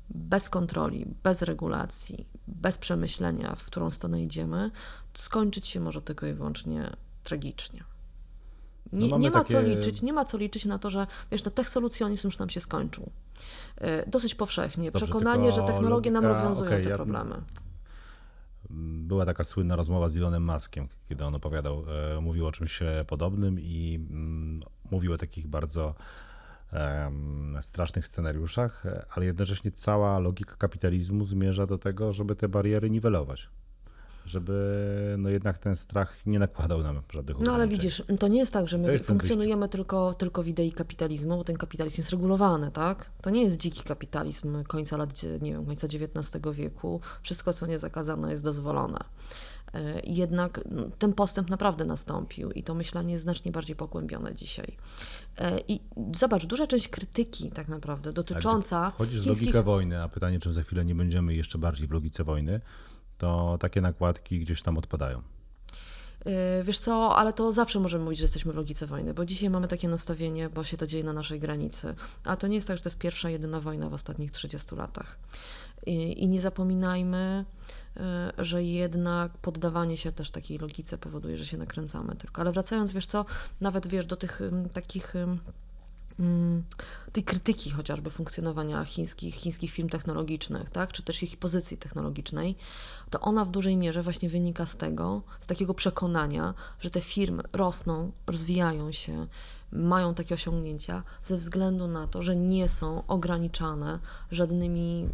bez 0.09 0.49
kontroli, 0.49 1.05
bez 1.23 1.41
regulacji, 1.41 2.25
bez 2.47 2.77
przemyślenia, 2.77 3.55
w 3.55 3.63
którą 3.63 3.91
stronę 3.91 4.23
idziemy, 4.23 4.71
skończyć 5.13 5.67
się 5.67 5.79
może 5.79 6.01
tylko 6.01 6.27
i 6.27 6.33
wyłącznie 6.33 6.89
tragicznie. 7.23 7.83
Nie, 8.93 9.07
no 9.07 9.17
nie 9.17 9.31
ma 9.31 9.39
takie... 9.39 9.53
co 9.53 9.61
liczyć, 9.61 10.01
nie 10.01 10.13
ma 10.13 10.25
co 10.25 10.37
liczyć 10.37 10.65
na 10.65 10.79
to, 10.79 10.89
że 10.89 11.07
wiesz, 11.31 11.43
no 11.43 11.51
tech 11.51 11.69
solucjonizm 11.69 12.27
już 12.27 12.37
nam 12.37 12.49
się 12.49 12.59
skończył. 12.59 13.09
E, 13.77 14.09
dosyć 14.09 14.35
powszechnie. 14.35 14.91
Dobrze, 14.91 15.05
Przekonanie, 15.05 15.51
że 15.51 15.63
technologie 15.63 16.11
nam 16.11 16.25
rozwiązują 16.25 16.71
okay, 16.71 16.83
te 16.83 16.89
ja... 16.89 16.97
Była 18.69 19.25
taka 19.25 19.43
słynna 19.43 19.75
rozmowa 19.75 20.09
z 20.09 20.17
Elonem 20.17 20.45
Muskiem, 20.45 20.87
kiedy 21.09 21.25
on 21.25 21.35
opowiadał, 21.35 21.85
e, 22.17 22.21
mówił 22.21 22.47
o 22.47 22.51
czymś 22.51 22.81
e, 22.81 23.05
podobnym 23.07 23.59
i 23.59 24.07
mm, 24.11 24.59
mówił 24.91 25.13
o 25.13 25.17
takich 25.17 25.47
bardzo 25.47 25.95
strasznych 27.61 28.07
scenariuszach, 28.07 28.83
ale 29.09 29.25
jednocześnie 29.25 29.71
cała 29.71 30.19
logika 30.19 30.55
kapitalizmu 30.55 31.25
zmierza 31.25 31.65
do 31.65 31.77
tego, 31.77 32.11
żeby 32.11 32.35
te 32.35 32.49
bariery 32.49 32.89
niwelować 32.89 33.49
żeby 34.25 35.15
no 35.17 35.29
jednak 35.29 35.57
ten 35.57 35.75
strach 35.75 36.17
nie 36.25 36.39
nakładał 36.39 36.83
nam 36.83 37.01
żadnych 37.13 37.39
No 37.39 37.53
ale 37.53 37.67
widzisz, 37.67 38.03
to 38.19 38.27
nie 38.27 38.39
jest 38.39 38.53
tak, 38.53 38.67
że 38.67 38.77
my 38.77 38.99
funkcjonujemy 38.99 39.69
tylko, 39.69 40.13
tylko 40.13 40.43
w 40.43 40.47
idei 40.47 40.71
kapitalizmu, 40.71 41.37
bo 41.37 41.43
ten 41.43 41.57
kapitalizm 41.57 41.97
jest 41.97 42.09
regulowany, 42.09 42.71
tak? 42.71 43.05
To 43.21 43.29
nie 43.29 43.43
jest 43.43 43.57
dziki 43.57 43.83
kapitalizm 43.83 44.63
końca 44.63 44.97
lat, 44.97 45.23
nie 45.41 45.51
wiem, 45.51 45.65
końca 45.65 45.87
XIX 45.87 46.41
wieku. 46.53 47.01
Wszystko, 47.21 47.53
co 47.53 47.67
nie 47.67 47.79
zakazane, 47.79 48.31
jest 48.31 48.43
dozwolone. 48.43 48.99
E, 49.73 49.99
jednak 50.03 50.61
no, 50.71 50.83
ten 50.99 51.13
postęp 51.13 51.49
naprawdę 51.49 51.85
nastąpił 51.85 52.51
i 52.51 52.63
to 52.63 52.75
myślenie 52.75 53.11
jest 53.11 53.23
znacznie 53.23 53.51
bardziej 53.51 53.75
pogłębione 53.75 54.35
dzisiaj. 54.35 54.77
E, 55.37 55.59
I 55.67 55.79
zobacz, 56.15 56.45
duża 56.45 56.67
część 56.67 56.87
krytyki 56.87 57.51
tak 57.51 57.67
naprawdę 57.67 58.13
dotycząca. 58.13 58.91
Wchodzisz 58.91 59.23
chińskich... 59.23 59.37
w 59.37 59.41
logikę 59.41 59.63
wojny, 59.63 60.01
a 60.01 60.09
pytanie, 60.09 60.39
czy 60.39 60.53
za 60.53 60.63
chwilę 60.63 60.85
nie 60.85 60.95
będziemy 60.95 61.33
jeszcze 61.33 61.57
bardziej 61.57 61.87
w 61.87 61.91
logice 61.91 62.23
wojny, 62.23 62.61
to 63.19 63.57
takie 63.59 63.81
nakładki 63.81 64.39
gdzieś 64.39 64.61
tam 64.61 64.77
odpadają. 64.77 65.21
Y, 66.27 66.63
wiesz 66.63 66.79
co, 66.79 67.15
ale 67.17 67.33
to 67.33 67.51
zawsze 67.51 67.79
możemy 67.79 68.03
mówić, 68.03 68.19
że 68.19 68.23
jesteśmy 68.23 68.53
w 68.53 68.55
logice 68.55 68.87
wojny, 68.87 69.13
bo 69.13 69.25
dzisiaj 69.25 69.49
mamy 69.49 69.67
takie 69.67 69.89
nastawienie, 69.89 70.49
bo 70.49 70.63
się 70.63 70.77
to 70.77 70.87
dzieje 70.87 71.03
na 71.03 71.13
naszej 71.13 71.39
granicy. 71.39 71.95
A 72.23 72.35
to 72.35 72.47
nie 72.47 72.55
jest 72.55 72.67
tak, 72.67 72.77
że 72.77 72.83
to 72.83 72.89
jest 72.89 72.97
pierwsza, 72.97 73.29
jedyna 73.29 73.61
wojna 73.61 73.89
w 73.89 73.93
ostatnich 73.93 74.31
30 74.31 74.75
latach. 74.75 75.17
I, 75.85 76.23
i 76.23 76.27
nie 76.27 76.41
zapominajmy, 76.41 77.45
y, 77.97 78.01
że 78.45 78.63
jednak 78.63 79.37
poddawanie 79.37 79.97
się 79.97 80.11
też 80.11 80.31
takiej 80.31 80.57
logice 80.57 80.97
powoduje, 80.97 81.37
że 81.37 81.45
się 81.45 81.57
nakręcamy 81.57 82.15
tylko. 82.15 82.41
Ale 82.41 82.51
wracając, 82.51 82.91
wiesz 82.91 83.07
co, 83.07 83.25
nawet 83.61 83.87
wiesz, 83.87 84.05
do 84.05 84.15
tych 84.15 84.41
takich 84.73 85.13
tej 87.11 87.23
krytyki 87.23 87.71
chociażby 87.71 88.09
funkcjonowania 88.09 88.85
chińskich, 88.85 89.35
chińskich 89.35 89.71
firm 89.71 89.89
technologicznych, 89.89 90.69
tak, 90.69 90.93
czy 90.93 91.03
też 91.03 91.23
ich 91.23 91.37
pozycji 91.37 91.77
technologicznej, 91.77 92.55
to 93.09 93.19
ona 93.19 93.45
w 93.45 93.51
dużej 93.51 93.77
mierze 93.77 94.03
właśnie 94.03 94.29
wynika 94.29 94.65
z 94.65 94.75
tego, 94.75 95.21
z 95.39 95.47
takiego 95.47 95.73
przekonania, 95.73 96.53
że 96.79 96.89
te 96.89 97.01
firmy 97.01 97.43
rosną, 97.53 98.11
rozwijają 98.27 98.91
się, 98.91 99.27
mają 99.71 100.13
takie 100.13 100.35
osiągnięcia 100.35 101.03
ze 101.23 101.35
względu 101.35 101.87
na 101.87 102.07
to, 102.07 102.21
że 102.21 102.35
nie 102.35 102.69
są 102.69 103.07
ograniczane 103.07 103.99
żadnymi 104.31 105.09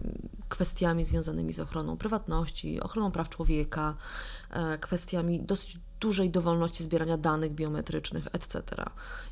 kwestiami 0.49 1.05
związanymi 1.05 1.53
z 1.53 1.59
ochroną 1.59 1.97
prywatności, 1.97 2.81
ochroną 2.81 3.11
praw 3.11 3.29
człowieka, 3.29 3.95
e, 4.49 4.77
kwestiami 4.77 5.41
dosyć 5.41 5.79
dużej 5.99 6.29
dowolności 6.29 6.83
zbierania 6.83 7.17
danych 7.17 7.51
biometrycznych, 7.51 8.27
etc. 8.31 8.61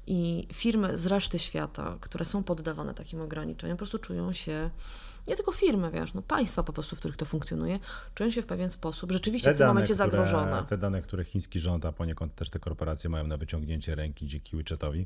I 0.07 0.47
firmy 0.53 0.97
z 0.97 1.07
reszty 1.07 1.39
świata, 1.39 1.97
które 2.01 2.25
są 2.25 2.43
poddawane 2.43 2.93
takim 2.93 3.21
ograniczeniom, 3.21 3.77
po 3.77 3.79
prostu 3.79 3.99
czują 3.99 4.33
się 4.33 4.69
nie 5.27 5.35
tylko 5.35 5.51
firmy, 5.51 5.91
wiesz, 5.91 6.13
no 6.13 6.21
państwa 6.21 6.63
po 6.63 6.73
prostu, 6.73 6.95
w 6.95 6.99
których 6.99 7.17
to 7.17 7.25
funkcjonuje, 7.25 7.79
czują 8.15 8.31
się 8.31 8.41
w 8.41 8.45
pewien 8.45 8.69
sposób 8.69 9.11
rzeczywiście 9.11 9.49
te 9.49 9.53
w 9.53 9.57
tym 9.57 9.59
dane, 9.59 9.73
momencie 9.73 9.95
zagrożone. 9.95 10.63
Te 10.69 10.77
dane, 10.77 11.01
które 11.01 11.23
chiński 11.23 11.59
rząd, 11.59 11.85
a 11.85 11.91
poniekąd 11.91 12.35
też 12.35 12.49
te 12.49 12.59
korporacje 12.59 13.09
mają 13.09 13.27
na 13.27 13.37
wyciągnięcie 13.37 13.95
ręki 13.95 14.27
dzięki 14.27 14.57
WeChatowi, 14.57 15.05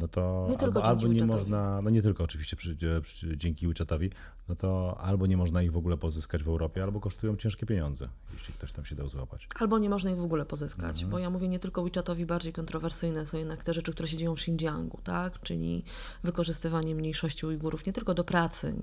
no 0.00 0.08
to 0.08 0.46
nie 0.50 0.58
albo, 0.58 0.84
albo 0.84 1.06
nie 1.06 1.24
można, 1.24 1.82
no 1.82 1.90
nie 1.90 2.02
tylko 2.02 2.24
oczywiście 2.24 2.56
przy, 2.56 2.76
przy, 3.02 3.36
dzięki 3.36 3.68
WeChatowi, 3.68 4.10
no 4.48 4.56
to 4.56 4.98
albo 5.00 5.26
nie 5.26 5.36
można 5.36 5.62
ich 5.62 5.72
w 5.72 5.76
ogóle 5.76 5.96
pozyskać 5.96 6.42
w 6.42 6.48
Europie, 6.48 6.82
albo 6.82 7.00
kosztują 7.00 7.36
ciężkie 7.36 7.66
pieniądze, 7.66 8.08
jeśli 8.32 8.54
ktoś 8.54 8.72
tam 8.72 8.84
się 8.84 8.94
dał 8.94 9.08
złapać. 9.08 9.48
Albo 9.60 9.78
nie 9.78 9.88
można 9.88 10.10
ich 10.10 10.16
w 10.16 10.24
ogóle 10.24 10.44
pozyskać, 10.44 10.90
mhm. 10.90 11.10
bo 11.10 11.18
ja 11.18 11.30
mówię 11.30 11.48
nie 11.48 11.58
tylko 11.58 11.82
WeChatowi, 11.82 12.26
bardziej 12.26 12.52
kontrowersyjne 12.52 13.26
są 13.26 13.38
jednak 13.38 13.64
te 13.64 13.74
rzeczy, 13.74 13.92
które 13.92 14.08
się 14.08 14.16
dzieją 14.16 14.36
w 14.36 14.38
Xinjiangu, 14.38 14.98
tak? 15.04 15.40
czyli 15.40 15.84
wykorzystywanie 16.24 16.94
mniejszości 16.94 17.46
Ujgurów 17.46 17.86
nie 17.86 17.92
tylko 17.92 18.14
do 18.14 18.24
pracy, 18.24 18.74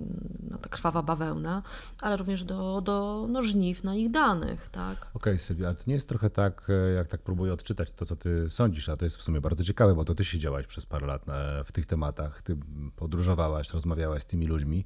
na 0.49 0.57
ta 0.57 0.69
krwawa 0.69 1.03
bawełna, 1.03 1.63
ale 2.01 2.17
również 2.17 2.43
do, 2.43 2.81
do 2.81 3.27
no, 3.29 3.41
żniw 3.41 3.83
na 3.83 3.95
ich 3.95 4.11
danych. 4.11 4.69
Tak? 4.69 4.97
Okej, 4.97 5.13
okay, 5.13 5.37
Sylwia, 5.37 5.67
ale 5.67 5.75
to 5.75 5.83
nie 5.87 5.93
jest 5.93 6.09
trochę 6.09 6.29
tak, 6.29 6.69
e, 6.69 6.93
jak 6.93 7.07
tak 7.07 7.21
próbuję 7.21 7.53
odczytać 7.53 7.91
to, 7.91 8.05
co 8.05 8.15
ty 8.15 8.49
sądzisz, 8.49 8.89
a 8.89 8.97
to 8.97 9.05
jest 9.05 9.17
w 9.17 9.23
sumie 9.23 9.41
bardzo 9.41 9.63
ciekawe, 9.63 9.95
bo 9.95 10.05
to 10.05 10.15
ty 10.15 10.25
siedziałaś 10.25 10.67
przez 10.67 10.85
parę 10.85 11.06
lat 11.07 11.29
e, 11.29 11.63
w 11.63 11.71
tych 11.71 11.85
tematach, 11.85 12.41
ty 12.41 12.57
podróżowałaś, 12.95 13.69
rozmawiałaś 13.69 14.23
z 14.23 14.25
tymi 14.25 14.47
ludźmi. 14.47 14.85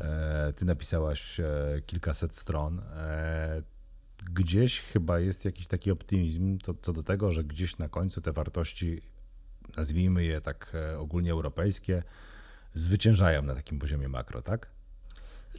E, 0.00 0.52
ty 0.56 0.64
napisałaś 0.64 1.40
e, 1.40 1.46
kilkaset 1.86 2.36
stron. 2.36 2.82
Gdzieś 4.32 4.80
chyba 4.80 5.20
jest 5.20 5.44
jakiś 5.44 5.66
taki 5.66 5.90
optymizm 5.90 6.58
to, 6.58 6.74
co 6.74 6.92
do 6.92 7.02
tego, 7.02 7.32
że 7.32 7.44
gdzieś 7.44 7.78
na 7.78 7.88
końcu 7.88 8.20
te 8.20 8.32
wartości, 8.32 9.02
nazwijmy 9.76 10.24
je 10.24 10.40
tak 10.40 10.72
ogólnie 10.98 11.32
europejskie, 11.32 12.02
zwyciężają 12.74 13.42
na 13.42 13.54
takim 13.54 13.78
poziomie 13.78 14.08
makro, 14.08 14.42
tak? 14.42 14.66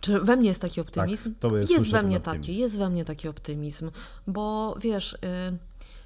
Czy 0.01 0.19
we 0.19 0.35
mnie 0.35 0.49
jest 0.49 0.61
taki 0.61 0.81
optymizm? 0.81 1.35
Tak, 1.35 1.51
jest, 1.51 1.71
jest 1.71 1.91
we 1.91 2.03
mnie 2.03 2.19
taki, 2.19 2.57
jest 2.57 2.77
we 2.77 2.89
mnie 2.89 3.05
taki 3.05 3.27
optymizm, 3.27 3.91
bo 4.27 4.75
wiesz, 4.79 5.13
y, 5.13 5.17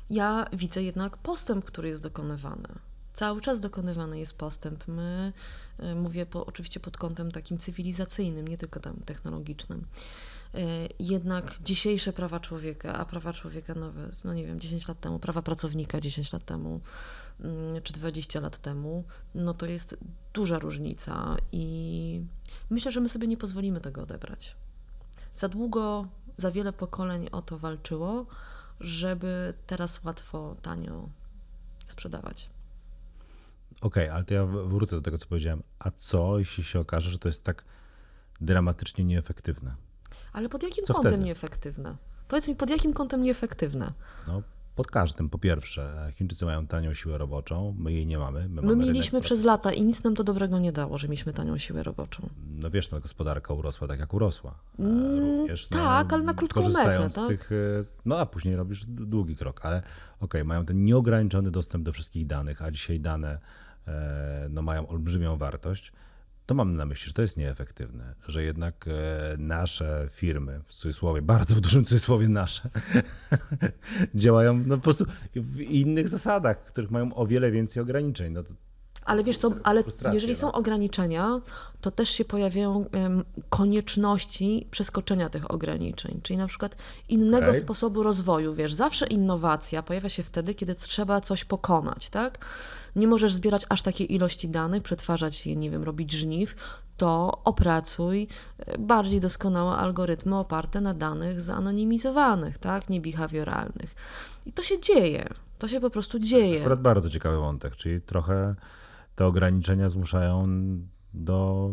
ja 0.10 0.46
widzę 0.54 0.84
jednak 0.84 1.18
postęp, 1.18 1.66
który 1.66 1.90
jest 1.90 2.02
dokonywany. 2.02 2.68
Cały 3.16 3.42
czas 3.42 3.60
dokonywany 3.60 4.20
jest 4.20 4.38
postęp. 4.38 4.88
My, 4.88 5.34
y, 5.80 5.96
mówię 5.96 6.26
po, 6.26 6.46
oczywiście 6.46 6.80
pod 6.80 6.98
kątem 6.98 7.32
takim 7.32 7.58
cywilizacyjnym, 7.58 8.48
nie 8.48 8.58
tylko 8.58 8.80
tam 8.80 8.96
technologicznym. 9.06 9.86
Y, 10.56 10.60
jednak 11.00 11.56
dzisiejsze 11.64 12.14
prawa 12.14 12.40
człowieka, 12.40 12.94
a 12.94 13.06
prawa 13.06 13.34
człowieka 13.34 13.76
nowe, 13.76 14.10
no 14.24 14.34
nie 14.34 14.46
wiem, 14.46 14.60
10 14.60 14.88
lat 14.88 15.00
temu, 15.00 15.20
prawa 15.20 15.42
pracownika 15.42 16.02
10 16.02 16.34
lat 16.34 16.46
temu, 16.46 16.82
mm, 17.40 17.82
czy 17.82 17.94
20 17.94 18.40
lat 18.40 18.58
temu, 18.58 19.04
no 19.36 19.54
to 19.54 19.66
jest 19.66 19.98
duża 20.34 20.60
różnica 20.60 21.36
i 21.52 22.22
myślę, 22.70 22.92
że 22.92 23.02
my 23.02 23.10
sobie 23.10 23.28
nie 23.28 23.38
pozwolimy 23.38 23.82
tego 23.82 24.02
odebrać. 24.02 24.56
Za 25.34 25.50
długo, 25.50 26.08
za 26.38 26.52
wiele 26.52 26.74
pokoleń 26.74 27.28
o 27.32 27.42
to 27.42 27.60
walczyło, 27.60 28.26
żeby 28.80 29.54
teraz 29.68 30.04
łatwo, 30.04 30.56
tanio 30.62 31.10
sprzedawać. 31.88 32.55
Okej, 33.82 34.04
okay, 34.04 34.14
ale 34.14 34.24
to 34.24 34.34
ja 34.34 34.46
wrócę 34.46 34.96
do 34.96 35.02
tego, 35.02 35.18
co 35.18 35.28
powiedziałem. 35.28 35.64
A 35.80 35.92
co, 35.92 36.40
jeśli 36.40 36.64
się 36.64 36.80
okaże, 36.80 37.10
że 37.10 37.20
to 37.20 37.30
jest 37.30 37.44
tak 37.44 37.64
dramatycznie 38.42 39.06
nieefektywne? 39.06 39.76
Ale 40.34 40.50
pod 40.50 40.64
jakim 40.64 40.86
co 40.86 40.94
kątem 40.94 41.12
wtedy? 41.12 41.26
nieefektywne? 41.26 41.96
Powiedz 42.28 42.48
mi, 42.48 42.56
pod 42.56 42.70
jakim 42.70 42.94
kątem 42.94 43.22
nieefektywne? 43.22 43.94
No, 44.28 44.42
pod 44.76 44.88
każdym. 44.88 45.30
Po 45.30 45.40
pierwsze, 45.40 46.12
Chińczycy 46.14 46.46
mają 46.46 46.68
tanią 46.68 46.94
siłę 46.94 47.18
roboczą, 47.18 47.76
my 47.80 47.92
jej 47.94 48.06
nie 48.06 48.18
mamy. 48.18 48.50
My, 48.50 48.62
my 48.62 48.62
mamy 48.62 48.86
mieliśmy 48.86 49.22
przez 49.22 49.44
lata 49.44 49.72
i 49.72 49.84
nic 49.84 50.04
nam 50.04 50.16
to 50.16 50.24
dobrego 50.24 50.60
nie 50.60 50.72
dało, 50.72 50.98
że 50.98 51.08
mieliśmy 51.08 51.34
tanią 51.34 51.58
siłę 51.58 51.84
roboczą. 51.84 52.30
No 52.48 52.70
wiesz, 52.70 52.92
no, 52.92 53.00
gospodarka 53.00 53.54
urosła 53.54 53.88
tak, 53.88 54.00
jak 54.00 54.14
urosła. 54.14 54.56
Mm, 54.80 55.20
Również, 55.20 55.70
no, 55.70 55.78
tak, 55.78 56.14
ale 56.14 56.24
na 56.24 56.34
krótką 56.34 56.70
metę. 56.70 57.10
Tak? 57.16 57.28
Tych, 57.28 57.52
e, 57.52 57.56
no 58.06 58.20
a 58.20 58.26
później 58.26 58.56
robisz 58.56 58.86
długi 58.86 59.36
krok, 59.36 59.66
ale 59.66 59.78
okej, 59.78 59.88
okay, 60.20 60.44
mają 60.44 60.66
ten 60.66 60.86
nieograniczony 60.86 61.52
dostęp 61.52 61.84
do 61.86 61.92
wszystkich 61.92 62.28
danych, 62.28 62.62
a 62.62 62.72
dzisiaj 62.72 63.00
dane 63.00 63.32
E, 63.34 63.65
no, 64.50 64.62
mają 64.62 64.88
olbrzymią 64.88 65.38
wartość, 65.38 65.92
to 66.46 66.56
mam 66.56 66.76
na 66.76 66.86
myśli, 66.86 67.08
że 67.08 67.14
to 67.14 67.22
jest 67.22 67.38
nieefektywne, 67.38 68.16
że 68.28 68.44
jednak 68.44 68.86
e, 68.88 69.38
nasze 69.38 70.08
firmy, 70.12 70.62
w 70.66 70.74
cudzysłowie, 70.74 71.22
bardzo 71.22 71.56
w 71.56 71.62
dużym 71.62 71.86
cudzysłowie 71.86 72.30
nasze, 72.30 72.70
działają 74.16 74.64
no, 74.66 74.78
po 74.78 74.84
prostu 74.84 75.06
w 75.36 75.62
innych 75.62 76.08
zasadach, 76.08 76.64
których 76.64 76.92
mają 76.92 77.16
o 77.16 77.28
wiele 77.28 77.52
więcej 77.52 77.84
ograniczeń. 77.84 78.34
No. 78.34 78.44
Ale 79.06 79.24
wiesz 79.24 79.38
co, 79.38 79.52
ale 79.64 79.84
jeżeli 80.14 80.34
no. 80.34 80.40
są 80.40 80.52
ograniczenia, 80.52 81.42
to 81.86 81.92
też 81.92 82.10
się 82.10 82.26
pojawiają 82.26 82.86
konieczności 83.50 84.68
przeskoczenia 84.72 85.30
tych 85.30 85.52
ograniczeń, 85.52 86.20
czyli 86.24 86.38
na 86.38 86.48
przykład 86.48 86.76
innego 87.10 87.48
Okej. 87.48 87.60
sposobu 87.60 88.04
rozwoju. 88.04 88.54
Wiesz, 88.54 88.74
zawsze 88.74 89.08
innowacja 89.08 89.84
pojawia 89.84 90.10
się 90.10 90.24
wtedy, 90.24 90.54
kiedy 90.54 90.76
trzeba 90.76 91.22
coś 91.22 91.46
pokonać, 91.46 92.10
tak? 92.10 92.46
Nie 92.96 93.08
możesz 93.08 93.34
zbierać 93.34 93.66
aż 93.70 93.82
takiej 93.82 94.14
ilości 94.14 94.50
danych, 94.50 94.84
przetwarzać 94.84 95.46
je, 95.46 95.56
nie 95.56 95.70
wiem, 95.70 95.84
robić 95.84 96.12
żniw, 96.12 96.56
to 96.98 97.42
opracuj 97.44 98.28
e, 98.58 98.78
bardziej 98.78 99.20
doskonałe 99.20 99.72
algorytmy 99.72 100.36
oparte 100.38 100.82
na 100.82 100.94
danych 100.94 101.42
zanonimizowanych, 101.42 102.58
tak? 102.58 102.90
Nie 102.90 103.02
behawioralnych. 103.02 103.96
I 104.46 104.52
to 104.52 104.64
się 104.64 104.82
dzieje. 104.82 105.28
To 105.60 105.68
się 105.68 105.82
po 105.82 105.90
prostu 105.90 106.20
dzieje. 106.20 106.60
Akurat 106.60 106.82
bardzo 106.82 107.10
ciekawy 107.10 107.38
wątek, 107.38 107.76
czyli 107.76 108.02
trochę 108.02 108.56
te 109.16 109.26
ograniczenia 109.26 109.90
zmuszają 109.90 110.48
do, 111.16 111.72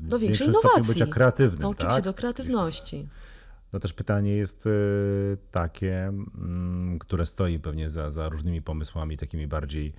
Do 0.00 0.18
większej 0.18 0.46
innowacji. 0.46 0.94
bycia 0.94 1.06
kreatywnym. 1.06 1.62
No, 1.62 1.68
oczywiście 1.68 1.94
tak? 1.94 2.04
do 2.04 2.14
kreatywności. 2.14 3.08
No 3.72 3.80
też 3.80 3.92
pytanie 3.92 4.36
jest 4.36 4.66
y, 4.66 5.38
takie, 5.50 6.04
mm, 6.04 6.98
które 6.98 7.26
stoi 7.26 7.58
pewnie 7.58 7.90
za, 7.90 8.10
za 8.10 8.28
różnymi 8.28 8.62
pomysłami, 8.62 9.16
takimi 9.16 9.46
bardziej 9.46 9.92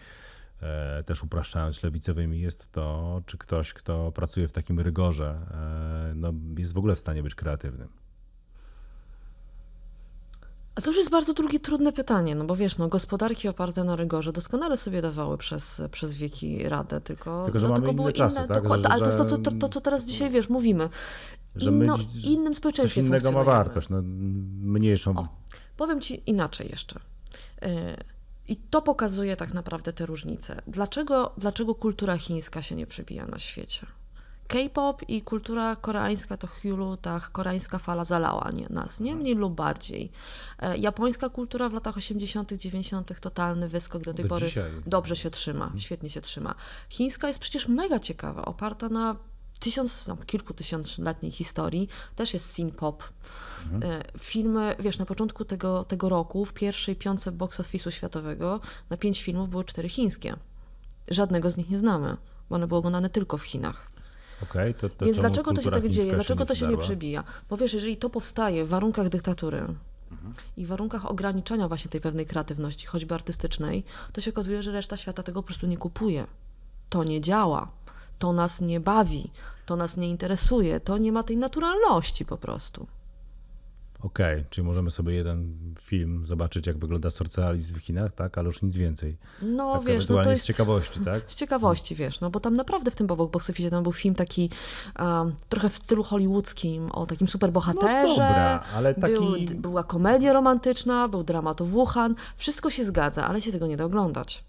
e, 0.62 1.04
też 1.04 1.24
upraszczając 1.24 1.84
lewicowymi, 1.84 2.42
jest 2.42 2.72
to, 2.72 3.22
czy 3.26 3.38
ktoś, 3.38 3.74
kto 3.74 4.12
pracuje 4.12 4.48
w 4.48 4.52
takim 4.52 4.80
rygorze, 4.80 5.40
e, 5.52 6.14
no, 6.16 6.34
jest 6.58 6.74
w 6.74 6.78
ogóle 6.78 6.96
w 6.96 7.00
stanie 7.00 7.24
być 7.24 7.36
kreatywnym. 7.36 7.88
A 10.80 10.82
to 10.82 10.90
już 10.90 10.98
jest 10.98 11.10
bardzo 11.10 11.34
drugie, 11.34 11.60
trudne 11.60 11.94
pytanie, 11.94 12.36
no 12.36 12.46
bo 12.46 12.56
wiesz, 12.56 12.78
no, 12.78 12.88
gospodarki 12.88 13.48
oparte 13.48 13.84
na 13.84 13.96
rygorze 13.96 14.32
doskonale 14.34 14.78
sobie 14.78 15.02
dawały 15.02 15.38
przez, 15.38 15.82
przez 15.92 16.14
wieki 16.14 16.70
radę, 16.70 17.02
tylko, 17.02 17.44
Tylko, 17.44 17.60
że 17.60 17.68
no, 17.68 17.74
mamy 17.74 17.82
tylko 17.82 17.92
inne 17.92 18.02
były 18.02 18.14
czasy, 18.14 18.38
inne, 18.38 18.48
tak? 18.48 18.64
dokładnie, 18.64 18.84
Że- 18.84 18.90
ale 18.94 19.00
to 19.02 19.06
jest 19.06 19.18
to, 19.18 19.26
co, 19.26 19.38
to, 19.38 19.52
to, 19.52 19.70
co 19.70 19.82
teraz 19.82 20.06
dzisiaj, 20.06 20.30
wiesz, 20.30 20.50
mówimy. 20.50 20.90
Że 21.56 21.72
my 21.72 21.86
dziś- 21.86 22.26
innym 22.26 22.54
Coś 22.54 22.58
społeczeństwie 22.58 23.02
innego 23.02 23.32
ma 23.32 23.44
wartość, 23.44 23.90
no, 23.90 24.02
mniejszą. 24.62 25.18
O, 25.18 25.28
powiem 25.78 26.02
Ci 26.02 26.24
inaczej 26.30 26.70
jeszcze. 26.72 27.00
Yy, 27.62 27.70
I 28.48 28.56
to 28.56 28.82
pokazuje 28.82 29.36
tak 29.36 29.54
naprawdę 29.54 29.94
te 29.94 30.06
różnice. 30.06 30.62
Dlaczego, 30.68 31.32
dlaczego 31.38 31.76
kultura 31.76 32.18
chińska 32.18 32.62
się 32.62 32.76
nie 32.76 32.88
przebija 32.88 33.26
na 33.26 33.40
świecie? 33.40 33.86
K-pop 34.50 35.02
i 35.10 35.22
kultura 35.22 35.76
koreańska 35.76 36.38
to 36.38 36.48
Hulu, 36.48 36.98
ta 36.98 37.20
koreańska 37.20 37.80
fala 37.80 38.06
zalała 38.06 38.52
nie, 38.54 38.68
nas, 38.70 39.00
nie 39.00 39.16
mniej 39.16 39.36
lub 39.36 39.54
bardziej. 39.54 40.12
E, 40.60 40.78
Japońska 40.78 41.30
kultura 41.30 41.70
w 41.70 41.74
latach 41.74 41.98
80., 41.98 42.54
90., 42.54 43.20
totalny 43.20 43.68
wyskok 43.68 44.04
do 44.04 44.14
tej 44.14 44.26
Do 44.26 44.30
pory 44.30 44.48
dzisiaj. 44.48 44.72
dobrze 44.88 45.16
się 45.16 45.30
trzyma, 45.30 45.72
świetnie 45.78 46.10
się 46.10 46.22
trzyma. 46.22 46.56
Chińska 46.90 47.28
jest 47.28 47.40
przecież 47.40 47.68
mega 47.68 48.00
ciekawa, 48.00 48.46
oparta 48.46 48.90
na 48.90 49.16
tysiąc, 49.60 50.08
no, 50.08 50.18
kilkutysiącletniej 50.18 51.32
historii, 51.32 51.88
też 52.16 52.34
jest 52.34 52.52
synth 52.54 52.78
pop. 52.78 53.04
E, 53.84 54.04
Filmy, 54.20 54.76
wiesz, 54.80 54.98
na 54.98 55.06
początku 55.06 55.46
tego, 55.46 55.84
tego 55.84 56.10
roku, 56.10 56.46
w 56.46 56.54
pierwszej 56.54 56.96
piątce 56.96 57.32
box 57.32 57.60
office'u 57.60 57.90
światowego, 57.90 58.60
na 58.90 58.98
pięć 58.98 59.24
filmów 59.24 59.50
były 59.50 59.64
cztery 59.64 59.90
chińskie. 59.90 60.36
Żadnego 61.08 61.52
z 61.52 61.58
nich 61.58 61.70
nie 61.70 61.78
znamy, 61.78 62.18
bo 62.50 62.56
one 62.56 62.68
były 62.68 62.80
oglądane 62.80 63.10
tylko 63.10 63.38
w 63.38 63.44
Chinach. 63.44 63.89
Okej, 64.44 64.74
to, 64.74 64.90
to 64.90 65.06
Więc 65.06 65.18
dlaczego 65.18 65.54
to 65.54 65.62
się 65.62 65.72
tak 65.72 65.90
dzieje? 65.90 66.14
Dlaczego 66.14 66.46
to 66.46 66.56
się 66.56 66.68
nie 66.68 66.78
przebija? 66.78 67.24
Bo 67.50 67.58
wiesz, 67.58 67.74
jeżeli 67.74 67.98
to 67.98 68.10
powstaje 68.10 68.66
w 68.66 68.70
warunkach 68.70 69.10
dyktatury 69.10 69.66
Mhm. 70.12 70.34
i 70.58 70.66
w 70.66 70.68
warunkach 70.68 71.06
ograniczania 71.06 71.68
właśnie 71.68 71.92
tej 71.92 72.02
pewnej 72.02 72.26
kreatywności, 72.26 72.88
choćby 72.88 73.16
artystycznej, 73.16 73.84
to 74.14 74.22
się 74.22 74.32
okazuje, 74.32 74.64
że 74.64 74.72
reszta 74.72 74.98
świata 74.98 75.24
tego 75.24 75.44
po 75.44 75.48
prostu 75.48 75.68
nie 75.68 75.78
kupuje. 75.78 76.28
To 76.90 77.04
nie 77.04 77.22
działa. 77.22 77.72
To 78.20 78.34
nas 78.34 78.62
nie 78.62 78.80
bawi. 78.80 79.32
To 79.66 79.76
nas 79.76 79.98
nie 79.98 80.10
interesuje. 80.10 80.80
To 80.80 80.98
nie 80.98 81.12
ma 81.12 81.24
tej 81.24 81.38
naturalności 81.38 82.26
po 82.26 82.38
prostu. 82.38 82.88
Okej, 84.02 84.46
czyli 84.50 84.68
możemy 84.68 84.92
sobie 84.92 85.14
jeden 85.14 85.58
film 85.82 86.26
zobaczyć, 86.26 86.68
jak 86.68 86.78
wygląda 86.78 87.10
sorcealizm 87.10 87.76
w 87.76 87.78
Chinach, 87.78 88.12
tak? 88.12 88.38
Ale 88.38 88.48
już 88.48 88.62
nic 88.62 88.76
więcej. 88.76 89.18
No 89.42 89.74
tak 89.74 89.82
wiesz, 89.82 89.88
no 89.88 89.94
ewentualnie 89.94 90.24
to 90.24 90.30
z 90.30 90.34
jest... 90.34 90.46
ciekawości, 90.46 91.00
tak? 91.00 91.24
Z 91.32 91.36
ciekawości, 91.36 91.96
wiesz, 91.96 92.20
no 92.22 92.30
bo 92.30 92.40
tam 92.40 92.56
naprawdę 92.56 92.92
w 92.92 92.96
tym 92.96 93.08
box 93.08 93.50
office 93.50 93.70
tam 93.70 93.84
był 93.84 93.94
film 93.94 94.16
taki 94.16 94.50
um, 95.00 95.36
trochę 95.50 95.70
w 95.70 95.78
stylu 95.78 96.04
hollywoodzkim 96.04 96.92
o 96.92 97.06
takim 97.06 97.28
superbohaterze. 97.28 98.08
No 98.08 98.10
dobra, 98.10 98.64
ale 98.76 98.94
taki- 98.96 99.14
Był, 99.14 99.62
była 99.62 99.84
komedia 99.84 100.34
romantyczna, 100.34 101.08
był 101.08 101.24
dramat 101.24 101.62
o 101.62 101.66
Wuhan. 101.66 102.16
Wszystko 102.36 102.70
się 102.70 102.86
zgadza, 102.86 103.28
ale 103.28 103.42
się 103.42 103.52
tego 103.52 103.68
nie 103.68 103.78
da 103.78 103.86
oglądać. 103.86 104.44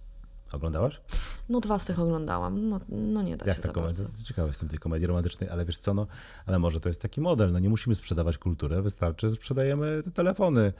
Oglądałaś? 0.52 1.00
No 1.48 1.60
dwa 1.60 1.78
z 1.78 1.84
tych 1.84 2.00
oglądałam, 2.00 2.68
no, 2.68 2.80
no 2.88 3.22
nie 3.22 3.36
da 3.36 3.46
Jak 3.46 3.56
się 3.56 3.62
ta 3.62 3.72
komedia? 3.72 4.04
Ciekawe 4.24 4.48
jestem 4.48 4.68
tej 4.68 4.78
komedii 4.78 5.06
romantycznej, 5.06 5.50
ale 5.50 5.64
wiesz 5.64 5.78
co, 5.78 5.94
no, 5.94 6.06
ale 6.46 6.58
może 6.58 6.80
to 6.80 6.88
jest 6.88 7.02
taki 7.02 7.20
model, 7.20 7.52
no 7.52 7.58
nie 7.58 7.68
musimy 7.68 7.94
sprzedawać 7.94 8.38
kulturę, 8.38 8.82
wystarczy, 8.82 9.30
że 9.30 9.36
sprzedajemy 9.36 10.02
te 10.04 10.10
telefony 10.10 10.72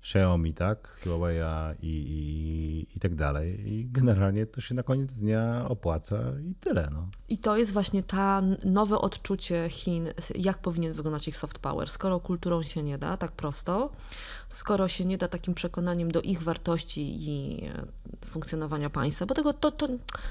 Xiaomi, 0.00 0.54
tak, 0.54 1.00
Huawei'a 1.04 1.74
i, 1.82 1.86
i, 1.86 2.96
i 2.96 3.00
tak 3.00 3.14
dalej 3.14 3.72
i 3.72 3.88
generalnie 3.90 4.46
to 4.46 4.60
się 4.60 4.74
na 4.74 4.82
koniec 4.82 5.14
dnia 5.14 5.66
opłaca 5.68 6.16
i 6.50 6.54
tyle, 6.54 6.88
no. 6.92 7.08
I 7.28 7.38
to 7.38 7.56
jest 7.56 7.72
właśnie 7.72 8.02
ta 8.02 8.42
nowe 8.64 8.98
odczucie 8.98 9.68
Chin, 9.70 10.08
jak 10.34 10.58
powinien 10.58 10.92
wyglądać 10.92 11.28
ich 11.28 11.36
soft 11.36 11.58
power. 11.58 11.88
Skoro 11.90 12.20
kulturą 12.20 12.62
się 12.62 12.82
nie 12.82 12.98
da 12.98 13.16
tak 13.16 13.32
prosto, 13.32 13.90
skoro 14.48 14.88
się 14.88 15.04
nie 15.04 15.18
da 15.18 15.28
takim 15.28 15.54
przekonaniem 15.54 16.10
do 16.10 16.22
ich 16.22 16.42
wartości 16.42 17.28
i 17.28 17.64
e, 17.64 17.86
funkcjonowania 18.24 18.90
państwa, 18.90 19.26
bo 19.26 19.34
tego 19.34 19.52
to, 19.52 19.70
to, 19.70 19.88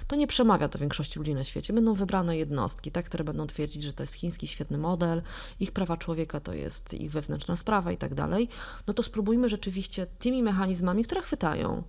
to 0.07 0.15
nie 0.15 0.27
przemawia 0.27 0.67
do 0.67 0.79
większości 0.79 1.19
ludzi 1.19 1.33
na 1.33 1.43
świecie. 1.43 1.73
Będą 1.73 1.93
wybrane 1.93 2.37
jednostki, 2.37 2.91
tak, 2.91 3.05
które 3.05 3.23
będą 3.23 3.47
twierdzić, 3.47 3.83
że 3.83 3.93
to 3.93 4.03
jest 4.03 4.13
chiński 4.13 4.47
świetny 4.47 4.77
model, 4.77 5.21
ich 5.59 5.71
prawa 5.71 5.97
człowieka 5.97 6.39
to 6.39 6.53
jest 6.53 6.93
ich 6.93 7.11
wewnętrzna 7.11 7.55
sprawa 7.55 7.91
i 7.91 7.97
tak 7.97 8.15
dalej. 8.15 8.49
No 8.87 8.93
to 8.93 9.03
spróbujmy 9.03 9.49
rzeczywiście 9.49 10.05
tymi 10.19 10.43
mechanizmami, 10.43 11.03
które 11.03 11.21
chwytają 11.21 11.83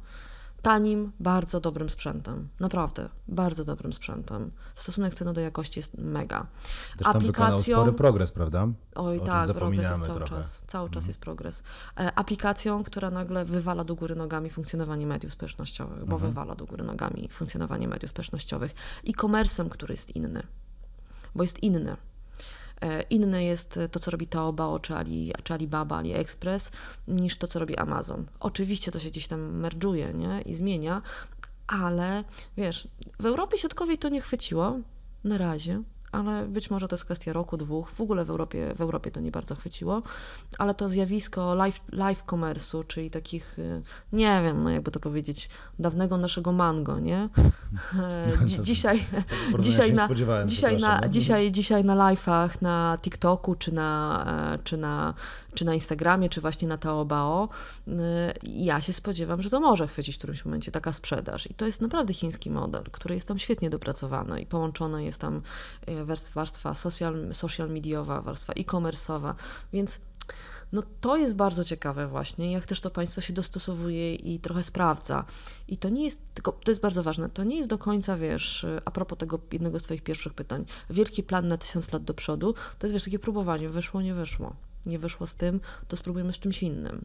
tanim, 0.68 1.12
bardzo 1.20 1.60
dobrym 1.60 1.90
sprzętem. 1.90 2.48
Naprawdę, 2.60 3.08
bardzo 3.28 3.64
dobrym 3.64 3.92
sprzętem. 3.92 4.50
Stosunek 4.74 5.14
ceny 5.14 5.32
do 5.32 5.40
jakości 5.40 5.78
jest 5.80 5.98
mega. 5.98 6.46
Też 6.98 7.06
tam 7.12 7.22
wykonał 7.22 7.62
spory 7.62 7.92
progres, 7.92 8.32
prawda? 8.32 8.68
Oj 8.94 9.20
O 9.20 9.24
tak, 9.24 9.52
progres 9.54 9.88
jest 9.88 10.02
cały 10.02 10.06
trochę. 10.06 10.22
Mhm. 10.24 10.42
czas. 10.42 10.64
Cały 10.66 10.90
czas 10.90 11.06
jest 11.06 11.20
progres. 11.20 11.62
E, 12.00 12.12
aplikacją, 12.18 12.84
która 12.84 13.10
nagle 13.10 13.44
wywala 13.44 13.84
do 13.84 13.94
góry 13.94 14.14
nogami 14.14 14.50
funkcjonowanie 14.50 15.06
mediów 15.06 15.32
społecznościowych, 15.32 16.04
bo 16.04 16.14
Mhm. 16.16 16.30
wywala 16.32 16.54
do 16.54 16.66
góry 16.66 16.84
nogami 16.84 17.28
funkcjonowanie 17.32 17.88
mediów 17.88 18.10
społecznościowych. 18.10 18.74
E-commerce'em, 19.06 19.68
który 19.68 19.94
jest 19.94 20.16
inny, 20.16 20.42
bo 21.34 21.42
jest 21.44 21.62
inny. 21.62 21.96
E, 22.80 23.02
Inne 23.02 23.44
jest 23.44 23.78
to, 23.90 24.00
co 24.00 24.10
robi 24.10 24.26
Taobao, 24.26 24.78
czy, 24.78 24.94
Ali, 24.94 25.32
czy 25.44 25.54
Alibaba, 25.54 25.96
AliExpress, 25.96 26.70
niż 27.08 27.36
to, 27.36 27.46
co 27.46 27.58
robi 27.58 27.76
Amazon. 27.76 28.26
Oczywiście 28.40 28.90
to 28.90 28.98
się 28.98 29.10
gdzieś 29.10 29.26
tam 29.26 29.40
merdżuje 29.40 30.12
nie? 30.14 30.42
i 30.42 30.54
zmienia, 30.54 31.02
ale 31.66 32.24
wiesz, 32.56 32.88
w 33.20 33.26
Europie 33.26 33.58
Środkowej 33.58 33.98
to 33.98 34.08
nie 34.08 34.20
chwyciło 34.20 34.78
na 35.24 35.38
razie, 35.38 35.82
ale 36.12 36.46
być 36.46 36.70
może 36.70 36.88
to 36.88 36.94
jest 36.94 37.04
kwestia 37.04 37.32
roku, 37.32 37.56
dwóch. 37.56 37.90
W 37.90 38.00
ogóle 38.00 38.24
w 38.24 38.30
Europie, 38.30 38.74
w 38.76 38.80
Europie 38.80 39.10
to 39.10 39.20
nie 39.20 39.30
bardzo 39.30 39.54
chwyciło, 39.54 40.02
ale 40.58 40.74
to 40.74 40.88
zjawisko 40.88 41.54
live, 41.54 41.80
live 41.92 42.24
commerce'u, 42.24 42.86
czyli 42.86 43.10
takich, 43.10 43.58
y, 43.58 43.82
nie 44.12 44.40
wiem, 44.42 44.62
no 44.62 44.70
jakby 44.70 44.90
to 44.90 45.00
powiedzieć, 45.00 45.48
dawnego 45.78 46.16
naszego 46.18 46.52
mango, 46.52 46.98
nie? 46.98 47.28
Dzi- 48.46 48.62
dzisiaj, 48.62 49.04
dzisiaj, 49.58 49.92
na, 49.92 50.08
dzisiaj, 50.46 50.76
na, 50.76 51.00
dzisiaj, 51.08 51.52
dzisiaj 51.52 51.84
na 51.84 51.96
live'ach 51.96 52.62
na 52.62 52.98
TikToku, 53.00 53.54
czy 53.54 53.74
na, 53.74 54.24
e, 54.54 54.58
czy, 54.64 54.76
na, 54.76 55.14
czy 55.54 55.64
na 55.64 55.74
Instagramie, 55.74 56.28
czy 56.28 56.40
właśnie 56.40 56.68
na 56.68 56.76
Taobao, 56.76 57.48
y, 57.88 57.92
ja 58.42 58.80
się 58.80 58.92
spodziewam, 58.92 59.42
że 59.42 59.50
to 59.50 59.60
może 59.60 59.88
chwycić 59.88 60.14
w 60.14 60.18
którymś 60.18 60.44
momencie 60.44 60.72
taka 60.72 60.92
sprzedaż. 60.92 61.50
I 61.50 61.54
to 61.54 61.66
jest 61.66 61.80
naprawdę 61.80 62.14
chiński 62.14 62.50
model, 62.50 62.84
który 62.92 63.14
jest 63.14 63.28
tam 63.28 63.38
świetnie 63.38 63.70
dopracowany 63.70 64.40
i 64.40 64.46
połączona 64.46 65.02
jest 65.02 65.20
tam 65.20 65.42
warstwa, 66.04 66.40
warstwa 66.40 66.74
social, 66.74 67.34
social 67.34 67.70
mediowa, 67.70 68.22
warstwa 68.22 68.52
e-commerce'owa, 68.52 69.34
więc 69.72 69.98
no 70.72 70.82
to 71.00 71.16
jest 71.16 71.34
bardzo 71.34 71.64
ciekawe 71.64 72.08
właśnie, 72.08 72.52
jak 72.52 72.66
też 72.66 72.80
to 72.80 72.90
państwo 72.90 73.20
się 73.20 73.32
dostosowuje 73.32 74.14
i 74.14 74.38
trochę 74.38 74.62
sprawdza. 74.62 75.24
I 75.68 75.76
to 75.76 75.88
nie 75.88 76.04
jest, 76.04 76.20
tylko 76.34 76.52
to 76.52 76.70
jest 76.70 76.80
bardzo 76.80 77.02
ważne, 77.02 77.30
to 77.30 77.44
nie 77.44 77.56
jest 77.56 77.68
do 77.68 77.78
końca, 77.78 78.16
wiesz, 78.16 78.66
a 78.84 78.90
propos 78.90 79.18
tego 79.18 79.38
jednego 79.52 79.80
z 79.80 79.82
Twoich 79.82 80.02
pierwszych 80.02 80.34
pytań, 80.34 80.64
wielki 80.90 81.22
plan 81.22 81.48
na 81.48 81.58
tysiąc 81.58 81.92
lat 81.92 82.04
do 82.04 82.14
przodu, 82.14 82.54
to 82.78 82.86
jest, 82.86 82.94
wiesz, 82.94 83.04
takie 83.04 83.18
próbowanie, 83.18 83.68
wyszło, 83.68 84.02
nie 84.02 84.14
wyszło. 84.14 84.56
Nie 84.86 84.98
wyszło 84.98 85.26
z 85.26 85.34
tym, 85.34 85.60
to 85.88 85.96
spróbujemy 85.96 86.32
z 86.32 86.38
czymś 86.38 86.62
innym. 86.62 87.04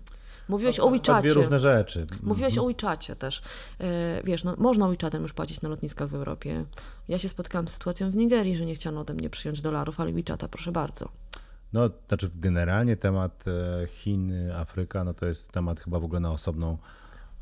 Mówiłeś 0.49 0.79
o 0.79 0.89
WeChacie. 0.89 1.21
dwie 1.21 1.33
różne 1.33 1.59
rzeczy. 1.59 2.07
Mówiłeś 2.23 2.57
o 2.57 2.65
WeChacie 2.65 3.15
też. 3.15 3.41
E, 3.79 4.21
Wiesz, 4.23 4.43
no, 4.43 4.55
można 4.57 4.87
WeChatem 4.87 5.21
już 5.21 5.33
płacić 5.33 5.61
na 5.61 5.69
lotniskach 5.69 6.09
w 6.09 6.15
Europie. 6.15 6.65
Ja 7.07 7.19
się 7.19 7.29
spotkałam 7.29 7.67
z 7.67 7.71
sytuacją 7.71 8.11
w 8.11 8.15
Nigerii, 8.15 8.55
że 8.55 8.65
nie 8.65 8.75
chciano 8.75 9.01
ode 9.01 9.13
mnie 9.13 9.29
przyjąć 9.29 9.61
dolarów, 9.61 9.99
ale 9.99 10.11
WeChata, 10.11 10.47
proszę 10.47 10.71
bardzo. 10.71 11.09
No, 11.73 11.89
znaczy 12.07 12.31
generalnie 12.35 12.97
temat 12.97 13.45
e, 13.47 13.87
Chin, 13.87 14.51
Afryka, 14.51 15.03
no 15.03 15.13
to 15.13 15.25
jest 15.25 15.51
temat 15.51 15.79
chyba 15.79 15.99
w 15.99 16.03
ogóle 16.03 16.19
na 16.19 16.31
osobną 16.31 16.77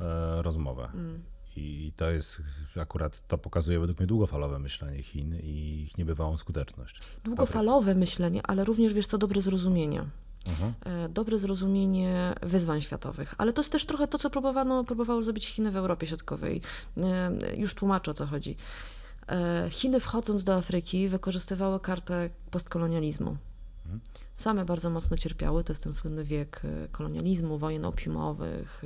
e, 0.01 0.41
rozmowę. 0.41 0.89
Mm. 0.93 1.23
I 1.55 1.93
to 1.95 2.11
jest 2.11 2.41
akurat, 2.81 3.27
to 3.27 3.37
pokazuje 3.37 3.79
według 3.79 3.99
mnie 3.99 4.07
długofalowe 4.07 4.59
myślenie 4.59 5.03
Chin 5.03 5.35
i 5.43 5.83
ich 5.83 5.97
niebywałą 5.97 6.37
skuteczność. 6.37 6.99
Długofalowe 7.23 7.95
myślenie, 7.95 8.41
ale 8.43 8.65
również, 8.65 8.93
wiesz 8.93 9.07
co, 9.07 9.17
dobre 9.17 9.41
zrozumienie. 9.41 10.05
Mhm. 10.47 10.73
E, 10.85 11.09
Dobre 11.09 11.39
zrozumienie 11.39 12.33
wyzwań 12.41 12.81
światowych, 12.81 13.35
ale 13.37 13.53
to 13.53 13.61
jest 13.61 13.71
też 13.71 13.85
trochę 13.85 14.07
to, 14.07 14.17
co 14.17 14.29
próbowano, 14.29 14.83
próbowały 14.83 15.23
zrobić 15.23 15.47
Chiny 15.47 15.71
w 15.71 15.75
Europie 15.75 16.07
Środkowej. 16.07 16.61
E, 16.97 17.31
Już 17.57 17.73
tłumaczę, 17.73 18.11
o 18.11 18.13
co 18.13 18.25
chodzi. 18.25 18.57
E, 19.29 19.67
Chiny 19.69 19.99
wchodząc 19.99 20.43
do 20.43 20.55
Afryki 20.55 21.09
wykorzystywały 21.09 21.79
kartę 21.79 22.29
postkolonializmu. 22.51 23.37
Same 24.35 24.65
bardzo 24.65 24.89
mocno 24.89 25.17
cierpiały, 25.17 25.63
to 25.63 25.73
jest 25.73 25.83
ten 25.83 25.93
słynny 25.93 26.23
wiek 26.23 26.61
kolonializmu, 26.91 27.57
wojen 27.57 27.85
opiumowych, 27.85 28.83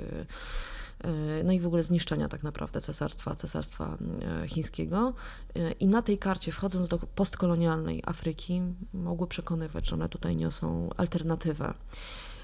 no 1.44 1.54
i 1.54 1.60
w 1.60 1.68
ogóle 1.68 1.84
zniszczenia 1.84 2.28
tak 2.28 2.44
naprawdę 2.44 2.82
cesarstwa, 2.82 3.36
cesarstwa 3.36 3.98
e, 4.44 4.48
chińskiego. 4.48 5.14
E, 5.56 5.72
I 5.72 5.88
na 5.88 6.02
tej 6.02 6.18
karcie, 6.18 6.52
wchodząc 6.52 6.88
do 6.88 6.98
postkolonialnej 6.98 8.04
Afryki, 8.06 8.62
mogły 8.94 9.28
przekonywać, 9.28 9.88
że 9.88 9.96
one 9.96 10.10
tutaj 10.10 10.36
niosą 10.36 10.90
alternatywę. 10.98 11.74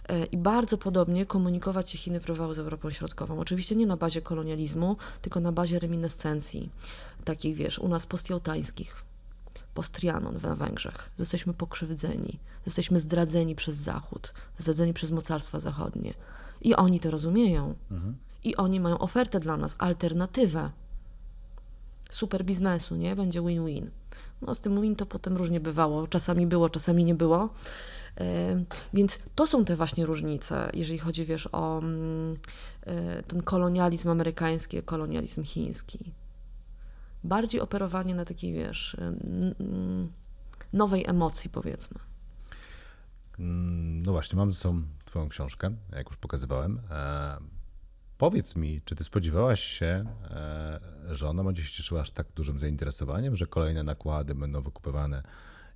E, 0.09 0.25
I 0.25 0.37
bardzo 0.37 0.77
podobnie 0.77 1.25
komunikować 1.25 1.89
się 1.89 1.97
Chiny 1.97 2.19
próbowały 2.19 2.55
z 2.55 2.59
Europą 2.59 2.89
Środkową. 2.89 3.39
Oczywiście 3.39 3.75
nie 3.75 3.85
na 3.85 3.97
bazie 3.97 4.21
kolonializmu, 4.21 4.97
tylko 5.21 5.39
na 5.39 5.51
bazie 5.51 5.79
reminiscencji, 5.79 6.69
takich 7.23 7.55
wiesz, 7.55 7.79
u 7.79 7.87
nas 7.87 8.05
postjałtańskich, 8.05 9.03
post-Trianon 9.73 10.39
na 10.43 10.55
Węgrzech. 10.55 11.11
Jesteśmy 11.19 11.53
pokrzywdzeni, 11.53 12.39
jesteśmy 12.65 12.99
zdradzeni 12.99 13.55
przez 13.55 13.75
Zachód, 13.75 14.33
zdradzeni 14.57 14.93
przez 14.93 15.11
mocarstwa 15.11 15.59
zachodnie. 15.59 16.13
I 16.61 16.75
oni 16.75 16.99
to 16.99 17.11
rozumieją. 17.11 17.75
I 18.43 18.55
oni 18.55 18.79
mają 18.79 18.99
ofertę 18.99 19.39
dla 19.39 19.57
nas, 19.57 19.75
alternatywę. 19.77 20.71
Super 22.11 22.45
biznesu, 22.45 22.95
nie? 22.95 23.15
Będzie 23.15 23.41
win-win. 23.41 23.89
No 24.41 24.55
z 24.55 24.59
tym 24.61 24.81
win 24.81 24.95
to 24.95 25.05
potem 25.05 25.37
różnie 25.37 25.59
bywało. 25.59 26.07
Czasami 26.07 26.47
było, 26.47 26.69
czasami 26.69 27.05
nie 27.05 27.15
było. 27.15 27.49
E, 28.19 28.63
Więc 28.93 29.19
to 29.35 29.47
są 29.47 29.65
te 29.65 29.75
właśnie 29.75 30.05
różnice, 30.05 30.69
jeżeli 30.73 30.99
chodzi, 30.99 31.25
wiesz, 31.25 31.49
o 31.51 31.77
mm, 31.79 32.37
e, 32.83 33.23
ten 33.23 33.43
kolonializm 33.43 34.09
amerykański, 34.09 34.83
kolonializm 34.83 35.43
chiński. 35.43 36.13
Bardziej 37.23 37.61
operowanie 37.61 38.15
na 38.15 38.25
takiej, 38.25 38.53
wiesz, 38.53 38.95
e, 38.95 39.13
nowej 40.73 41.03
emocji, 41.07 41.49
powiedzmy. 41.49 41.99
Mm, 43.39 44.03
No 44.03 44.11
właśnie, 44.11 44.37
mam 44.37 44.51
ze 44.51 44.57
sobą 44.57 44.81
Twoją 45.05 45.29
książkę, 45.29 45.71
jak 45.91 46.07
już 46.07 46.17
pokazywałem. 46.17 46.81
Powiedz 48.21 48.55
mi, 48.55 48.81
czy 48.85 48.95
Ty 48.95 49.03
spodziewałaś 49.03 49.63
się, 49.63 50.05
e, 50.29 50.79
że 51.09 51.29
ona 51.29 51.43
będzie 51.43 51.63
się 51.63 51.71
cieszyła 51.71 52.01
aż 52.01 52.11
tak 52.11 52.27
dużym 52.35 52.59
zainteresowaniem, 52.59 53.35
że 53.35 53.47
kolejne 53.47 53.83
nakłady 53.83 54.35
będą 54.35 54.61
wykupywane 54.61 55.23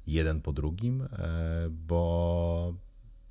jeden 0.07 0.41
po 0.41 0.53
drugim? 0.53 1.01
E, 1.01 1.07
bo 1.69 2.73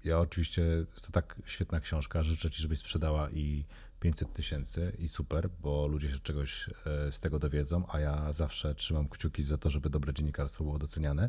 ja 0.05 0.21
oczywiście, 0.21 0.63
jest 0.63 1.07
to 1.07 1.13
tak 1.13 1.43
świetna 1.47 1.81
książka, 1.81 2.23
życzę 2.23 2.51
Ci, 2.51 2.63
żebyś 2.63 2.79
sprzedała 2.79 3.31
i 3.31 3.65
500 4.01 4.33
tysięcy 4.33 4.93
i 4.99 5.09
super, 5.09 5.49
bo 5.63 5.87
ludzie 5.87 6.11
się 6.11 6.19
czegoś 6.19 6.71
e, 6.87 7.13
z 7.13 7.21
tego 7.21 7.39
dowiedzą, 7.39 7.85
a 7.89 8.01
ja 8.01 8.33
zawsze 8.33 8.75
trzymam 8.75 9.09
kciuki 9.09 9.43
za 9.43 9.59
to, 9.59 9.71
żeby 9.71 9.91
dobre 9.91 10.15
dziennikarstwo 10.15 10.65
było 10.65 10.79
doceniane. 10.79 11.29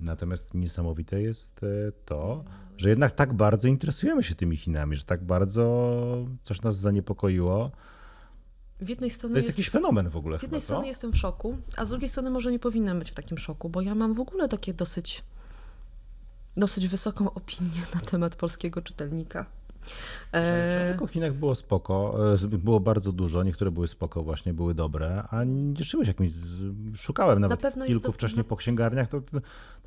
Natomiast 0.00 0.54
niesamowite 0.54 1.22
jest 1.22 1.60
e, 1.62 1.92
to, 2.04 2.44
że 2.76 2.88
jednak 2.88 3.12
tak 3.12 3.34
bardzo 3.34 3.68
interesujemy 3.68 4.24
się 4.24 4.34
tymi 4.34 4.56
Chinami, 4.56 4.96
że 4.96 5.04
tak 5.04 5.24
bardzo 5.24 6.26
coś 6.42 6.62
nas 6.62 6.76
zaniepokoiło. 6.76 7.70
W 8.80 8.88
jednej 8.88 9.10
strony 9.10 9.32
To 9.32 9.38
jest 9.38 9.48
jakiś 9.48 9.70
fenomen 9.70 10.08
w 10.08 10.16
ogóle 10.16 10.38
Z 10.38 10.42
jednej 10.42 10.60
chyba, 10.60 10.64
strony 10.64 10.82
co? 10.82 10.88
jestem 10.88 11.12
w 11.12 11.16
szoku, 11.16 11.56
a 11.76 11.84
z 11.84 11.88
drugiej 11.88 12.08
strony 12.08 12.30
może 12.30 12.52
nie 12.52 12.58
powinnam 12.58 12.98
być 12.98 13.10
w 13.10 13.14
takim 13.14 13.38
szoku, 13.38 13.68
bo 13.68 13.80
ja 13.80 13.94
mam 13.94 14.14
w 14.14 14.20
ogóle 14.20 14.48
takie 14.48 14.74
dosyć, 14.74 15.24
dosyć 16.56 16.88
wysoką 16.88 17.34
opinię 17.34 17.82
na 17.94 18.00
temat 18.00 18.36
polskiego 18.36 18.82
czytelnika. 18.82 19.57
E, 20.34 20.78
Książek 20.84 21.02
o 21.02 21.06
Chinach 21.06 21.32
było 21.34 21.54
spoko, 21.54 22.18
e, 22.34 22.58
było 22.58 22.80
bardzo 22.80 23.12
dużo, 23.12 23.42
niektóre 23.42 23.70
były 23.70 23.88
spoko 23.88 24.22
właśnie, 24.22 24.54
były 24.54 24.74
dobre, 24.74 25.22
a 25.30 25.44
nie 25.44 25.74
cieszyłeś 25.74 26.08
jakimś, 26.08 26.30
szukałem 26.96 27.40
nawet 27.40 27.60
pewno 27.60 27.84
jest 27.84 27.88
kilku 27.88 28.06
to- 28.06 28.12
wcześniej 28.12 28.38
na- 28.38 28.44
po 28.44 28.56
księgarniach, 28.56 29.08
to, 29.08 29.20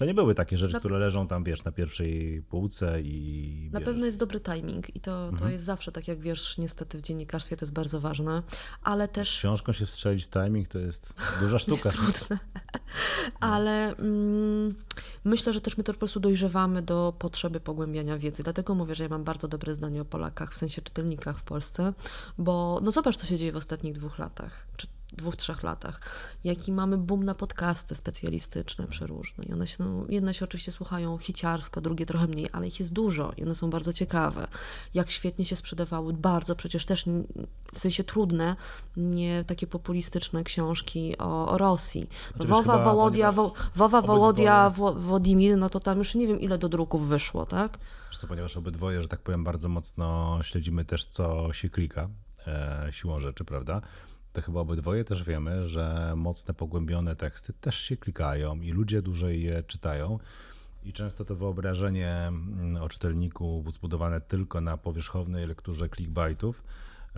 to, 0.01 0.05
nie 0.05 0.13
były 0.13 0.35
takie 0.35 0.57
rzeczy, 0.57 0.73
Na- 0.73 0.79
które 0.79 0.99
leżą 0.99 1.27
tam, 1.27 1.43
wiesz, 1.43 1.63
na 1.63 1.71
pierwszej 1.71 2.41
półce 2.49 3.01
i 3.01 3.69
Na 3.73 3.81
pewno 3.81 4.05
jest 4.05 4.19
dobry 4.19 4.39
timing 4.39 4.95
i 4.95 4.99
to, 4.99 5.11
to 5.11 5.29
Mhm. 5.29 5.51
jest 5.51 5.63
zawsze, 5.63 5.91
tak 5.91 6.07
jak 6.07 6.19
wiesz, 6.19 6.57
niestety 6.57 6.97
w 6.97 7.01
dziennikarstwie 7.01 7.55
to 7.57 7.65
jest 7.65 7.73
bardzo 7.73 7.99
ważne, 8.01 8.43
ale 8.83 9.07
też 9.07 9.37
Książką 9.37 9.73
się 9.73 9.85
wstrzelić 9.85 10.25
w 10.25 10.29
timing 10.29 10.67
to 10.67 10.79
jest 10.79 11.13
duża 11.39 11.53
jest 11.55 11.65
sztuka. 11.65 11.89
trudne. 11.89 12.39
Ale 13.39 13.95
mm, 13.97 14.75
myślę, 15.23 15.53
że 15.53 15.61
też 15.61 15.77
my 15.77 15.83
to 15.83 15.93
po 15.93 15.99
prostu 15.99 16.19
dojrzewamy 16.19 16.81
do 16.81 17.13
potrzeby 17.19 17.59
pogłębiania 17.59 18.17
wiedzy. 18.17 18.43
Dlatego 18.43 18.75
mówię, 18.75 18.95
że 18.95 19.03
ja 19.03 19.09
mam 19.09 19.23
bardzo 19.23 19.47
dobre 19.47 19.75
zdanie 19.75 20.01
o 20.01 20.05
Polakach, 20.05 20.53
w 20.53 20.57
sensie 20.57 20.81
czytelnikach 20.81 21.39
w 21.39 21.43
Polsce, 21.43 21.93
bo 22.37 22.79
no 22.83 22.91
zobacz, 22.91 23.17
co 23.17 23.25
się 23.25 23.37
dzieje 23.37 23.51
w 23.51 23.55
ostatnich 23.55 23.93
dwóch 23.93 24.19
latach, 24.19 24.67
czy 24.77 24.87
dwóch, 25.13 25.35
trzech 25.35 25.63
latach. 25.63 26.01
Jaki 26.43 26.71
mamy 26.71 26.97
boom 26.97 27.23
na 27.23 27.35
podcasty 27.35 27.95
specjalistyczne, 27.95 28.87
przeróżne. 28.87 29.43
I 29.43 29.53
one 29.53 29.67
się, 29.67 29.83
no, 29.83 30.05
jedne 30.09 30.33
się 30.33 30.45
oczywiście 30.45 30.71
słuchają 30.71 31.17
hiciarsko, 31.17 31.81
drugie 31.81 32.05
trochę 32.05 32.27
mniej, 32.27 32.49
ale 32.51 32.67
ich 32.67 32.79
jest 32.79 32.93
dużo 32.93 33.31
i 33.37 33.43
one 33.43 33.55
są 33.55 33.69
bardzo 33.69 33.93
ciekawe. 33.93 34.47
Jak 34.93 35.11
świetnie 35.11 35.45
się 35.45 35.55
sprzedawały, 35.55 36.13
bardzo 36.13 36.55
przecież 36.55 36.85
też 36.85 37.05
w 37.73 37.79
sensie 37.79 38.03
trudne, 38.03 38.55
nie 38.97 39.43
takie 39.43 39.67
populistyczne 39.67 40.43
książki 40.43 41.17
o, 41.17 41.51
o 41.51 41.57
Rosji. 41.57 42.09
No, 42.39 42.45
Wowa, 42.45 42.83
Wołodia, 42.83 43.31
Wo, 43.31 43.53
Wowa, 43.75 44.01
Wołodia, 44.01 44.69
Wo- 44.69 44.93
Wodimir, 44.93 45.57
no 45.57 45.69
to 45.69 45.79
tam 45.79 45.97
już 45.97 46.15
nie 46.15 46.27
wiem 46.27 46.39
ile 46.39 46.57
do 46.57 46.69
druków 46.69 47.07
wyszło, 47.07 47.45
tak? 47.45 47.77
Co, 48.19 48.27
ponieważ 48.27 48.57
obydwoje, 48.57 49.01
że 49.01 49.07
tak 49.07 49.21
powiem, 49.21 49.43
bardzo 49.43 49.69
mocno 49.69 50.39
śledzimy 50.41 50.85
też, 50.85 51.05
co 51.05 51.53
się 51.53 51.69
klika 51.69 52.09
e, 52.47 52.87
siłą 52.91 53.19
rzeczy, 53.19 53.45
prawda? 53.45 53.81
To 54.33 54.41
chyba 54.41 54.59
obydwoje 54.59 55.03
też 55.03 55.23
wiemy, 55.23 55.67
że 55.67 56.13
mocne, 56.15 56.53
pogłębione 56.53 57.15
teksty 57.15 57.53
też 57.53 57.75
się 57.75 57.97
klikają 57.97 58.61
i 58.61 58.71
ludzie 58.71 59.01
dłużej 59.01 59.43
je 59.43 59.63
czytają. 59.63 60.19
I 60.83 60.93
często 60.93 61.25
to 61.25 61.35
wyobrażenie 61.35 62.11
mm, 62.11 62.83
o 62.83 62.89
czytelniku 62.89 63.63
zbudowane 63.67 64.21
tylko 64.21 64.61
na 64.61 64.77
powierzchownej 64.77 65.45
lekturze 65.45 65.89
clickbaitów 65.89 66.63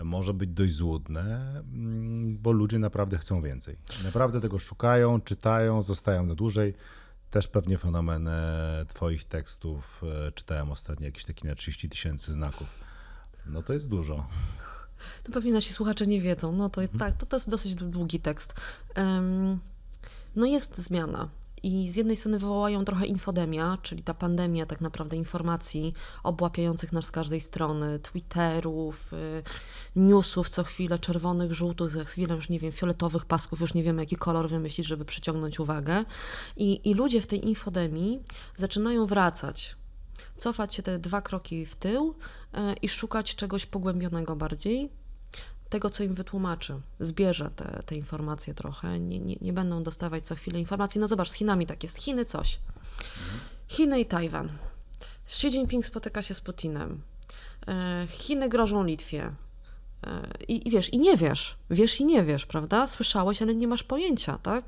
może 0.04 0.34
być 0.34 0.50
dość 0.50 0.74
złudne, 0.74 1.50
mm, 1.58 2.38
bo 2.38 2.52
ludzie 2.52 2.78
naprawdę 2.78 3.18
chcą 3.18 3.42
więcej. 3.42 3.76
Naprawdę 4.04 4.40
tego 4.40 4.58
szukają, 4.58 5.20
czytają, 5.20 5.82
zostają 5.82 6.26
na 6.26 6.34
dłużej. 6.34 6.74
Też 7.30 7.48
pewnie 7.48 7.78
fenomen 7.78 8.28
e, 8.28 8.84
Twoich 8.88 9.24
tekstów. 9.24 10.02
e, 10.26 10.32
Czytałem 10.32 10.70
ostatnio 10.70 11.06
jakieś 11.06 11.24
takie 11.24 11.48
na 11.48 11.54
30 11.54 11.88
tysięcy 11.88 12.32
znaków. 12.32 12.80
No 13.46 13.62
to 13.62 13.72
jest 13.72 13.88
dużo. 13.88 14.26
To 15.22 15.32
pewnie 15.32 15.52
nasi 15.52 15.72
słuchacze 15.72 16.06
nie 16.06 16.20
wiedzą. 16.20 16.52
No 16.52 16.68
to 16.68 16.80
tak, 16.98 17.16
to, 17.16 17.26
to 17.26 17.36
jest 17.36 17.50
dosyć 17.50 17.74
długi 17.74 18.20
tekst. 18.20 18.54
Em, 18.94 19.58
no 20.36 20.46
jest 20.46 20.78
zmiana. 20.78 21.28
I 21.62 21.90
z 21.90 21.96
jednej 21.96 22.16
strony 22.16 22.38
wywołają 22.38 22.84
trochę 22.84 23.06
infodemia, 23.06 23.78
czyli 23.82 24.02
ta 24.02 24.14
pandemia 24.14 24.66
tak 24.66 24.80
naprawdę 24.80 25.16
informacji 25.16 25.94
obłapiających 26.22 26.92
nas 26.92 27.04
z 27.04 27.10
każdej 27.10 27.40
strony, 27.40 27.98
Twitterów, 27.98 29.12
y, 29.12 29.42
newsów 29.96 30.48
co 30.48 30.64
chwilę, 30.64 30.98
czerwonych, 30.98 31.52
żółtych, 31.52 31.90
za 31.90 32.04
chwilę 32.04 32.34
już 32.34 32.48
nie 32.48 32.58
wiem, 32.58 32.72
fioletowych 32.72 33.24
pasków, 33.24 33.60
już 33.60 33.74
nie 33.74 33.82
wiem 33.82 33.98
jaki 33.98 34.16
kolor 34.16 34.48
wymyślić, 34.48 34.86
żeby 34.86 35.04
przyciągnąć 35.04 35.60
uwagę. 35.60 36.04
I, 36.56 36.90
I 36.90 36.94
ludzie 36.94 37.20
w 37.20 37.26
tej 37.26 37.48
infodemii 37.48 38.20
zaczynają 38.56 39.06
wracać 39.06 39.76
cofać 40.38 40.74
się 40.74 40.82
te 40.82 40.98
dwa 40.98 41.22
kroki 41.22 41.66
w 41.66 41.76
tył 41.76 42.14
i 42.82 42.88
szukać 42.88 43.34
czegoś 43.34 43.66
pogłębionego 43.66 44.36
bardziej, 44.36 44.90
tego, 45.68 45.90
co 45.90 46.04
im 46.04 46.14
wytłumaczy, 46.14 46.80
zbierze 47.00 47.50
te, 47.56 47.82
te 47.86 47.94
informacje 47.96 48.54
trochę, 48.54 49.00
nie, 49.00 49.20
nie, 49.20 49.36
nie 49.40 49.52
będą 49.52 49.82
dostawać 49.82 50.26
co 50.26 50.34
chwilę 50.34 50.58
informacji. 50.58 51.00
No 51.00 51.08
zobacz, 51.08 51.30
z 51.30 51.34
Chinami 51.34 51.66
tak 51.66 51.82
jest, 51.82 51.96
Chiny 51.96 52.24
coś, 52.24 52.60
Chiny 53.68 54.00
i 54.00 54.06
Tajwan. 54.06 54.48
Xi 55.26 55.46
Jinping 55.46 55.86
spotyka 55.86 56.22
się 56.22 56.34
z 56.34 56.40
Putinem, 56.40 57.00
E, 57.68 58.06
Chiny 58.10 58.48
grożą 58.48 58.84
Litwie. 58.84 59.32
E, 60.06 60.22
I, 60.48 60.68
I 60.68 60.70
wiesz, 60.70 60.92
i 60.92 60.98
nie 60.98 61.16
wiesz, 61.16 61.56
wiesz 61.70 62.00
i 62.00 62.04
nie 62.04 62.24
wiesz, 62.24 62.46
prawda? 62.46 62.86
Słyszałeś, 62.86 63.42
ale 63.42 63.54
nie 63.54 63.68
masz 63.68 63.82
pojęcia, 63.82 64.38
tak? 64.38 64.64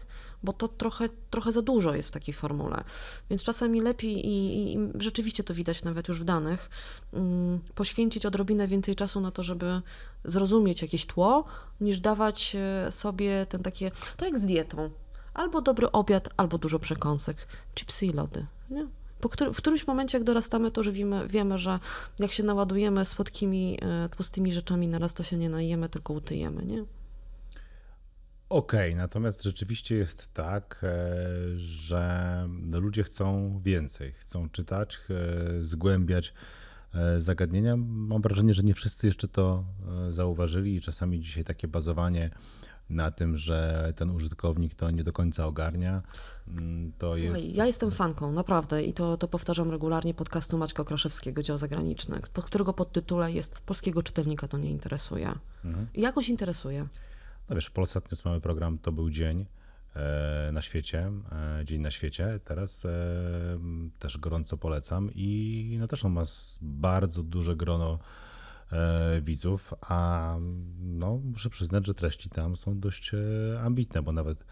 Bo 0.47 0.53
to 0.53 0.69
trochę, 0.69 1.09
trochę 1.31 1.53
za 1.53 1.63
dużo 1.63 1.95
jest 1.95 2.09
w 2.09 2.13
takiej 2.13 2.35
formule. 2.35 2.85
Więc 3.31 3.43
czasami 3.43 3.81
lepiej, 3.81 4.27
i, 4.27 4.73
i, 4.73 4.79
rzeczywiście 4.99 5.45
to 5.45 5.55
widać 5.55 5.85
nawet 5.85 6.09
już 6.09 6.21
w 6.21 6.25
danych, 6.25 6.71
mm, 7.13 7.61
poświęcić 7.75 8.27
odrobinę 8.27 8.69
więcej 8.69 8.97
czasu 8.97 9.21
na 9.21 9.31
to, 9.31 9.43
żeby 9.43 9.83
zrozumieć 10.25 10.83
jakieś 10.83 11.07
tło, 11.07 11.45
niż 11.81 12.01
dawać 12.01 12.57
e, 12.57 12.93
sobie 12.93 13.47
ten 13.47 13.63
takie, 13.63 13.91
to 14.17 14.25
jak 14.25 14.39
z 14.39 14.47
dietą. 14.47 14.91
Albo 15.35 15.61
dobry 15.61 15.93
obiad, 15.93 16.29
albo 16.37 16.59
dużo 16.59 16.79
przekąsek, 16.79 17.37
chipsy 17.75 18.07
i 18.07 18.13
lody, 18.13 18.47
nie? 18.71 18.87
Po 19.21 19.29
którym, 19.29 19.55
w 19.55 19.57
którymś 19.57 19.87
momencie, 19.87 20.19
jak 20.19 20.25
dorastamy, 20.25 20.71
to 20.71 20.81
już 20.81 20.91
wiemy, 20.91 21.29
wiemy, 21.29 21.59
że 21.59 21.79
jak 22.19 22.33
się 22.33 22.43
naładujemy 22.43 23.05
słodkimi, 23.05 23.79
e, 23.83 24.09
tłustymi 24.09 24.55
rzeczami 24.55 24.89
naraz, 24.89 25.15
to 25.15 25.23
się 25.23 25.37
nie 25.37 25.49
najemy, 25.49 25.89
tylko 25.89 26.13
utyjemy, 26.13 26.65
nie? 26.65 26.85
Okej, 28.49 28.91
okay, 28.91 29.03
natomiast 29.03 29.43
rzeczywiście 29.43 29.97
jest 29.97 30.35
tak, 30.35 30.81
e, 30.83 31.19
że 31.57 32.49
ludzie 32.73 33.05
chcą 33.05 33.59
więcej, 33.65 34.13
chcą 34.13 34.49
czytać, 34.51 34.99
e, 35.11 35.65
zgłębiać 35.65 36.35
e, 36.95 37.21
zagadnienia. 37.21 37.77
Mam 37.77 38.23
wrażenie, 38.23 38.55
że 38.55 38.63
nie 38.63 38.75
wszyscy 38.75 39.07
jeszcze 39.07 39.29
to 39.29 39.65
zauważyli 40.11 40.75
i 40.75 40.81
czasami 40.81 41.21
dzisiaj 41.21 41.45
takie 41.45 41.69
bazowanie 41.69 42.31
na 42.91 43.11
tym, 43.11 43.37
że 43.37 43.93
ten 43.97 44.11
użytkownik 44.11 44.75
to 44.75 44.91
nie 44.91 45.05
do 45.05 45.13
końca 45.13 45.47
ogarnia. 45.47 46.03
Mm, 46.49 46.93
to 46.99 47.13
Słuchaj, 47.13 47.43
jest... 47.43 47.55
ja 47.55 47.67
jestem 47.67 47.91
fanką, 47.91 48.33
naprawdę, 48.33 48.83
i 48.83 48.93
to, 48.93 49.17
to 49.17 49.29
powtarzam 49.29 49.71
regularnie 49.71 50.15
podcastu 50.15 50.59
Maćka 50.59 50.85
Kraszewskiego, 50.85 51.43
dział 51.43 51.59
zagraniczny, 51.59 52.21
pod 52.33 52.45
którego 52.45 52.73
podtytule 52.73 53.33
jest 53.33 53.59
Polskiego 53.61 54.03
czytelnika 54.03 54.49
to 54.49 54.59
nie 54.59 54.71
interesuje. 54.71 55.33
Mhm. 55.65 55.87
Jakoś 55.95 56.29
interesuje. 56.29 56.87
No 57.49 57.55
wiesz, 57.57 57.67
w 57.67 57.71
Polsce 57.71 58.01
mamy 58.25 58.41
program 58.41 58.79
To 58.79 58.93
był 58.93 59.11
dzień 59.11 59.47
e, 59.97 60.51
na 60.53 60.63
świecie, 60.63 61.13
e, 61.61 61.65
dzień 61.65 61.81
na 61.81 61.91
świecie. 61.91 62.41
Teraz 62.45 62.85
e, 62.85 62.91
też 63.99 64.19
gorąco 64.19 64.57
polecam 64.57 65.11
i 65.15 65.77
no 65.81 65.87
też 65.87 66.05
on 66.05 66.13
ma 66.13 66.25
bardzo 66.63 67.23
duże 67.23 67.57
grono 67.57 67.99
widzów, 69.23 69.75
a 69.81 70.37
no, 70.79 71.21
muszę 71.25 71.51
przyznać, 71.51 71.87
że 71.87 71.95
treści 71.95 72.31
tam 72.31 72.57
są 72.57 72.81
dość 72.81 73.13
ambitne, 73.61 74.03
bo 74.03 74.13
nawet 74.13 74.45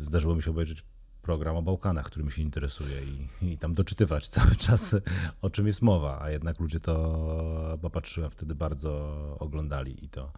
zdarzyło 0.00 0.36
mi 0.36 0.42
się 0.42 0.50
obejrzeć 0.50 0.84
program 1.22 1.56
o 1.56 1.62
Bałkanach, 1.62 2.06
którym 2.06 2.30
się 2.30 2.42
interesuje 2.42 2.96
i, 3.04 3.52
i 3.52 3.58
tam 3.58 3.74
doczytywać 3.74 4.28
cały 4.38 4.56
czas, 4.56 4.96
o 5.42 5.50
czym 5.50 5.66
jest 5.66 5.82
mowa, 5.82 6.20
a 6.22 6.30
jednak 6.30 6.60
ludzie 6.60 6.80
to, 6.80 7.78
bo 7.82 7.90
patrzyłem 7.90 8.30
wtedy, 8.30 8.54
bardzo 8.54 9.00
oglądali 9.40 10.04
i 10.04 10.08
to 10.08 10.32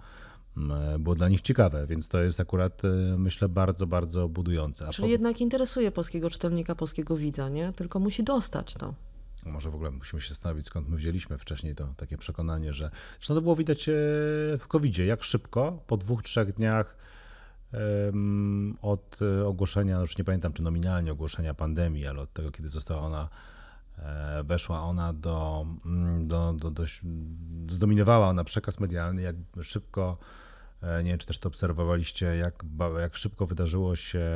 było 0.99 1.15
dla 1.15 1.29
nich 1.29 1.41
ciekawe, 1.41 1.87
więc 1.87 2.09
to 2.09 2.23
jest 2.23 2.41
akurat, 2.41 2.85
e, 2.85 2.89
myślę, 3.19 3.49
bardzo, 3.49 3.87
bardzo 3.87 4.29
budujące. 4.29 4.87
A 4.87 4.91
Czyli 4.91 5.09
po... 5.09 5.13
jednak 5.13 5.41
interesuje 5.41 5.93
polskiego 5.93 6.31
czytelnika, 6.31 6.75
polskiego 6.75 7.17
widza, 7.17 7.49
nie? 7.49 7.73
Tylko 7.73 8.01
musi 8.01 8.25
dostać 8.25 8.75
to. 8.75 8.95
Może 9.47 9.71
w 9.71 9.75
ogóle 9.75 9.91
musimy 9.91 10.23
się 10.23 10.29
zastanowić, 10.29 10.67
skąd 10.67 10.89
my 10.89 10.97
wzięliśmy 10.97 11.39
wcześniej 11.39 11.75
to 11.75 11.95
takie 11.97 12.19
przekonanie, 12.19 12.73
że. 12.73 12.91
Zresztą 13.17 13.35
to 13.35 13.43
było 13.43 13.57
widać 13.57 13.89
e, 13.89 13.93
w 14.59 14.65
covid 14.69 14.99
jak 14.99 15.25
szybko, 15.25 15.83
po 15.87 15.97
dwóch, 15.97 16.23
trzech 16.23 16.53
dniach 16.53 16.97
od 18.83 19.19
ogłoszenia, 19.47 20.01
już 20.01 20.19
nie 20.19 20.25
pamiętam 20.25 20.53
czy 20.53 20.63
nominalnie 20.63 21.13
ogłoszenia 21.13 21.55
pandemii, 21.55 22.07
ale 22.07 22.21
od 22.21 22.33
tego, 22.33 22.51
kiedy 22.51 22.69
została 22.69 23.01
ona, 23.01 23.29
weszła 24.45 24.81
ona 24.81 25.13
do, 25.13 25.67
mm, 25.87 26.29
do, 26.29 26.53
do, 26.53 26.71
do 26.71 26.83
zdominowała 27.69 28.29
ona 28.29 28.45
przekaz 28.45 28.81
medialny, 28.81 29.23
jak 29.23 29.37
szybko 29.63 30.19
E, 30.19 30.46
nie 30.83 31.11
wiem, 31.11 31.18
czy 31.18 31.27
też 31.27 31.39
to 31.39 31.49
obserwowaliście, 31.49 32.27
jak, 32.27 32.64
jak 32.99 33.16
szybko 33.16 33.47
wydarzyło 33.47 33.97
się 33.97 34.27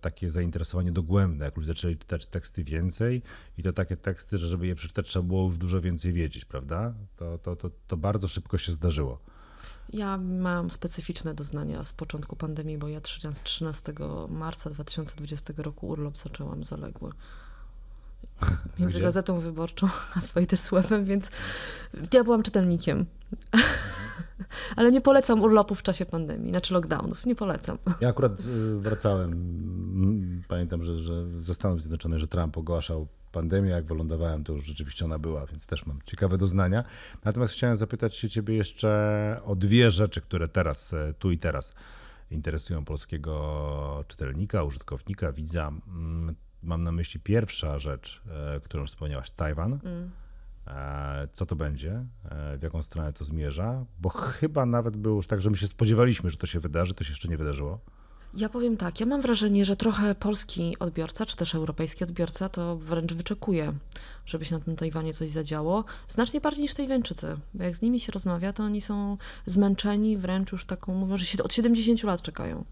takie 0.00 0.30
zainteresowanie 0.30 0.92
dogłębne, 0.92 1.44
jak 1.44 1.56
ludzie 1.56 1.66
zaczęli 1.66 1.96
czytać 1.96 2.26
teksty 2.26 2.64
więcej 2.64 3.22
i 3.58 3.62
to 3.62 3.72
takie 3.72 3.96
teksty, 3.96 4.38
że 4.38 4.46
żeby 4.46 4.66
je 4.66 4.74
przeczytać 4.74 5.06
trzeba 5.06 5.22
było 5.22 5.44
już 5.44 5.58
dużo 5.58 5.80
więcej 5.80 6.12
wiedzieć, 6.12 6.44
prawda? 6.44 6.94
To, 7.16 7.38
to, 7.38 7.56
to, 7.56 7.70
to 7.86 7.96
bardzo 7.96 8.28
szybko 8.28 8.58
się 8.58 8.72
zdarzyło. 8.72 9.18
Ja 9.92 10.18
mam 10.18 10.70
specyficzne 10.70 11.34
doznania 11.34 11.84
z 11.84 11.92
początku 11.92 12.36
pandemii, 12.36 12.78
bo 12.78 12.88
ja 12.88 13.00
13 13.44 13.92
marca 14.28 14.70
2020 14.70 15.54
roku 15.56 15.88
urlop 15.88 16.18
zaczęłam 16.18 16.64
zaległy 16.64 17.12
między 18.78 18.94
Gdzie? 18.94 19.04
Gazetą 19.04 19.40
Wyborczą 19.40 19.88
a 20.16 20.20
Spiderswebem, 20.20 21.04
więc 21.04 21.30
ja 22.12 22.24
byłam 22.24 22.42
czytelnikiem. 22.42 23.06
Mhm. 23.52 23.72
Ale 24.76 24.92
nie 24.92 25.00
polecam 25.00 25.42
urlopu 25.42 25.74
w 25.74 25.82
czasie 25.82 26.06
pandemii, 26.06 26.50
znaczy 26.50 26.74
lockdownów. 26.74 27.26
Nie 27.26 27.34
polecam. 27.34 27.78
Ja 28.00 28.08
akurat 28.08 28.40
y, 28.40 28.78
wracałem. 28.78 30.42
Pamiętam, 30.48 30.82
że, 30.82 30.98
że 30.98 31.40
ze 31.40 31.54
Stanów 31.54 31.80
Zjednoczonych, 31.80 32.18
że 32.18 32.28
Trump 32.28 32.58
ogłaszał 32.58 33.06
pandemię. 33.32 33.70
Jak 33.70 33.84
wylądowałem, 33.84 34.44
to 34.44 34.52
już 34.52 34.64
rzeczywiście 34.64 35.04
ona 35.04 35.18
była, 35.18 35.46
więc 35.46 35.66
też 35.66 35.86
mam 35.86 35.98
ciekawe 36.06 36.38
doznania. 36.38 36.84
Natomiast 37.24 37.52
chciałem 37.52 37.76
zapytać 37.76 38.16
się 38.16 38.28
ciebie 38.28 38.54
jeszcze 38.54 39.40
o 39.44 39.56
dwie 39.56 39.90
rzeczy, 39.90 40.20
które 40.20 40.48
teraz, 40.48 40.92
e, 40.92 41.14
tu 41.18 41.30
i 41.30 41.38
teraz 41.38 41.72
interesują 42.30 42.84
polskiego 42.84 44.04
czytelnika, 44.08 44.62
użytkownika, 44.62 45.32
widza. 45.32 45.72
Mam 46.62 46.84
na 46.84 46.92
myśli 46.92 47.20
pierwsza 47.20 47.78
rzecz, 47.78 48.22
e, 48.56 48.60
którą 48.60 48.86
wspomniałaś, 48.86 49.30
Tajwan. 49.30 49.80
Mm. 49.84 50.10
E, 50.66 51.28
co 51.32 51.46
to 51.46 51.56
będzie, 51.56 52.04
e, 52.30 52.58
w 52.58 52.62
jaką 52.62 52.82
stronę 52.82 53.12
to 53.12 53.24
zmierza, 53.24 53.84
bo 54.00 54.08
chyba 54.08 54.66
nawet 54.66 54.96
było 54.96 55.16
już 55.16 55.26
tak, 55.26 55.42
że 55.42 55.50
my 55.50 55.56
się 55.56 55.68
spodziewaliśmy, 55.68 56.30
że 56.30 56.36
to 56.36 56.46
się 56.46 56.60
wydarzy, 56.60 56.94
to 56.94 57.04
się 57.04 57.10
jeszcze 57.10 57.28
nie 57.28 57.36
wydarzyło. 57.36 57.80
Ja 58.34 58.48
powiem 58.48 58.76
tak, 58.76 59.00
ja 59.00 59.06
mam 59.06 59.20
wrażenie, 59.20 59.64
że 59.64 59.76
trochę 59.76 60.14
polski 60.14 60.76
odbiorca, 60.78 61.26
czy 61.26 61.36
też 61.36 61.54
europejski 61.54 62.04
odbiorca 62.04 62.48
to 62.48 62.76
wręcz 62.76 63.14
wyczekuje, 63.14 63.74
żeby 64.26 64.44
się 64.44 64.58
na 64.58 64.64
tym 64.64 64.76
Tajwanie 64.76 65.14
coś 65.14 65.30
zadziało, 65.30 65.84
znacznie 66.08 66.40
bardziej 66.40 66.62
niż 66.62 66.74
Tajwańczycy. 66.74 67.36
Bo 67.54 67.64
jak 67.64 67.76
z 67.76 67.82
nimi 67.82 68.00
się 68.00 68.12
rozmawia, 68.12 68.52
to 68.52 68.62
oni 68.62 68.80
są 68.80 69.16
zmęczeni, 69.46 70.16
wręcz 70.16 70.52
już 70.52 70.64
taką, 70.64 70.94
mówią, 70.94 71.16
że 71.16 71.24
się 71.24 71.42
od 71.42 71.54
70 71.54 72.02
lat 72.02 72.22
czekają 72.22 72.64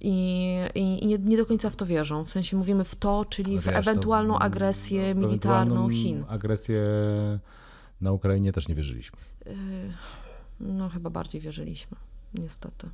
i, 0.00 0.56
i, 0.74 1.04
i 1.04 1.06
nie, 1.06 1.18
nie, 1.18 1.36
do 1.36 1.46
końca 1.46 1.70
w 1.70 1.76
to 1.76 1.86
wierzą. 1.86 2.24
W 2.24 2.30
sensie 2.30 2.56
mówimy 2.56 2.84
w 2.84 2.94
to, 2.94 3.24
czyli 3.24 3.54
Wiesz, 3.54 3.64
w 3.64 3.68
ewentualną 3.68 4.38
agresję 4.38 5.14
no, 5.14 5.26
militarną 5.26 5.88
Chin. 5.88 6.24
Agresję 6.28 6.82
na 8.00 8.12
Ukrainie 8.12 8.52
też 8.52 8.68
nie 8.68 8.74
wierzyliśmy. 8.74 9.18
Yy, 9.46 9.54
no 10.60 10.88
chyba 10.88 11.10
bardziej 11.10 11.40
wierzyliśmy, 11.40 11.96
niestety. 12.34 12.88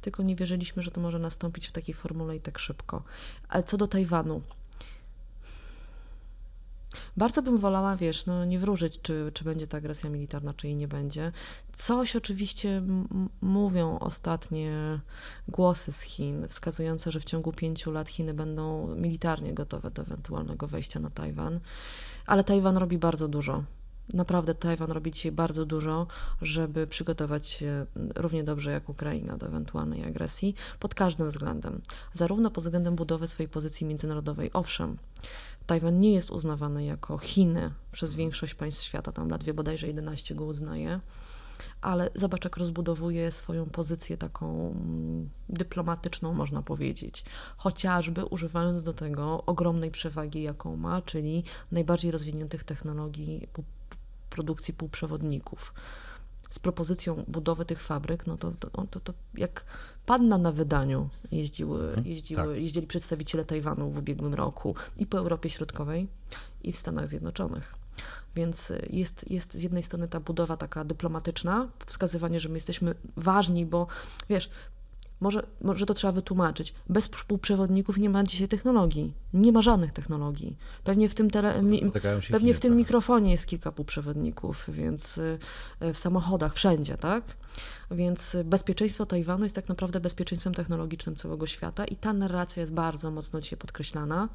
Tylko 0.00 0.22
nie 0.22 0.36
wierzyliśmy, 0.36 0.82
że 0.82 0.90
to 0.90 1.00
może 1.00 1.18
nastąpić 1.18 1.66
w 1.66 1.72
takiej 1.72 1.94
formule 1.94 2.36
i 2.36 2.40
tak 2.40 2.58
szybko. 2.58 3.02
Ale 3.48 3.62
co 3.62 3.76
do 3.76 3.86
Tajwanu, 3.86 4.42
bardzo 7.16 7.42
bym 7.42 7.58
wolała, 7.58 7.96
wiesz, 7.96 8.26
no 8.26 8.44
nie 8.44 8.58
wróżyć, 8.58 9.00
czy, 9.00 9.30
czy 9.34 9.44
będzie 9.44 9.66
ta 9.66 9.78
agresja 9.78 10.10
militarna, 10.10 10.54
czy 10.54 10.66
jej 10.66 10.76
nie 10.76 10.88
będzie. 10.88 11.32
Coś 11.76 12.16
oczywiście 12.16 12.82
mówią 13.40 13.98
ostatnie 13.98 15.00
głosy 15.48 15.92
z 15.92 16.00
Chin, 16.00 16.48
wskazujące, 16.48 17.12
że 17.12 17.20
w 17.20 17.24
ciągu 17.24 17.52
pięciu 17.52 17.90
lat 17.90 18.08
Chiny 18.08 18.34
będą 18.34 18.94
militarnie 18.96 19.54
gotowe 19.54 19.90
do 19.90 20.02
ewentualnego 20.02 20.66
wejścia 20.66 21.00
na 21.00 21.10
Tajwan. 21.10 21.60
Ale 22.26 22.44
Tajwan 22.44 22.76
robi 22.76 22.98
bardzo 22.98 23.28
dużo. 23.28 23.64
Naprawdę 24.12 24.54
Tajwan 24.54 24.90
robi 24.90 25.12
dzisiaj 25.12 25.32
bardzo 25.32 25.66
dużo, 25.66 26.06
żeby 26.42 26.86
przygotować 26.86 27.46
się 27.46 27.86
równie 28.16 28.44
dobrze 28.44 28.70
jak 28.70 28.88
Ukraina 28.88 29.36
do 29.36 29.46
ewentualnej 29.46 30.04
agresji 30.04 30.54
pod 30.78 30.94
każdym 30.94 31.28
względem. 31.28 31.80
Zarówno 32.12 32.50
pod 32.50 32.64
względem 32.64 32.96
budowy 32.96 33.28
swojej 33.28 33.48
pozycji 33.48 33.86
międzynarodowej, 33.86 34.50
owszem, 34.52 34.96
Tajwan 35.66 35.98
nie 35.98 36.12
jest 36.12 36.30
uznawany 36.30 36.84
jako 36.84 37.18
Chiny 37.18 37.70
przez 37.92 38.14
większość 38.14 38.54
państw 38.54 38.82
świata, 38.82 39.12
tam 39.12 39.28
ledwie 39.28 39.54
bodajże 39.54 39.86
11 39.86 40.34
go 40.34 40.44
uznaje, 40.44 41.00
ale 41.80 42.10
zobacz, 42.14 42.44
jak 42.44 42.56
rozbudowuje 42.56 43.30
swoją 43.32 43.66
pozycję 43.66 44.16
taką 44.16 44.70
mm, 44.70 45.30
dyplomatyczną, 45.48 46.34
można 46.34 46.62
powiedzieć, 46.62 47.24
chociażby 47.56 48.24
używając 48.24 48.82
do 48.82 48.92
tego 48.92 49.44
ogromnej 49.46 49.90
przewagi, 49.90 50.42
jaką 50.42 50.76
ma, 50.76 51.02
czyli 51.02 51.44
najbardziej 51.72 52.10
rozwiniętych 52.10 52.64
technologii 52.64 53.48
produkcji 54.30 54.74
półprzewodników. 54.74 55.74
Z 56.50 56.58
propozycją 56.58 57.24
budowy 57.28 57.64
tych 57.64 57.82
fabryk, 57.82 58.26
no 58.26 58.36
to, 58.36 58.52
to, 58.52 58.86
to, 58.90 59.00
to 59.00 59.12
jak 59.34 59.64
panna 60.06 60.38
na 60.38 60.52
wydaniu 60.52 61.08
jeździły, 61.32 61.88
mhm. 61.88 62.06
jeździły, 62.06 62.46
tak. 62.54 62.62
jeździli 62.62 62.86
przedstawiciele 62.86 63.44
Tajwanu 63.44 63.90
w 63.90 63.98
ubiegłym 63.98 64.34
roku 64.34 64.74
i 64.96 65.06
po 65.06 65.18
Europie 65.18 65.50
Środkowej, 65.50 66.08
i 66.62 66.72
w 66.72 66.76
Stanach 66.76 67.08
Zjednoczonych. 67.08 67.74
Więc 68.36 68.72
jest, 68.90 69.30
jest 69.30 69.54
z 69.54 69.62
jednej 69.62 69.82
strony 69.82 70.08
ta 70.08 70.20
budowa 70.20 70.56
taka 70.56 70.84
dyplomatyczna, 70.84 71.68
wskazywanie, 71.86 72.40
że 72.40 72.48
my 72.48 72.54
jesteśmy 72.54 72.94
ważni, 73.16 73.66
bo 73.66 73.86
wiesz, 74.28 74.50
może, 75.20 75.46
może 75.60 75.86
to 75.86 75.94
trzeba 75.94 76.12
wytłumaczyć. 76.12 76.74
Bez 76.88 77.08
półprzewodników 77.08 77.96
nie 77.98 78.10
ma 78.10 78.24
dzisiaj 78.24 78.48
technologii. 78.48 79.12
Nie 79.34 79.52
ma 79.52 79.62
żadnych 79.62 79.92
technologii. 79.92 80.56
Pewnie 80.84 81.08
w 81.08 81.14
tym, 81.14 81.30
tele, 81.30 81.62
mi, 81.62 81.92
pewnie 82.30 82.54
w 82.54 82.60
tym 82.60 82.76
mikrofonie 82.76 83.32
jest 83.32 83.46
kilka 83.46 83.72
półprzewodników, 83.72 84.64
więc 84.68 85.18
y, 85.18 85.38
w 85.80 85.98
samochodach, 85.98 86.54
wszędzie, 86.54 86.96
tak? 86.96 87.24
Więc 87.90 88.36
bezpieczeństwo 88.44 89.06
Tajwanu 89.06 89.44
jest 89.44 89.54
tak 89.54 89.68
naprawdę 89.68 90.00
bezpieczeństwem 90.00 90.54
technologicznym 90.54 91.16
całego 91.16 91.46
świata 91.46 91.84
i 91.84 91.96
ta 91.96 92.12
narracja 92.12 92.60
jest 92.60 92.72
bardzo 92.72 93.10
mocno 93.10 93.40
dzisiaj 93.40 93.58
podkreślana. 93.58 94.28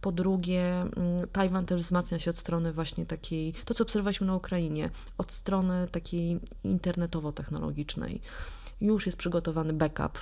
Po 0.00 0.12
drugie, 0.12 0.72
mm, 0.72 0.92
Tajwan 1.32 1.66
też 1.66 1.82
wzmacnia 1.82 2.18
się 2.18 2.30
od 2.30 2.38
strony 2.38 2.72
właśnie 2.72 3.06
takiej, 3.06 3.54
to 3.64 3.74
co 3.74 3.84
obserwowaliśmy 3.84 4.26
na 4.26 4.36
Ukrainie, 4.36 4.90
od 5.18 5.32
strony 5.32 5.86
takiej 5.90 6.40
internetowo-technologicznej. 6.64 8.20
Już 8.80 9.06
jest 9.06 9.18
przygotowany 9.18 9.72
backup 9.72 10.18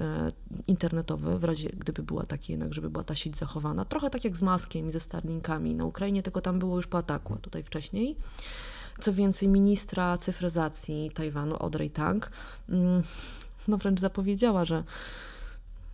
E, 0.00 0.28
internetowy, 0.66 1.38
w 1.38 1.44
razie 1.44 1.68
gdyby 1.68 2.02
była 2.02 2.26
taki 2.26 2.52
jednak, 2.52 2.74
żeby 2.74 2.90
była 2.90 3.04
ta 3.04 3.14
sieć 3.14 3.36
zachowana. 3.36 3.84
Trochę 3.84 4.10
tak 4.10 4.24
jak 4.24 4.36
z 4.36 4.42
Maskiem 4.42 4.88
i 4.88 4.90
ze 4.90 5.00
Starlinkami 5.00 5.74
na 5.74 5.84
Ukrainie, 5.84 6.22
tylko 6.22 6.40
tam 6.40 6.58
było 6.58 6.76
już 6.76 6.86
po 6.86 6.98
ataku, 6.98 7.34
a 7.34 7.36
tutaj 7.36 7.62
wcześniej. 7.62 8.16
Co 9.00 9.12
więcej, 9.12 9.48
ministra 9.48 10.18
cyfryzacji 10.18 11.10
Tajwanu, 11.14 11.56
Audrey 11.60 11.90
Tang, 11.90 12.30
mm, 12.68 13.02
no 13.68 13.76
wręcz 13.76 14.00
zapowiedziała, 14.00 14.64
że 14.64 14.84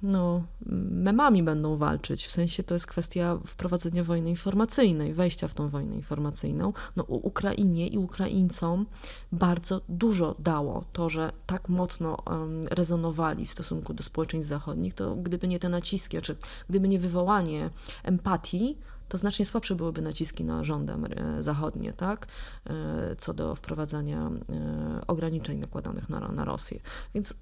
no, 0.02 0.42
memami 0.90 1.42
będą 1.42 1.76
walczyć. 1.76 2.26
W 2.26 2.30
sensie 2.30 2.62
to 2.62 2.74
jest 2.74 2.86
kwestia 2.86 3.38
wprowadzenia 3.46 4.04
wojny 4.04 4.30
informacyjnej, 4.30 5.14
wejścia 5.14 5.48
w 5.48 5.54
tą 5.54 5.68
wojnę 5.68 5.94
informacyjną. 5.94 6.72
No, 6.96 7.04
Ukrainie 7.04 7.88
i 7.88 7.98
Ukraińcom 7.98 8.86
bardzo 9.32 9.80
dużo 9.88 10.34
dało 10.38 10.84
to, 10.92 11.08
że 11.08 11.32
tak 11.46 11.68
mocno 11.68 12.16
um, 12.26 12.60
rezonowali 12.70 13.46
w 13.46 13.50
stosunku 13.50 13.94
do 13.94 14.02
społeczeństw 14.02 14.48
zachodnich, 14.48 14.94
to 14.94 15.16
gdyby 15.16 15.48
nie 15.48 15.58
te 15.58 15.68
naciski, 15.68 16.20
czy 16.20 16.36
gdyby 16.68 16.88
nie 16.88 16.98
wywołanie 16.98 17.70
empatii, 18.02 18.78
to 19.08 19.18
znacznie 19.18 19.46
słabsze 19.46 19.74
byłyby 19.74 20.02
naciski 20.02 20.44
na 20.44 20.64
rządy 20.64 20.92
zachodnie, 21.40 21.92
tak? 21.92 22.26
E, 22.66 23.16
co 23.18 23.34
do 23.34 23.54
wprowadzania 23.54 24.30
e, 24.48 25.06
ograniczeń 25.06 25.58
nakładanych 25.58 26.08
na, 26.08 26.20
na 26.20 26.44
Rosję. 26.44 26.80
Więc 27.14 27.34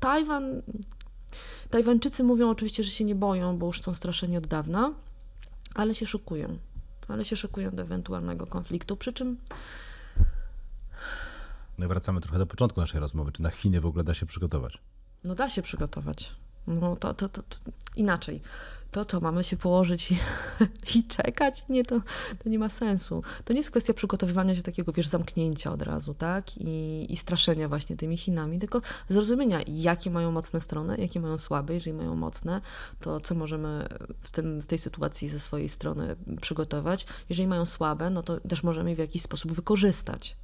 Tajwan 0.00 0.62
Tajwańczycy 1.70 2.24
mówią 2.24 2.50
oczywiście, 2.50 2.82
że 2.82 2.90
się 2.90 3.04
nie 3.04 3.14
boją, 3.14 3.58
bo 3.58 3.66
już 3.66 3.82
są 3.82 3.94
straszeni 3.94 4.36
od 4.36 4.46
dawna, 4.46 4.92
ale 5.74 5.94
się 5.94 6.06
szykują. 6.06 6.58
Ale 7.08 7.24
się 7.24 7.36
szykują 7.36 7.70
do 7.70 7.82
ewentualnego 7.82 8.46
konfliktu, 8.46 8.96
przy 8.96 9.12
czym. 9.12 9.36
No 11.78 11.84
i 11.84 11.88
wracamy 11.88 12.20
trochę 12.20 12.38
do 12.38 12.46
początku 12.46 12.80
naszej 12.80 13.00
rozmowy. 13.00 13.32
Czy 13.32 13.42
na 13.42 13.50
Chiny 13.50 13.80
w 13.80 13.86
ogóle 13.86 14.04
da 14.04 14.14
się 14.14 14.26
przygotować? 14.26 14.78
No 15.24 15.34
da 15.34 15.50
się 15.50 15.62
przygotować. 15.62 16.34
No 16.68 16.96
to, 16.96 17.14
to, 17.14 17.28
to, 17.28 17.42
to 17.42 17.58
inaczej 17.96 18.40
to 18.90 19.04
co, 19.04 19.20
mamy 19.20 19.44
się 19.44 19.56
położyć 19.56 20.12
i, 20.12 20.18
i, 20.98 21.04
czekać? 21.04 21.64
Nie, 21.68 21.84
to, 21.84 22.00
to 22.44 22.48
nie 22.48 22.58
ma 22.58 22.68
sensu. 22.68 23.22
To 23.44 23.52
nie 23.52 23.58
jest 23.58 23.70
kwestia 23.70 23.94
przygotowywania 23.94 24.56
się 24.56 24.62
takiego, 24.62 24.92
wiesz, 24.92 25.08
zamknięcia 25.08 25.72
od 25.72 25.82
razu, 25.82 26.14
tak? 26.14 26.56
I, 26.56 27.06
I 27.12 27.16
straszenia 27.16 27.68
właśnie 27.68 27.96
tymi 27.96 28.16
Chinami, 28.16 28.58
tylko 28.58 28.80
zrozumienia, 29.08 29.60
jakie 29.66 30.10
mają 30.10 30.32
mocne 30.32 30.60
strony, 30.60 30.96
jakie 30.98 31.20
mają 31.20 31.38
słabe. 31.38 31.74
Jeżeli 31.74 31.96
mają 31.96 32.16
mocne, 32.16 32.60
to 33.00 33.20
co 33.20 33.34
możemy 33.34 33.88
w, 34.20 34.30
tym, 34.30 34.60
w 34.60 34.66
tej 34.66 34.78
sytuacji 34.78 35.28
ze 35.28 35.40
swojej 35.40 35.68
strony 35.68 36.16
przygotować. 36.40 37.06
Jeżeli 37.28 37.48
mają 37.48 37.66
słabe, 37.66 38.10
no 38.10 38.22
to 38.22 38.40
też 38.40 38.62
możemy 38.62 38.94
w 38.94 38.98
jakiś 38.98 39.22
sposób 39.22 39.52
wykorzystać. 39.52 40.36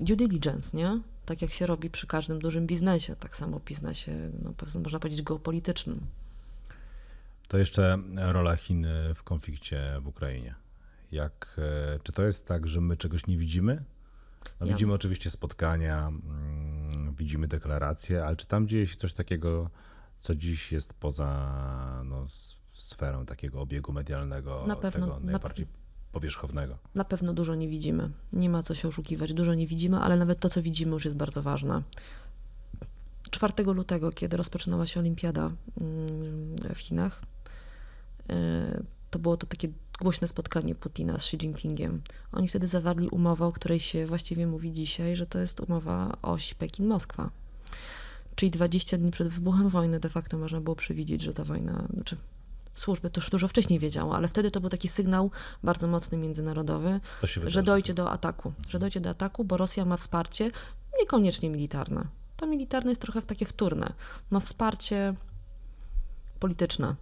Due 0.00 0.16
diligence, 0.16 0.76
nie? 0.76 1.00
Tak 1.26 1.42
jak 1.42 1.52
się 1.52 1.66
robi 1.66 1.90
przy 1.90 2.06
każdym 2.06 2.38
dużym 2.38 2.66
biznesie, 2.66 3.16
tak 3.16 3.36
samo 3.36 3.60
biznesie, 3.60 4.30
no, 4.42 4.54
można 4.80 4.98
powiedzieć, 4.98 5.22
geopolitycznym. 5.22 6.00
To 7.48 7.58
jeszcze 7.58 7.98
rola 8.16 8.56
Chin 8.56 8.86
w 9.14 9.22
konflikcie 9.22 9.98
w 10.00 10.08
Ukrainie. 10.08 10.54
Jak, 11.12 11.56
e, 11.58 11.98
czy 12.02 12.12
to 12.12 12.22
jest 12.22 12.46
tak, 12.46 12.66
że 12.66 12.80
my 12.80 12.96
czegoś 12.96 13.26
nie 13.26 13.38
widzimy? 13.38 13.84
No, 14.60 14.66
ja. 14.66 14.72
Widzimy 14.72 14.92
oczywiście 14.92 15.30
spotkania, 15.30 16.08
mm, 16.08 17.14
widzimy 17.14 17.48
deklaracje, 17.48 18.24
ale 18.24 18.36
czy 18.36 18.46
tam 18.46 18.68
dzieje 18.68 18.86
się 18.86 18.96
coś 18.96 19.12
takiego, 19.12 19.70
co 20.20 20.34
dziś 20.34 20.72
jest 20.72 20.94
poza 20.94 22.02
no, 22.04 22.26
sferą 22.72 23.26
takiego 23.26 23.60
obiegu 23.60 23.92
medialnego, 23.92 24.64
na 24.66 24.76
pewno, 24.76 25.06
tego 25.06 25.20
najbardziej 25.20 25.66
na, 25.66 25.72
powierzchownego? 26.12 26.78
Na 26.94 27.04
pewno 27.04 27.32
dużo 27.32 27.54
nie 27.54 27.68
widzimy. 27.68 28.10
Nie 28.32 28.50
ma 28.50 28.62
co 28.62 28.74
się 28.74 28.88
oszukiwać. 28.88 29.32
Dużo 29.32 29.54
nie 29.54 29.66
widzimy, 29.66 29.98
ale 29.98 30.16
nawet 30.16 30.40
to, 30.40 30.48
co 30.48 30.62
widzimy, 30.62 30.92
już 30.92 31.04
jest 31.04 31.16
bardzo 31.16 31.42
ważne. 31.42 31.82
4 33.30 33.52
lutego, 33.64 34.12
kiedy 34.12 34.36
rozpoczynała 34.36 34.86
się 34.86 35.00
olimpiada 35.00 35.52
mm, 35.80 36.56
w 36.74 36.78
Chinach, 36.78 37.22
E, 38.30 38.82
to 39.10 39.18
było 39.18 39.36
to 39.36 39.46
takie 39.46 39.68
głośne 40.00 40.28
spotkanie 40.28 40.74
Putina 40.74 41.12
z 41.12 41.16
Xi 41.16 41.36
Jinpingiem. 41.36 42.02
Oni 42.32 42.48
wtedy 42.48 42.66
zawarli 42.66 43.08
umowę, 43.08 43.46
o 43.46 43.52
której 43.52 43.80
się 43.80 44.06
właściwie 44.06 44.46
mówi 44.46 44.72
dzisiaj, 44.72 45.16
że 45.16 45.26
to 45.26 45.38
jest 45.38 45.60
umowa 45.60 46.16
oś 46.22 46.54
Pekin-Moskwa. 46.54 47.30
Czyli 48.34 48.50
20 48.50 48.98
dni 48.98 49.10
przed 49.10 49.28
wybuchem 49.28 49.68
wojny 49.68 50.00
de 50.00 50.08
facto 50.08 50.38
można 50.38 50.60
było 50.60 50.76
przewidzieć, 50.76 51.22
że 51.22 51.32
ta 51.32 51.44
wojna, 51.44 51.86
znaczy 51.94 52.16
służby 52.74 53.10
to 53.10 53.20
już 53.20 53.30
dużo 53.30 53.48
wcześniej 53.48 53.78
wiedziało, 53.78 54.16
ale 54.16 54.28
wtedy 54.28 54.50
to 54.50 54.60
był 54.60 54.70
taki 54.70 54.88
sygnał 54.88 55.30
bardzo 55.62 55.88
mocny 55.88 56.18
międzynarodowy, 56.18 57.00
że 57.46 57.62
dojdzie 57.62 57.94
do 57.94 58.10
ataku, 58.10 58.52
że 58.68 58.78
dojdzie 58.78 59.00
do 59.00 59.10
ataku, 59.10 59.44
bo 59.44 59.56
Rosja 59.56 59.84
ma 59.84 59.96
wsparcie 59.96 60.50
niekoniecznie 61.00 61.50
militarne. 61.50 62.04
To 62.36 62.46
militarne 62.46 62.90
jest 62.90 63.00
trochę 63.00 63.22
takie 63.22 63.46
wtórne. 63.46 63.92
Ma 64.30 64.40
wsparcie 64.40 65.14
polityczne 66.40 66.94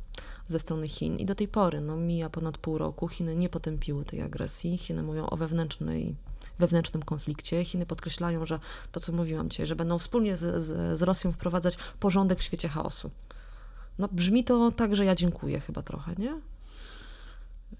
ze 0.48 0.58
strony 0.58 0.88
Chin. 0.88 1.16
I 1.16 1.24
do 1.24 1.34
tej 1.34 1.48
pory, 1.48 1.80
no 1.80 1.96
mija 1.96 2.30
ponad 2.30 2.58
pół 2.58 2.78
roku, 2.78 3.08
Chiny 3.08 3.36
nie 3.36 3.48
potępiły 3.48 4.04
tej 4.04 4.22
agresji. 4.22 4.78
Chiny 4.78 5.02
mówią 5.02 5.26
o 5.26 5.36
wewnętrznej 5.36 6.16
wewnętrznym 6.58 7.02
konflikcie. 7.02 7.64
Chiny 7.64 7.86
podkreślają, 7.86 8.46
że 8.46 8.58
to, 8.92 9.00
co 9.00 9.12
mówiłam 9.12 9.50
Cię, 9.50 9.66
że 9.66 9.76
będą 9.76 9.98
wspólnie 9.98 10.36
z, 10.36 10.62
z, 10.62 10.98
z 10.98 11.02
Rosją 11.02 11.32
wprowadzać 11.32 11.78
porządek 12.00 12.38
w 12.38 12.42
świecie 12.42 12.68
chaosu. 12.68 13.10
No 13.98 14.08
brzmi 14.12 14.44
to 14.44 14.70
tak, 14.70 14.96
że 14.96 15.04
ja 15.04 15.14
dziękuję 15.14 15.60
chyba 15.60 15.82
trochę, 15.82 16.14
nie? 16.18 16.40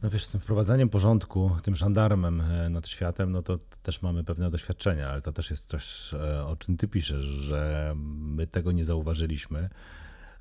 No 0.03 0.11
wiesz, 0.11 0.25
z 0.25 0.29
tym 0.29 0.41
wprowadzaniem 0.41 0.89
porządku, 0.89 1.51
tym 1.63 1.77
żandarmem 1.77 2.41
e, 2.41 2.71
nad 2.71 2.89
światem, 2.89 3.33
no 3.33 3.43
to 3.43 3.59
też 3.83 4.03
mamy 4.03 4.25
pewne 4.25 4.51
doświadczenia, 4.51 5.11
ale 5.11 5.23
to 5.23 5.33
też 5.33 5.51
jest 5.51 5.69
coś, 5.69 6.15
e, 6.15 6.45
o 6.47 6.57
czym 6.57 6.77
ty 6.77 6.89
piszesz, 6.89 7.25
że 7.25 7.93
my 7.97 8.47
tego 8.47 8.73
nie 8.73 8.85
zauważyliśmy 8.85 9.69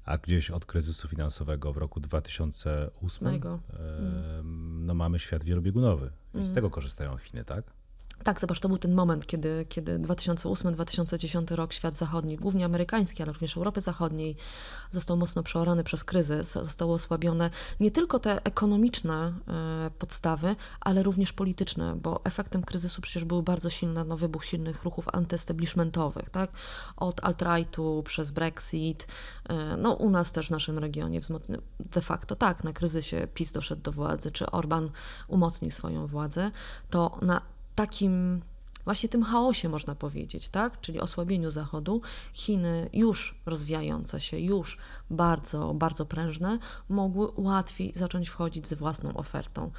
a 0.06 0.18
gdzieś 0.18 0.52
od 0.52 0.66
kryzysu 0.66 1.08
finansowego 1.08 1.74
w 1.74 1.78
roku 1.78 2.00
2008 2.00 3.28
Mego. 3.28 3.60
no, 4.86 4.94
mamy 4.94 5.20
świat 5.20 5.44
wielobiegunowy 5.44 6.12
i 6.34 6.38
z 6.38 6.42
mm. 6.42 6.56
tego 6.56 6.70
korzystają 6.70 7.18
Chiny, 7.18 7.44
tak? 7.44 7.64
Tak, 8.24 8.42
zobacz, 8.42 8.60
to 8.60 8.68
był 8.68 8.78
ten 8.78 8.94
moment, 8.94 9.26
kiedy, 9.26 9.66
kiedy 9.70 10.00
2008-2010 10.00 11.56
rok 11.56 11.74
świat 11.74 11.98
zachodni, 11.98 12.38
głównie 12.38 12.66
amerykański, 12.66 13.24
ale 13.24 13.32
również 13.32 13.58
Europy 13.58 13.82
Zachodniej, 13.82 14.36
został 14.92 15.18
mocno 15.18 15.44
przeorany 15.44 15.84
przez 15.84 16.04
kryzys, 16.04 16.52
zostały 16.52 16.94
osłabione 16.94 17.50
nie 17.80 17.92
tylko 17.92 18.20
te 18.20 18.46
ekonomiczne 18.46 19.34
e, 19.48 19.92
podstawy, 20.00 20.56
ale 20.80 21.04
również 21.04 21.34
polityczne, 21.34 21.96
bo 21.96 22.22
efektem 22.24 22.64
kryzysu 22.64 23.02
przecież 23.02 23.26
był 23.26 23.44
bardzo 23.44 23.70
silny 23.70 24.06
no, 24.06 24.18
wybuch 24.18 24.46
silnych 24.46 24.84
ruchów 24.84 25.08
antyestablishmentowych, 25.14 26.30
tak? 26.30 26.52
Od 26.98 27.26
alt-rightu 27.26 28.04
przez 28.06 28.32
Brexit, 28.32 29.08
e, 29.50 29.78
no 29.78 29.94
u 29.94 30.10
nas 30.10 30.32
też 30.32 30.48
w 30.48 30.52
naszym 30.52 30.80
regionie 30.80 31.20
de 31.80 32.02
facto 32.02 32.36
tak, 32.36 32.64
na 32.64 32.74
kryzysie 32.74 33.28
PiS 33.34 33.52
doszedł 33.52 33.82
do 33.82 33.92
władzy, 33.92 34.32
czy 34.32 34.52
Orban 34.52 34.90
umocnił 35.28 35.72
swoją 35.72 36.08
władzę, 36.08 36.52
to 36.90 37.20
na 37.22 37.57
takim 37.78 38.42
właśnie 38.86 39.10
tym 39.10 39.24
chaosie, 39.24 39.70
można 39.70 39.96
powiedzieć, 39.96 40.50
tak? 40.50 40.82
czyli 40.82 41.00
osłabieniu 41.00 41.52
Zachodu, 41.52 42.02
Chiny 42.34 42.90
już 42.94 43.36
rozwijające 43.46 44.20
się, 44.20 44.40
już 44.40 44.78
bardzo, 45.10 45.74
bardzo 45.74 46.06
prężne, 46.06 46.60
mogły 46.90 47.28
łatwiej 47.36 47.92
zacząć 47.96 48.30
wchodzić 48.30 48.68
z 48.68 48.74
własną 48.74 49.14
ofertą. 49.14 49.72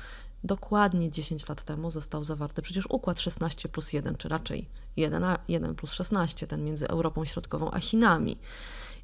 Dokładnie 0.45 1.11
10 1.11 1.49
lat 1.49 1.63
temu 1.63 1.91
został 1.91 2.25
zawarty 2.25 2.63
przecież 2.63 2.87
układ 2.87 3.21
16 3.21 3.69
plus 3.69 3.93
1, 3.93 4.17
czy 4.17 4.29
raczej 4.29 4.69
1, 4.97 5.25
1 5.49 5.75
plus 5.75 5.93
16, 5.93 6.47
ten 6.47 6.65
między 6.65 6.89
Europą 6.89 7.25
Środkową 7.25 7.71
a 7.71 7.81
Chinami. 7.81 8.39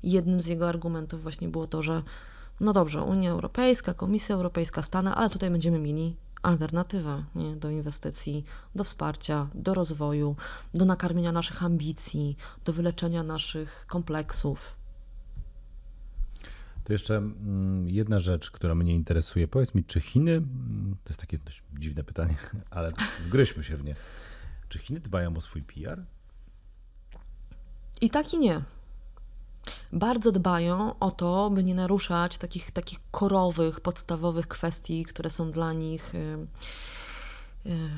Jednym 0.03 0.43
z 0.43 0.47
jego 0.47 0.69
argumentów 0.69 1.23
właśnie 1.23 1.49
było 1.49 1.67
to, 1.67 1.83
że 1.83 2.03
no 2.61 2.73
dobrze, 2.73 3.03
Unia 3.03 3.31
Europejska, 3.31 3.95
Komisja 3.95 4.35
Europejska, 4.35 4.83
Stany, 4.83 5.11
ale 5.11 5.31
tutaj 5.31 5.51
będziemy 5.51 5.79
mieli 5.79 6.17
alternatywę 6.45 7.25
nie? 7.35 7.57
do 7.57 7.71
inwestycji, 7.71 8.45
do 8.75 8.85
wsparcia, 8.85 9.49
do 9.55 9.75
rozwoju, 9.75 10.37
do 10.75 10.85
nakarmienia 10.85 11.33
naszych 11.33 11.63
ambicji, 11.63 12.37
do 12.65 12.73
wyleczenia 12.73 13.23
naszych 13.23 13.87
kompleksów. 13.89 14.77
To 16.85 16.93
jeszcze 16.93 17.17
mm, 17.17 17.89
jedna 17.89 18.19
rzecz, 18.19 18.51
która 18.51 18.75
mnie 18.75 18.95
interesuje. 18.95 19.49
Powiedz 19.49 19.75
mi, 19.75 19.85
czy 19.85 20.01
Chiny, 20.01 20.33
mm, 20.33 20.97
to 21.05 21.11
jest 21.11 21.21
takie 21.21 21.39
dość 21.39 21.63
dziwne 21.79 22.05
pytanie, 22.05 22.37
ale 22.71 22.93
wgryźmy 23.27 23.65
się 23.65 23.77
w 23.77 23.85
nie. 23.85 23.97
Czy 24.69 24.79
Chiny 24.79 25.01
dbają 25.01 25.37
o 25.37 25.41
swój 25.41 25.63
PR? 25.63 26.05
I 28.01 28.11
tak 28.11 28.35
i 28.35 28.39
nie 28.39 28.63
bardzo 29.95 30.33
dbają 30.33 30.99
o 30.99 31.11
to, 31.11 31.51
by 31.51 31.65
nie 31.65 31.75
naruszać 31.75 32.39
takich, 32.39 32.71
takich 32.71 32.99
korowych, 33.11 33.81
podstawowych 33.81 34.49
kwestii, 34.49 35.05
które 35.05 35.31
są 35.31 35.51
dla 35.51 35.73
nich 35.73 36.15
y, 36.15 36.47
y, 37.67 37.91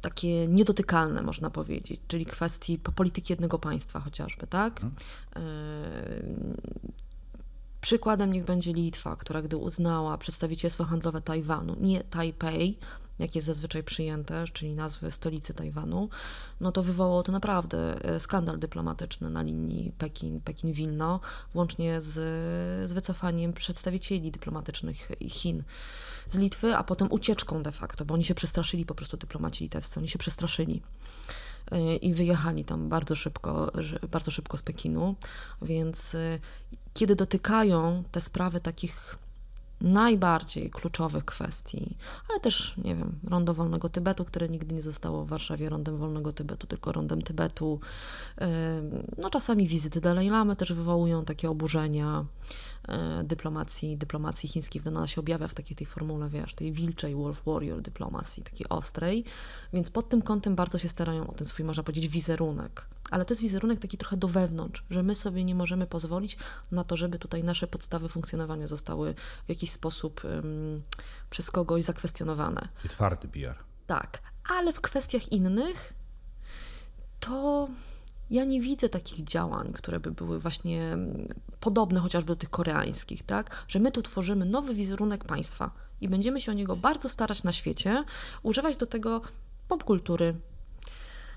takie 0.00 0.48
niedotykalne, 0.48 1.22
można 1.22 1.50
powiedzieć, 1.50 2.00
czyli 2.08 2.26
kwestii 2.26 2.78
polityki 2.78 3.32
jednego 3.32 3.58
państwa 3.58 4.00
chociażby, 4.00 4.46
tak? 4.46 4.80
Hmm 4.80 4.96
Przykładem 7.86 8.32
niech 8.32 8.44
będzie 8.44 8.72
Litwa, 8.72 9.16
która 9.16 9.42
gdy 9.42 9.56
uznała 9.56 10.18
przedstawicielstwo 10.18 10.84
handlowe 10.84 11.20
Tajwanu, 11.20 11.76
nie 11.80 12.04
Tajpej, 12.04 12.78
jak 13.18 13.34
jest 13.34 13.46
zazwyczaj 13.46 13.82
przyjęte, 13.82 14.44
czyli 14.52 14.74
nazwy 14.74 15.10
stolicy 15.10 15.54
Tajwanu, 15.54 16.08
no 16.60 16.72
to 16.72 16.82
wywołało 16.82 17.22
to 17.22 17.32
naprawdę 17.32 18.04
e, 18.04 18.20
skandal 18.20 18.58
dyplomatyczny 18.58 19.30
na 19.30 19.42
linii 19.42 19.92
Pekin, 19.98 20.40
Pekin-Wilno, 20.40 21.20
włącznie 21.54 22.00
z, 22.00 22.12
z 22.90 22.92
wycofaniem 22.92 23.52
przedstawicieli 23.52 24.30
dyplomatycznych 24.30 25.10
Chin 25.28 25.62
z 26.28 26.36
Litwy, 26.36 26.76
a 26.76 26.84
potem 26.84 27.12
ucieczką 27.12 27.62
de 27.62 27.72
facto, 27.72 28.04
bo 28.04 28.14
oni 28.14 28.24
się 28.24 28.34
przestraszyli 28.34 28.86
po 28.86 28.94
prostu 28.94 29.16
dyplomaci 29.16 29.64
litewscy, 29.64 30.00
oni 30.00 30.08
się 30.08 30.18
przestraszyli 30.18 30.82
e, 31.70 31.96
i 31.96 32.14
wyjechali 32.14 32.64
tam 32.64 32.88
bardzo 32.88 33.16
szybko, 33.16 33.72
bardzo 34.10 34.30
szybko 34.30 34.56
z 34.56 34.62
Pekinu, 34.62 35.14
więc 35.62 36.14
e, 36.14 36.38
kiedy 36.94 37.16
dotykają 37.16 38.02
te 38.12 38.20
sprawy 38.20 38.60
takich 38.60 39.18
najbardziej 39.80 40.70
kluczowych 40.70 41.24
kwestii, 41.24 41.96
ale 42.30 42.40
też, 42.40 42.74
nie 42.84 42.94
wiem, 42.96 43.18
rondo 43.28 43.54
wolnego 43.54 43.88
Tybetu, 43.88 44.24
które 44.24 44.48
nigdy 44.48 44.74
nie 44.74 44.82
zostało 44.82 45.24
w 45.24 45.28
Warszawie 45.28 45.68
rondem 45.68 45.96
wolnego 45.96 46.32
Tybetu, 46.32 46.66
tylko 46.66 46.92
rondem 46.92 47.22
Tybetu. 47.22 47.80
No 49.18 49.30
czasami 49.30 49.68
wizyty 49.68 50.00
Dalai 50.00 50.30
Lamy 50.30 50.56
też 50.56 50.72
wywołują 50.72 51.24
takie 51.24 51.50
oburzenia. 51.50 52.24
E, 52.88 53.24
dyplomacji, 53.24 53.96
dyplomacji 53.96 54.48
chińskiej, 54.48 54.82
ona 54.86 55.06
się 55.06 55.20
objawia 55.20 55.48
w 55.48 55.54
takiej 55.54 55.76
tej 55.76 55.86
formule, 55.86 56.28
wiesz, 56.28 56.54
tej 56.54 56.72
wilczej 56.72 57.14
Wolf 57.14 57.42
Warrior 57.46 57.82
dyplomacji, 57.82 58.42
takiej 58.42 58.68
ostrej, 58.68 59.24
więc 59.72 59.90
pod 59.90 60.08
tym 60.08 60.22
kątem 60.22 60.56
bardzo 60.56 60.78
się 60.78 60.88
starają 60.88 61.26
o 61.26 61.32
ten 61.32 61.46
swój, 61.46 61.64
można 61.64 61.82
powiedzieć, 61.82 62.08
wizerunek. 62.08 62.86
Ale 63.10 63.24
to 63.24 63.32
jest 63.32 63.42
wizerunek 63.42 63.78
taki 63.78 63.98
trochę 63.98 64.16
do 64.16 64.28
wewnątrz, 64.28 64.84
że 64.90 65.02
my 65.02 65.14
sobie 65.14 65.44
nie 65.44 65.54
możemy 65.54 65.86
pozwolić 65.86 66.36
na 66.70 66.84
to, 66.84 66.96
żeby 66.96 67.18
tutaj 67.18 67.44
nasze 67.44 67.66
podstawy 67.66 68.08
funkcjonowania 68.08 68.66
zostały 68.66 69.14
w 69.46 69.48
jakiś 69.48 69.70
sposób 69.70 70.24
um, 70.24 70.82
przez 71.30 71.50
kogoś 71.50 71.82
zakwestionowane. 71.82 72.68
I 72.84 72.88
twardy 72.88 73.28
PR. 73.28 73.56
Tak, 73.86 74.22
ale 74.48 74.72
w 74.72 74.80
kwestiach 74.80 75.32
innych 75.32 75.92
to 77.20 77.68
ja 78.30 78.44
nie 78.44 78.60
widzę 78.60 78.88
takich 78.88 79.24
działań, 79.24 79.72
które 79.72 80.00
by 80.00 80.10
były 80.10 80.38
właśnie 80.38 80.82
mm, 80.82 81.28
podobne 81.60 82.00
chociażby 82.00 82.26
do 82.26 82.36
tych 82.36 82.50
koreańskich, 82.50 83.22
tak? 83.22 83.50
Że 83.68 83.78
my 83.78 83.92
tu 83.92 84.02
tworzymy 84.02 84.44
nowy 84.44 84.74
wizerunek 84.74 85.24
państwa 85.24 85.70
i 86.00 86.08
będziemy 86.08 86.40
się 86.40 86.52
o 86.52 86.54
niego 86.54 86.76
bardzo 86.76 87.08
starać 87.08 87.42
na 87.42 87.52
świecie, 87.52 88.04
używać 88.42 88.76
do 88.76 88.86
tego 88.86 89.20
popkultury, 89.68 90.34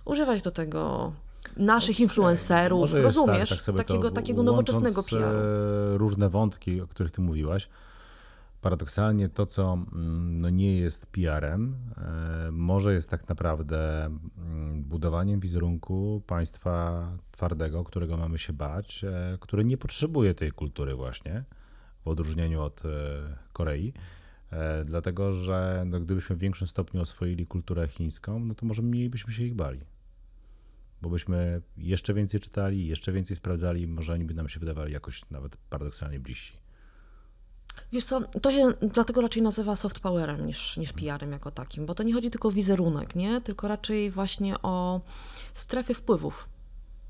używać 0.05 0.41
do 0.41 0.51
tego 0.51 1.13
naszych 1.57 1.95
okay. 1.95 2.03
influencerów, 2.03 2.79
Może 2.79 3.01
rozumiesz? 3.01 3.49
Tak, 3.49 3.63
tak 3.63 3.75
takiego, 3.75 4.11
takiego 4.11 4.43
nowoczesnego 4.43 5.03
PR. 5.03 5.35
E, 5.35 5.97
różne 5.97 6.29
wątki, 6.29 6.81
o 6.81 6.87
których 6.87 7.11
ty 7.11 7.21
mówiłaś 7.21 7.69
paradoksalnie 8.61 9.29
to, 9.29 9.45
co 9.45 9.73
mm, 9.73 10.41
no 10.41 10.49
nie 10.49 10.77
jest 10.77 11.05
PR-em, 11.05 11.75
e, 11.97 12.51
może 12.51 12.93
jest 12.93 13.09
tak 13.09 13.29
naprawdę 13.29 14.05
mm, 14.05 14.83
budowaniem 14.83 15.39
wizerunku 15.39 16.23
państwa 16.27 17.07
twardego, 17.31 17.83
którego 17.83 18.17
mamy 18.17 18.37
się 18.37 18.53
bać, 18.53 19.03
e, 19.03 19.37
który 19.39 19.65
nie 19.65 19.77
potrzebuje 19.77 20.33
tej 20.33 20.51
kultury 20.51 20.95
właśnie, 20.95 21.43
w 22.03 22.07
odróżnieniu 22.07 22.61
od 22.61 22.85
e, 22.85 22.89
Korei. 23.53 23.93
Dlatego, 24.85 25.33
że 25.33 25.83
no, 25.85 25.99
gdybyśmy 25.99 26.35
w 26.35 26.39
większym 26.39 26.67
stopniu 26.67 27.01
oswoili 27.01 27.47
kulturę 27.47 27.87
chińską, 27.87 28.39
no 28.39 28.55
to 28.55 28.65
może 28.65 28.81
mniej 28.81 29.09
byśmy 29.09 29.33
się 29.33 29.43
ich 29.43 29.53
bali. 29.53 29.79
Bo 31.01 31.09
byśmy 31.09 31.61
jeszcze 31.77 32.13
więcej 32.13 32.39
czytali, 32.39 32.87
jeszcze 32.87 33.11
więcej 33.11 33.35
sprawdzali, 33.35 33.87
może 33.87 34.13
oni 34.13 34.25
by 34.25 34.33
nam 34.33 34.49
się 34.49 34.59
wydawali 34.59 34.93
jakoś 34.93 35.29
nawet 35.29 35.57
paradoksalnie 35.57 36.19
bliżsi. 36.19 36.68
Wiesz 37.91 38.03
co, 38.03 38.21
to 38.21 38.51
się 38.51 38.73
dlatego 38.81 39.21
raczej 39.21 39.43
nazywa 39.43 39.75
soft 39.75 39.99
powerem 39.99 40.45
niż, 40.45 40.77
niż 40.77 40.93
PR-em 40.93 41.31
jako 41.31 41.51
takim, 41.51 41.85
bo 41.85 41.95
to 41.95 42.03
nie 42.03 42.13
chodzi 42.13 42.31
tylko 42.31 42.47
o 42.47 42.51
wizerunek, 42.51 43.15
nie? 43.15 43.41
tylko 43.41 43.67
raczej 43.67 44.11
właśnie 44.11 44.61
o 44.61 45.01
strefy 45.53 45.93
wpływów. 45.93 46.47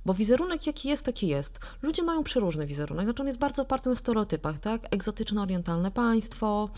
Bo 0.05 0.13
wizerunek 0.13 0.67
jaki 0.67 0.89
jest, 0.89 1.05
taki 1.05 1.27
jest. 1.27 1.59
Ludzie 1.81 2.03
mają 2.03 2.23
przeróżny 2.23 2.65
wizerunek, 2.65 3.05
znaczy 3.05 3.21
on 3.21 3.27
jest 3.27 3.39
bardzo 3.39 3.61
oparty 3.61 3.89
na 3.89 3.95
stereotypach, 3.95 4.59
tak? 4.59 4.81
Egzotyczne, 4.91 5.41
orientalne 5.41 5.91
państwo, 5.91 6.69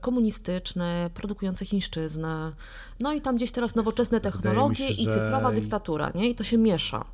komunistyczne, 0.00 1.10
produkujące 1.14 1.64
chińszczyznę, 1.64 2.52
no 3.00 3.12
i 3.12 3.20
tam 3.20 3.36
gdzieś 3.36 3.52
teraz 3.52 3.74
nowoczesne 3.74 4.20
technologie 4.20 4.88
się, 4.88 5.02
i 5.02 5.06
cyfrowa 5.06 5.52
dyktatura, 5.52 6.12
nie? 6.14 6.28
I 6.28 6.34
to 6.34 6.44
się 6.44 6.58
miesza. 6.58 7.04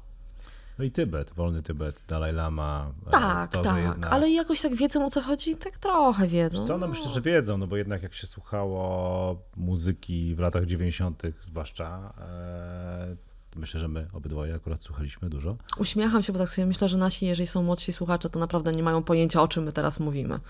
No 0.79 0.85
i 0.85 0.91
Tybet, 0.91 1.31
wolny 1.35 1.63
Tybet, 1.63 2.01
Dalaj 2.09 2.33
Lama. 2.33 2.93
E, 3.07 3.11
tak, 3.11 3.53
to, 3.53 3.63
tak, 3.63 3.77
jednak... 3.77 4.13
ale 4.13 4.31
jakoś 4.31 4.61
tak 4.61 4.75
wiedzą 4.75 5.07
o 5.07 5.11
co 5.11 5.23
chodzi, 5.23 5.57
tak 5.57 5.79
trochę 5.79 6.29
wiedzą. 6.29 6.67
Co, 6.67 6.79
no 6.79 6.89
myślę, 6.89 7.11
że 7.11 7.21
wiedzą, 7.21 7.59
no 7.59 7.67
bo 7.67 7.77
jednak 7.77 8.03
jak 8.03 8.15
się 8.15 8.27
słuchało 8.27 9.43
muzyki 9.57 10.35
w 10.35 10.39
latach 10.39 10.67
90. 10.67 11.23
zwłaszcza, 11.41 12.13
e, 12.19 13.17
myślę, 13.57 13.81
że 13.81 13.89
my 13.89 14.07
obydwoje 14.13 14.55
akurat 14.55 14.83
słuchaliśmy 14.83 15.31
dużo. 15.31 15.57
Uśmiecham 15.79 16.23
się, 16.23 16.33
bo 16.33 16.39
tak 16.39 16.49
sobie 16.49 16.67
myślę, 16.67 16.89
że 16.89 16.97
nasi, 16.97 17.27
jeżeli 17.27 17.47
są 17.47 17.63
młodsi 17.63 17.93
słuchacze, 17.93 18.31
to 18.31 18.41
naprawdę 18.41 18.73
nie 18.73 18.83
mają 18.83 19.03
pojęcia, 19.03 19.43
o 19.43 19.49
czym 19.49 19.65
my 19.65 19.73
teraz 19.73 20.01
mówimy. 20.01 20.41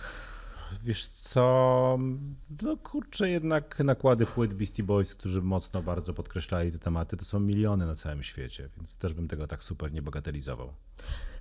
Wiesz 0.87 1.07
co, 1.07 1.99
no 2.63 2.77
kurczę, 2.77 3.31
jednak 3.31 3.79
nakłady 3.79 4.27
płyt 4.27 4.55
Beastie 4.55 4.83
Boys, 4.83 5.15
którzy 5.15 5.43
mocno 5.43 5.83
bardzo 5.83 6.15
podkreślali 6.15 6.73
te 6.73 6.79
tematy, 6.79 7.17
to 7.17 7.25
są 7.25 7.41
miliony 7.41 7.87
na 7.87 7.95
całym 7.95 8.23
świecie, 8.23 8.69
więc 8.77 8.97
też 8.97 9.15
bym 9.15 9.29
tego 9.29 9.47
tak 9.47 9.65
super 9.65 9.93
nie 9.93 10.03
bagatelizował. 10.03 10.73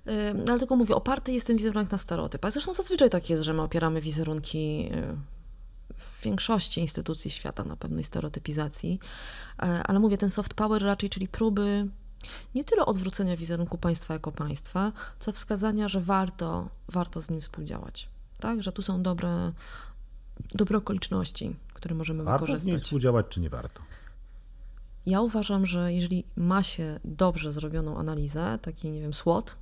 Yy, 0.06 0.12
ale 0.48 0.58
tylko 0.58 0.76
mówię, 0.76 0.94
oparty 0.94 1.32
jest 1.32 1.46
ten 1.46 1.56
wizerunek 1.56 1.90
na 1.90 1.98
stereotypach. 1.98 2.52
Zresztą 2.52 2.74
zazwyczaj 2.74 3.10
tak 3.10 3.30
jest, 3.30 3.42
że 3.42 3.52
my 3.52 3.62
opieramy 3.62 4.00
wizerunki 4.00 4.90
y, 4.92 5.16
w 5.96 6.22
większości 6.22 6.80
instytucji 6.80 7.30
świata 7.30 7.64
na 7.64 7.76
pewnej 7.76 8.04
stereotypizacji, 8.04 8.98
y, 9.62 9.66
ale 9.66 9.98
mówię, 9.98 10.18
ten 10.18 10.30
soft 10.30 10.54
power 10.54 10.82
raczej, 10.82 11.10
czyli 11.10 11.28
próby 11.28 11.88
nie 12.54 12.64
tyle 12.64 12.86
odwrócenia 12.86 13.36
wizerunku 13.36 13.78
państwa 13.78 14.14
jako 14.14 14.32
państwa, 14.32 14.92
co 15.18 15.32
wskazania, 15.32 15.88
że 15.88 16.00
warto, 16.00 16.68
warto 16.88 17.22
z 17.22 17.30
nim 17.30 17.40
współdziałać 17.40 18.15
tak? 18.40 18.62
Że 18.62 18.72
tu 18.72 18.82
są 18.82 19.02
dobre, 19.02 19.52
dobre 20.54 20.78
okoliczności, 20.78 21.56
które 21.74 21.94
możemy 21.94 22.24
warto 22.24 22.46
wykorzystać. 22.46 22.72
Warto 22.72 22.84
współdziałać, 22.84 23.26
czy 23.28 23.40
nie 23.40 23.50
warto? 23.50 23.82
Ja 25.06 25.20
uważam, 25.20 25.66
że 25.66 25.92
jeżeli 25.92 26.24
ma 26.36 26.62
się 26.62 27.00
dobrze 27.04 27.52
zrobioną 27.52 27.98
analizę, 27.98 28.58
taki, 28.62 28.90
nie 28.90 29.00
wiem, 29.00 29.14
SWOT, 29.14 29.56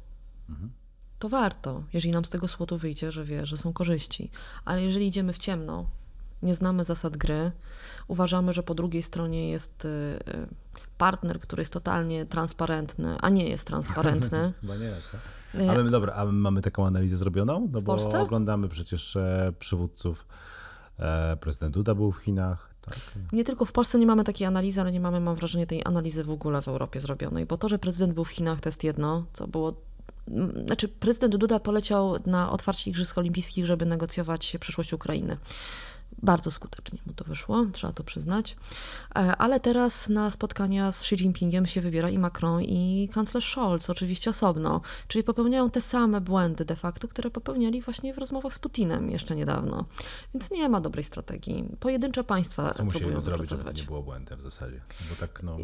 mhm. 0.49 0.71
to 1.19 1.29
warto, 1.29 1.85
jeżeli 1.93 2.13
nam 2.13 2.25
z 2.25 2.31
tego 2.31 2.49
SWOTu 2.49 2.79
wyjdzie, 2.79 3.13
że 3.13 3.25
wie, 3.25 3.47
że 3.47 3.57
są 3.57 3.73
korzyści. 3.73 4.31
Ale 4.65 4.83
jeżeli 4.83 5.07
idziemy 5.07 5.33
w 5.33 5.39
ciemno, 5.39 5.87
nie 6.45 6.55
znamy 6.55 6.85
zasad 6.85 7.17
gry, 7.17 7.53
uważamy, 8.09 8.53
że 8.53 8.63
po 8.63 8.75
drugiej 8.75 9.03
stronie 9.03 9.51
jest 9.51 9.85
y, 9.85 9.89
y, 9.89 10.47
partner, 10.99 11.41
który 11.41 11.61
jest 11.61 11.73
totalnie 11.73 12.27
transparentny, 12.27 13.17
a 13.21 13.31
nie 13.31 13.49
jest 13.49 13.67
transparentny. 13.67 14.53
Chyba 14.61 14.77
nie, 14.77 14.93
co? 15.11 15.19
A 15.71 15.83
my, 15.83 15.91
dobra, 15.91 16.13
a 16.15 16.25
my 16.25 16.33
mamy 16.33 16.63
taką 16.63 16.87
analizę 16.87 17.17
zrobioną? 17.17 17.69
No 17.73 17.81
w 17.81 17.83
bo 17.83 17.93
Polsce? 17.93 18.21
oglądamy 18.21 18.69
przecież 18.69 19.17
e, 19.17 19.53
przywódców. 19.59 20.27
E, 20.99 21.37
prezydent 21.37 21.75
Duda 21.75 21.95
był 21.95 22.13
w 22.13 22.19
Chinach. 22.19 22.75
Tak. 22.81 22.99
Nie 23.33 23.45
tylko 23.45 23.65
w 23.65 23.73
Polsce 23.73 23.99
nie 23.99 24.07
mamy 24.07 24.25
takiej 24.25 24.47
analizy, 24.47 24.81
ale 24.81 24.93
nie 24.93 25.01
mamy, 25.01 25.21
mam 25.21 25.37
wrażenie, 25.37 25.67
tej 25.67 25.83
analizy 25.85 26.25
w 26.25 26.31
ogóle 26.31 26.63
w 26.63 26.69
Europie 26.69 27.01
zrobionej. 27.01 27.47
Bo 27.47 27.57
to, 27.59 27.69
że 27.69 27.79
prezydent 27.79 28.15
był 28.15 28.25
w 28.25 28.31
Chinach, 28.31 28.61
to 28.61 28.69
jest 28.69 28.85
jedno, 28.85 29.25
co 29.33 29.49
było 29.49 29.75
znaczy 30.67 30.89
prezydent 30.89 31.37
Duda 31.37 31.61
poleciał 31.61 32.17
na 32.27 32.51
otwarcie 32.51 32.91
Igrzysk 32.91 33.19
Olimpijskich, 33.19 33.67
żeby 33.67 33.87
negocjować 33.87 34.57
przyszłość 34.61 34.93
Ukrainy. 34.93 35.37
Bardzo 36.23 36.51
skutecznie 36.51 36.99
mu 37.07 37.13
to 37.13 37.25
wyszło, 37.25 37.67
trzeba 37.73 37.93
to 37.93 38.05
przyznać. 38.05 38.57
E, 39.17 39.17
ale 39.37 39.61
teraz 39.61 40.09
na 40.09 40.31
spotkania 40.31 40.93
z 40.93 41.03
Xi 41.03 41.15
Jinpingiem 41.15 41.67
się 41.67 41.81
wybiera 41.81 42.11
i 42.11 42.19
Macron, 42.19 42.63
i 42.63 43.09
kanclerz 43.13 43.51
Scholz, 43.51 43.91
oczywiście 43.91 44.31
osobno. 44.31 44.81
Czyli 45.09 45.25
popełniają 45.25 45.71
te 45.71 45.81
same 45.81 46.21
błędy 46.21 46.65
de 46.65 46.77
facto, 46.77 47.09
które 47.09 47.31
popełniali 47.31 47.83
właśnie 47.83 48.15
w 48.15 48.19
rozmowach 48.19 48.55
z 48.55 48.59
Putinem 48.59 49.11
jeszcze 49.11 49.37
niedawno. 49.37 49.85
Więc 50.35 50.51
nie 50.51 50.69
ma 50.69 50.81
dobrej 50.81 51.05
strategii. 51.05 51.65
Pojedyncze 51.81 52.25
państwa 52.25 52.73
Co 52.73 52.87
próbują 52.87 53.21
zrobić, 53.21 53.51
żeby 53.51 53.65
to 53.65 53.73
nie 53.73 53.83
było 53.83 54.03
błędem 54.03 54.39
w 54.39 54.43
zasadzie? 54.43 54.81
Bo 55.11 55.17
tak, 55.17 55.43
no... 55.43 55.57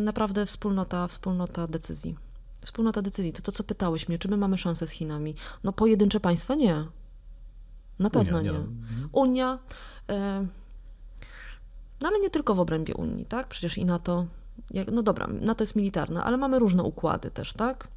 Naprawdę 0.00 0.46
wspólnota, 0.46 1.08
wspólnota 1.08 1.66
decyzji. 1.66 2.16
Wspólnota 2.60 3.02
decyzji. 3.02 3.32
To 3.32 3.42
to, 3.42 3.52
co 3.52 3.64
pytałeś 3.64 4.08
mnie, 4.08 4.18
czy 4.18 4.28
my 4.28 4.36
mamy 4.36 4.58
szansę 4.58 4.86
z 4.86 4.90
Chinami? 4.90 5.34
No 5.64 5.72
pojedyncze 5.72 6.20
państwa 6.20 6.54
nie. 6.54 6.84
Na 7.98 8.10
pewno 8.10 8.38
Unia, 8.38 8.52
nie. 8.52 8.58
nie. 8.58 8.64
Mhm. 8.64 9.08
Unia, 9.12 9.58
e, 10.10 10.46
no 12.00 12.08
ale 12.08 12.20
nie 12.20 12.30
tylko 12.30 12.54
w 12.54 12.60
obrębie 12.60 12.94
Unii, 12.94 13.26
tak? 13.26 13.48
Przecież 13.48 13.78
i 13.78 13.84
NATO, 13.84 14.26
jak, 14.70 14.90
no 14.92 15.02
dobra, 15.02 15.26
NATO 15.26 15.62
jest 15.62 15.76
militarne, 15.76 16.24
ale 16.24 16.36
mamy 16.36 16.58
różne 16.58 16.82
układy 16.82 17.30
też, 17.30 17.52
tak? 17.52 17.88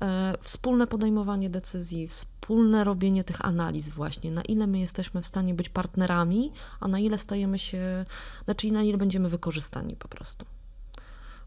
E, 0.00 0.34
wspólne 0.40 0.86
podejmowanie 0.86 1.50
decyzji, 1.50 2.08
wspólne 2.08 2.84
robienie 2.84 3.24
tych 3.24 3.44
analiz 3.44 3.88
właśnie, 3.88 4.30
na 4.30 4.42
ile 4.42 4.66
my 4.66 4.80
jesteśmy 4.80 5.22
w 5.22 5.26
stanie 5.26 5.54
być 5.54 5.68
partnerami, 5.68 6.52
a 6.80 6.88
na 6.88 6.98
ile 6.98 7.18
stajemy 7.18 7.58
się, 7.58 8.04
znaczy 8.44 8.72
na 8.72 8.82
ile 8.82 8.98
będziemy 8.98 9.28
wykorzystani 9.28 9.96
po 9.96 10.08
prostu. 10.08 10.46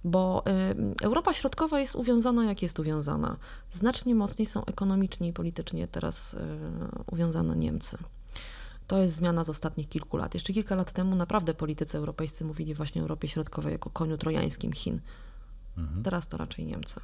Bo 0.04 0.44
y, 1.02 1.06
Europa 1.06 1.34
Środkowa 1.34 1.80
jest 1.80 1.96
uwiązana 1.96 2.46
jak 2.46 2.62
jest 2.62 2.80
uwiązana. 2.80 3.38
Znacznie 3.72 4.16
mocniej 4.16 4.46
są 4.46 4.66
ekonomicznie 4.66 5.28
i 5.28 5.34
politycznie 5.34 5.88
teraz 5.88 6.34
y, 6.34 6.38
uwiązane 7.12 7.56
Niemcy. 7.56 7.98
To 8.88 8.98
jest 8.98 9.16
zmiana 9.16 9.44
z 9.44 9.50
ostatnich 9.50 9.90
kilku 9.90 10.18
lat. 10.18 10.34
Jeszcze 10.34 10.54
kilka 10.54 10.76
lat 10.76 10.92
temu 10.92 11.16
naprawdę 11.16 11.54
politycy 11.54 11.98
europejscy 11.98 12.46
mówili 12.46 12.74
właśnie 12.74 13.02
o 13.02 13.04
Europie 13.04 13.28
Środkowej 13.28 13.72
jako 13.72 13.90
koniu 13.90 14.18
trojańskim 14.18 14.74
Chin. 14.74 15.00
Teraz 16.04 16.28
to 16.28 16.38
raczej 16.38 16.66
Niemcy. 16.66 17.00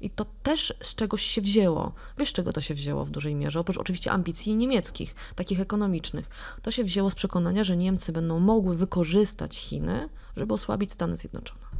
I 0.00 0.10
to 0.10 0.26
też 0.42 0.74
z 0.82 0.94
czegoś 0.94 1.22
się 1.22 1.40
wzięło. 1.40 1.92
Wiesz, 2.18 2.32
czego 2.32 2.52
to 2.52 2.60
się 2.60 2.74
wzięło 2.74 3.04
w 3.04 3.10
dużej 3.10 3.34
mierze? 3.34 3.60
Oprócz 3.60 3.78
oczywiście 3.78 4.12
ambicji 4.12 4.56
niemieckich, 4.56 5.14
takich 5.34 5.60
ekonomicznych. 5.60 6.28
To 6.62 6.70
się 6.70 6.84
wzięło 6.84 7.10
z 7.10 7.14
przekonania, 7.14 7.64
że 7.64 7.76
Niemcy 7.76 8.12
będą 8.12 8.40
mogły 8.40 8.76
wykorzystać 8.76 9.56
Chiny, 9.56 10.08
żeby 10.36 10.54
osłabić 10.54 10.92
Stany 10.92 11.16
Zjednoczone. 11.16 11.79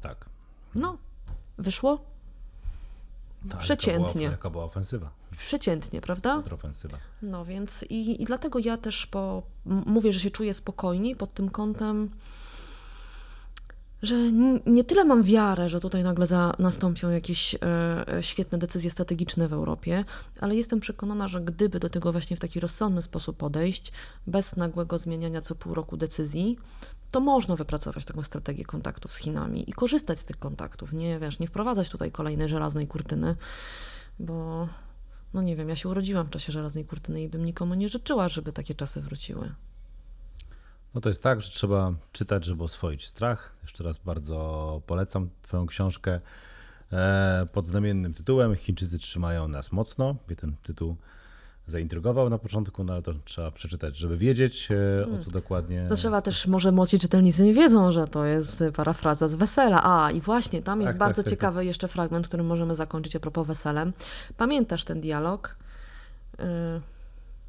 Tak. 0.00 0.24
No, 0.74 0.98
wyszło 1.58 1.96
To, 3.48 3.52
ale 3.52 3.60
przeciętnie. 3.60 4.02
Jaka 4.04 4.14
była, 4.14 4.30
jaka 4.30 4.50
była 4.50 4.64
ofensywa? 4.64 5.10
Przeciętnie, 5.38 6.00
prawda? 6.00 6.34
Kontrofensywa. 6.34 6.98
No 7.22 7.44
więc 7.44 7.84
i, 7.90 8.22
i 8.22 8.24
dlatego 8.24 8.58
ja 8.58 8.76
też 8.76 9.06
po, 9.06 9.42
mówię, 9.64 10.12
że 10.12 10.20
się 10.20 10.30
czuję 10.30 10.54
spokojniej 10.54 11.16
pod 11.16 11.34
tym 11.34 11.50
kątem, 11.50 12.10
że 14.02 14.32
nie 14.66 14.84
tyle 14.84 15.04
mam 15.04 15.22
wiarę, 15.22 15.68
że 15.68 15.80
tutaj 15.80 16.04
nagle 16.04 16.26
za, 16.26 16.52
nastąpią 16.58 17.10
jakieś 17.10 17.54
e, 17.54 17.58
e, 18.08 18.22
świetne 18.22 18.58
decyzje 18.58 18.90
strategiczne 18.90 19.48
w 19.48 19.52
Europie, 19.52 20.04
ale 20.40 20.56
jestem 20.56 20.80
przekonana, 20.80 21.28
że 21.28 21.40
gdyby 21.40 21.80
do 21.80 21.88
tego 21.88 22.12
właśnie 22.12 22.36
w 22.36 22.40
taki 22.40 22.60
rozsądny 22.60 23.02
sposób 23.02 23.36
podejść, 23.36 23.92
bez 24.26 24.56
nagłego 24.56 24.98
zmieniania 24.98 25.40
co 25.40 25.54
pół 25.54 25.74
roku 25.74 25.96
decyzji, 25.96 26.58
to 27.10 27.20
można 27.20 27.56
wypracować 27.56 28.04
taką 28.04 28.22
strategię 28.22 28.64
kontaktów 28.64 29.12
z 29.12 29.16
Chinami 29.16 29.70
i 29.70 29.72
korzystać 29.72 30.18
z 30.18 30.24
tych 30.24 30.38
kontaktów. 30.38 30.92
Nie 30.92 31.18
wiesz, 31.18 31.38
nie 31.38 31.46
wprowadzać 31.46 31.88
tutaj 31.88 32.12
kolejnej 32.12 32.48
żelaznej 32.48 32.86
kurtyny, 32.86 33.36
bo 34.18 34.68
no 35.34 35.42
nie 35.42 35.56
wiem, 35.56 35.68
ja 35.68 35.76
się 35.76 35.88
urodziłam 35.88 36.26
w 36.26 36.30
czasie 36.30 36.52
żelaznej 36.52 36.84
kurtyny 36.84 37.22
i 37.22 37.28
bym 37.28 37.44
nikomu 37.44 37.74
nie 37.74 37.88
życzyła, 37.88 38.28
żeby 38.28 38.52
takie 38.52 38.74
czasy 38.74 39.00
wróciły. 39.00 39.54
No 40.94 41.00
to 41.00 41.08
jest 41.08 41.22
tak, 41.22 41.42
że 41.42 41.50
trzeba 41.50 41.94
czytać, 42.12 42.44
żeby 42.44 42.64
oswoić 42.64 43.06
strach. 43.06 43.52
Jeszcze 43.62 43.84
raz 43.84 43.98
bardzo 43.98 44.82
polecam 44.86 45.30
Twoją 45.42 45.66
książkę 45.66 46.20
e, 46.92 47.46
pod 47.52 47.66
znamiennym 47.66 48.14
tytułem 48.14 48.54
Chińczycy 48.54 48.98
trzymają 48.98 49.48
nas 49.48 49.72
mocno. 49.72 50.16
Mnie 50.26 50.36
ten 50.36 50.56
tytuł 50.62 50.96
zaintrygował 51.68 52.30
na 52.30 52.38
początku, 52.38 52.84
no 52.84 52.92
ale 52.92 53.02
to 53.02 53.14
trzeba 53.24 53.50
przeczytać, 53.50 53.96
żeby 53.96 54.16
wiedzieć 54.16 54.68
e, 54.70 55.06
o 55.16 55.18
co 55.18 55.30
dokładnie. 55.30 55.86
To 55.88 55.96
trzeba 55.96 56.22
też, 56.22 56.46
może 56.46 56.72
młodsi 56.72 56.98
czytelnicy 56.98 57.42
nie 57.42 57.54
wiedzą, 57.54 57.92
że 57.92 58.06
to 58.06 58.24
jest 58.24 58.64
parafraza 58.76 59.28
z 59.28 59.34
wesela. 59.34 59.80
A, 59.84 60.10
i 60.10 60.20
właśnie, 60.20 60.62
tam 60.62 60.80
jest 60.80 60.90
Tak, 60.90 60.98
bardzo 60.98 61.16
tak, 61.16 61.24
tak, 61.24 61.30
ciekawy 61.30 61.64
jeszcze 61.64 61.88
fragment, 61.88 62.28
którym 62.28 62.46
możemy 62.46 62.74
zakończyć 62.74 63.16
a 63.16 63.20
propos 63.20 63.46
weselem. 63.46 63.92
Pamiętasz 64.36 64.84
ten 64.84 65.00
dialog? 65.00 65.56
Y, 66.40 66.44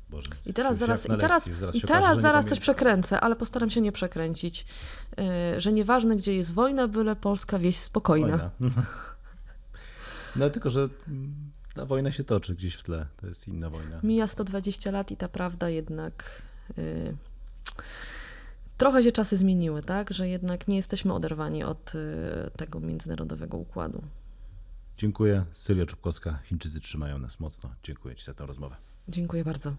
Boże, 0.09 0.31
I 0.45 0.53
teraz 0.53 0.77
zaraz, 0.77 1.05
i 1.05 1.07
teraz, 1.07 1.45
lekcji. 1.45 1.53
Zaraz 1.59 1.75
i 1.75 1.77
okaże, 1.77 1.87
teraz 1.87 2.09
że 2.09 2.15
nie 2.15 2.21
zaraz 2.21 2.45
coś 2.45 2.59
przekręcę, 2.59 3.19
ale 3.19 3.35
postaram 3.35 3.69
się 3.69 3.81
nie 3.81 3.91
przekręcić. 3.91 4.65
Y, 5.55 5.61
Że 5.61 5.73
nieważne, 5.73 6.15
gdzie 6.15 6.35
jest 6.35 6.53
wojna, 6.53 6.87
byle 6.87 7.15
Polska 7.15 7.59
wieś 7.59 7.77
spokojna. 7.77 8.51
Wojna. 8.59 8.75
No 10.35 10.49
tylko, 10.49 10.69
że 10.69 10.89
ta 11.79 11.85
wojna 11.85 12.11
się 12.11 12.23
toczy 12.23 12.55
gdzieś 12.55 12.75
w 12.75 12.83
tle. 12.83 13.05
To 13.17 13.27
jest 13.27 13.47
inna 13.47 13.69
wojna. 13.69 13.99
Mija 14.03 14.27
120 14.27 14.91
lat 14.91 15.11
i 15.11 15.17
ta 15.17 15.29
prawda 15.29 15.69
jednak. 15.69 16.41
y, 16.77 17.15
trochę 18.77 19.03
się 19.03 19.11
czasy 19.11 19.37
zmieniły, 19.37 19.81
tak? 19.81 20.13
Że 20.13 20.29
jednak 20.29 20.67
nie 20.67 20.75
jesteśmy 20.75 21.13
oderwani 21.13 21.63
od 21.63 21.95
y, 21.95 21.97
tego 22.57 22.79
międzynarodowego 22.79 23.57
układu. 23.57 24.03
Dziękuję. 24.97 25.45
Sylwia 25.53 25.85
Czubkowska. 25.85 26.39
Chińczycy 26.43 26.79
trzymają 26.79 27.19
nas 27.19 27.39
mocno. 27.39 27.71
Dziękuję 27.83 28.15
Ci 28.15 28.25
za 28.25 28.33
tę 28.33 28.45
rozmowę. 28.45 28.75
Dziękuję 29.07 29.43
bardzo. 29.43 29.75